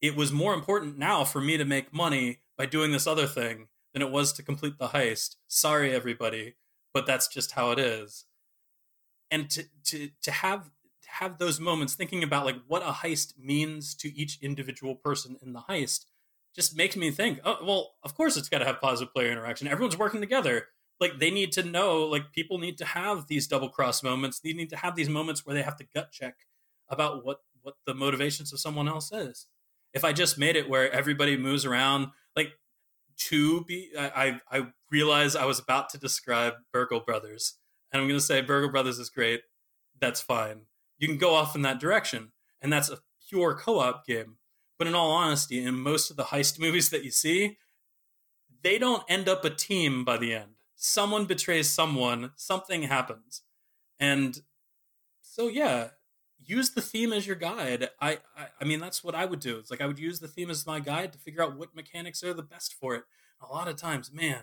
it 0.00 0.16
was 0.16 0.32
more 0.32 0.54
important 0.54 0.98
now 0.98 1.24
for 1.24 1.40
me 1.40 1.56
to 1.56 1.64
make 1.64 1.92
money 1.92 2.40
by 2.58 2.66
doing 2.66 2.92
this 2.92 3.06
other 3.06 3.26
thing 3.26 3.68
than 3.92 4.02
it 4.02 4.10
was 4.10 4.32
to 4.34 4.42
complete 4.42 4.78
the 4.78 4.88
heist. 4.88 5.36
Sorry, 5.46 5.94
everybody 5.94 6.54
but 6.92 7.06
that's 7.06 7.28
just 7.28 7.52
how 7.52 7.70
it 7.70 7.78
is. 7.78 8.24
And 9.30 9.48
to 9.50 9.64
to 9.86 10.10
to 10.22 10.30
have 10.30 10.70
have 11.12 11.38
those 11.38 11.60
moments 11.60 11.94
thinking 11.94 12.22
about 12.22 12.46
like 12.46 12.56
what 12.66 12.82
a 12.82 12.86
heist 12.86 13.38
means 13.38 13.94
to 13.94 14.14
each 14.16 14.38
individual 14.40 14.94
person 14.94 15.36
in 15.42 15.52
the 15.52 15.60
heist 15.60 16.06
just 16.54 16.76
makes 16.76 16.96
me 16.96 17.10
think, 17.10 17.40
oh 17.44 17.58
well, 17.62 17.94
of 18.02 18.14
course 18.14 18.36
it's 18.36 18.48
got 18.48 18.58
to 18.58 18.64
have 18.64 18.80
positive 18.80 19.12
player 19.12 19.30
interaction. 19.30 19.68
Everyone's 19.68 19.98
working 19.98 20.20
together. 20.20 20.68
Like 21.00 21.18
they 21.18 21.30
need 21.30 21.52
to 21.52 21.62
know, 21.62 22.04
like 22.04 22.32
people 22.32 22.58
need 22.58 22.78
to 22.78 22.84
have 22.84 23.26
these 23.26 23.46
double 23.46 23.68
cross 23.68 24.02
moments. 24.02 24.40
They 24.40 24.52
need 24.52 24.70
to 24.70 24.76
have 24.76 24.96
these 24.96 25.08
moments 25.08 25.44
where 25.44 25.54
they 25.54 25.62
have 25.62 25.76
to 25.76 25.86
gut 25.94 26.12
check 26.12 26.34
about 26.88 27.24
what 27.24 27.38
what 27.60 27.74
the 27.86 27.94
motivations 27.94 28.52
of 28.52 28.60
someone 28.60 28.88
else 28.88 29.12
is. 29.12 29.46
If 29.92 30.04
I 30.04 30.12
just 30.12 30.38
made 30.38 30.56
it 30.56 30.68
where 30.68 30.90
everybody 30.90 31.36
moves 31.36 31.66
around, 31.66 32.08
like 32.34 32.52
to 33.28 33.64
be 33.64 33.90
I, 33.98 34.40
I 34.50 34.68
realize 34.90 35.36
I 35.36 35.44
was 35.44 35.58
about 35.58 35.90
to 35.90 35.98
describe 35.98 36.54
Burgle 36.72 37.00
Brothers, 37.00 37.58
and 37.92 38.00
I'm 38.00 38.08
going 38.08 38.18
to 38.18 38.24
say 38.24 38.40
Burgle 38.40 38.70
Brothers 38.70 38.98
is 38.98 39.10
great. 39.10 39.42
That's 40.00 40.20
fine. 40.20 40.62
You 41.02 41.08
can 41.08 41.18
go 41.18 41.34
off 41.34 41.56
in 41.56 41.62
that 41.62 41.80
direction, 41.80 42.30
and 42.60 42.72
that's 42.72 42.88
a 42.88 43.00
pure 43.28 43.56
co-op 43.56 44.06
game. 44.06 44.36
But 44.78 44.86
in 44.86 44.94
all 44.94 45.10
honesty, 45.10 45.60
in 45.60 45.74
most 45.74 46.12
of 46.12 46.16
the 46.16 46.26
heist 46.26 46.60
movies 46.60 46.90
that 46.90 47.02
you 47.02 47.10
see, 47.10 47.58
they 48.62 48.78
don't 48.78 49.02
end 49.08 49.28
up 49.28 49.44
a 49.44 49.50
team 49.50 50.04
by 50.04 50.16
the 50.16 50.32
end. 50.32 50.52
Someone 50.76 51.24
betrays 51.24 51.68
someone, 51.68 52.30
something 52.36 52.82
happens. 52.82 53.42
And 53.98 54.42
so 55.22 55.48
yeah, 55.48 55.88
use 56.38 56.70
the 56.70 56.80
theme 56.80 57.12
as 57.12 57.26
your 57.26 57.34
guide. 57.34 57.88
I, 58.00 58.18
I, 58.36 58.46
I 58.60 58.64
mean, 58.64 58.78
that's 58.78 59.02
what 59.02 59.16
I 59.16 59.24
would 59.24 59.40
do. 59.40 59.58
It's 59.58 59.72
like 59.72 59.80
I 59.80 59.88
would 59.88 59.98
use 59.98 60.20
the 60.20 60.28
theme 60.28 60.50
as 60.50 60.68
my 60.68 60.78
guide 60.78 61.12
to 61.14 61.18
figure 61.18 61.42
out 61.42 61.58
what 61.58 61.74
mechanics 61.74 62.22
are 62.22 62.32
the 62.32 62.44
best 62.44 62.74
for 62.74 62.94
it. 62.94 63.02
A 63.40 63.52
lot 63.52 63.66
of 63.66 63.74
times, 63.74 64.12
man, 64.12 64.42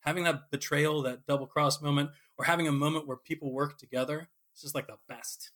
having 0.00 0.24
that 0.24 0.50
betrayal, 0.50 1.02
that 1.02 1.26
double 1.26 1.46
cross 1.46 1.82
moment, 1.82 2.12
or 2.38 2.46
having 2.46 2.66
a 2.66 2.72
moment 2.72 3.06
where 3.06 3.18
people 3.18 3.52
work 3.52 3.76
together, 3.76 4.30
it's 4.54 4.62
just 4.62 4.74
like 4.74 4.86
the 4.86 4.96
best. 5.06 5.50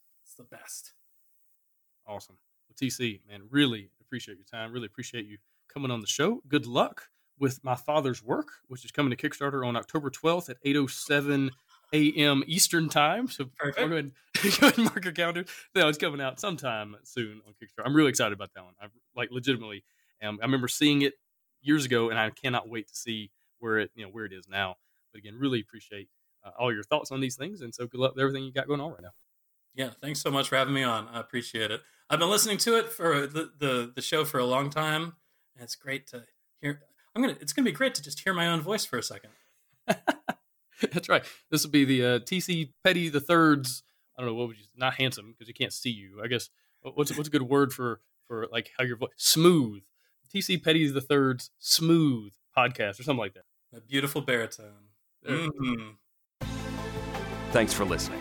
The 0.50 0.56
best. 0.56 0.92
Awesome. 2.06 2.36
Well, 2.68 2.88
TC, 2.88 3.20
man, 3.28 3.42
really 3.50 3.90
appreciate 4.00 4.38
your 4.38 4.46
time. 4.46 4.72
Really 4.72 4.86
appreciate 4.86 5.26
you 5.26 5.38
coming 5.72 5.90
on 5.90 6.00
the 6.00 6.06
show. 6.06 6.42
Good 6.48 6.66
luck 6.66 7.08
with 7.38 7.62
my 7.64 7.74
father's 7.74 8.22
work, 8.22 8.48
which 8.68 8.84
is 8.84 8.90
coming 8.90 9.14
to 9.14 9.16
Kickstarter 9.16 9.66
on 9.66 9.76
October 9.76 10.10
12th 10.10 10.50
at 10.50 10.56
807 10.64 11.50
a.m. 11.92 12.42
Eastern 12.46 12.88
time. 12.88 13.28
So 13.28 13.46
Perfect. 13.58 13.78
go 13.78 13.84
ahead, 13.84 14.12
go 14.42 14.66
ahead 14.66 14.78
and 14.78 14.86
mark 14.86 15.04
your 15.04 15.12
calendar. 15.12 15.44
No, 15.74 15.88
it's 15.88 15.98
coming 15.98 16.20
out 16.20 16.40
sometime 16.40 16.96
soon 17.02 17.40
on 17.46 17.54
Kickstarter. 17.54 17.84
I'm 17.84 17.94
really 17.94 18.10
excited 18.10 18.32
about 18.32 18.50
that 18.54 18.64
one. 18.64 18.74
I 18.80 18.86
like 19.16 19.30
legitimately. 19.30 19.84
Um, 20.22 20.38
I 20.40 20.44
remember 20.44 20.68
seeing 20.68 21.02
it 21.02 21.14
years 21.62 21.84
ago, 21.84 22.10
and 22.10 22.18
I 22.18 22.30
cannot 22.30 22.68
wait 22.68 22.88
to 22.88 22.94
see 22.94 23.30
where 23.58 23.78
it 23.78 23.90
you 23.94 24.04
know 24.04 24.10
where 24.10 24.24
it 24.24 24.32
is 24.32 24.48
now. 24.48 24.76
But 25.12 25.18
again, 25.18 25.36
really 25.36 25.60
appreciate 25.60 26.08
uh, 26.44 26.50
all 26.58 26.72
your 26.72 26.84
thoughts 26.84 27.10
on 27.12 27.20
these 27.20 27.36
things, 27.36 27.60
and 27.60 27.74
so 27.74 27.86
good 27.86 28.00
luck 28.00 28.14
with 28.14 28.22
everything 28.22 28.44
you 28.44 28.52
got 28.52 28.68
going 28.68 28.80
on 28.80 28.90
right 28.90 29.02
now. 29.02 29.10
Yeah, 29.74 29.90
thanks 30.00 30.20
so 30.20 30.30
much 30.30 30.48
for 30.48 30.56
having 30.56 30.74
me 30.74 30.82
on. 30.82 31.08
I 31.08 31.20
appreciate 31.20 31.70
it. 31.70 31.80
I've 32.10 32.18
been 32.18 32.30
listening 32.30 32.58
to 32.58 32.76
it 32.78 32.88
for 32.90 33.26
the 33.26 33.50
the, 33.58 33.92
the 33.94 34.02
show 34.02 34.24
for 34.24 34.38
a 34.38 34.44
long 34.44 34.68
time, 34.70 35.14
and 35.54 35.62
it's 35.64 35.76
great 35.76 36.06
to 36.08 36.24
hear. 36.60 36.80
I'm 37.14 37.22
gonna. 37.22 37.36
It's 37.40 37.52
gonna 37.52 37.64
be 37.66 37.72
great 37.72 37.94
to 37.96 38.02
just 38.02 38.20
hear 38.20 38.34
my 38.34 38.48
own 38.48 38.60
voice 38.60 38.84
for 38.84 38.98
a 38.98 39.02
second. 39.02 39.30
That's 40.92 41.08
right. 41.08 41.24
This 41.50 41.64
will 41.64 41.70
be 41.70 41.84
the 41.84 42.04
uh, 42.04 42.18
TC 42.20 42.72
Petty 42.84 43.08
the 43.08 43.20
Third's. 43.20 43.82
I 44.16 44.20
don't 44.20 44.30
know 44.30 44.34
what 44.34 44.48
would 44.48 44.58
you 44.58 44.64
not 44.76 44.94
handsome 44.94 45.32
because 45.32 45.48
you 45.48 45.54
can't 45.54 45.72
see 45.72 45.90
you. 45.90 46.20
I 46.22 46.26
guess 46.26 46.50
what's 46.82 47.16
what's 47.16 47.28
a 47.28 47.32
good 47.32 47.42
word 47.42 47.72
for 47.72 48.00
for 48.26 48.46
like 48.52 48.70
how 48.78 48.84
your 48.84 48.96
voice 48.96 49.10
smooth. 49.16 49.82
TC 50.34 50.62
Petty 50.62 50.86
the 50.90 51.00
Third's 51.00 51.50
smooth 51.58 52.32
podcast 52.56 52.98
or 53.00 53.04
something 53.04 53.18
like 53.18 53.34
that. 53.34 53.44
A 53.74 53.80
beautiful 53.80 54.20
baritone. 54.20 54.88
Mhm. 55.26 55.96
Thanks 57.52 57.72
for 57.72 57.84
listening. 57.84 58.20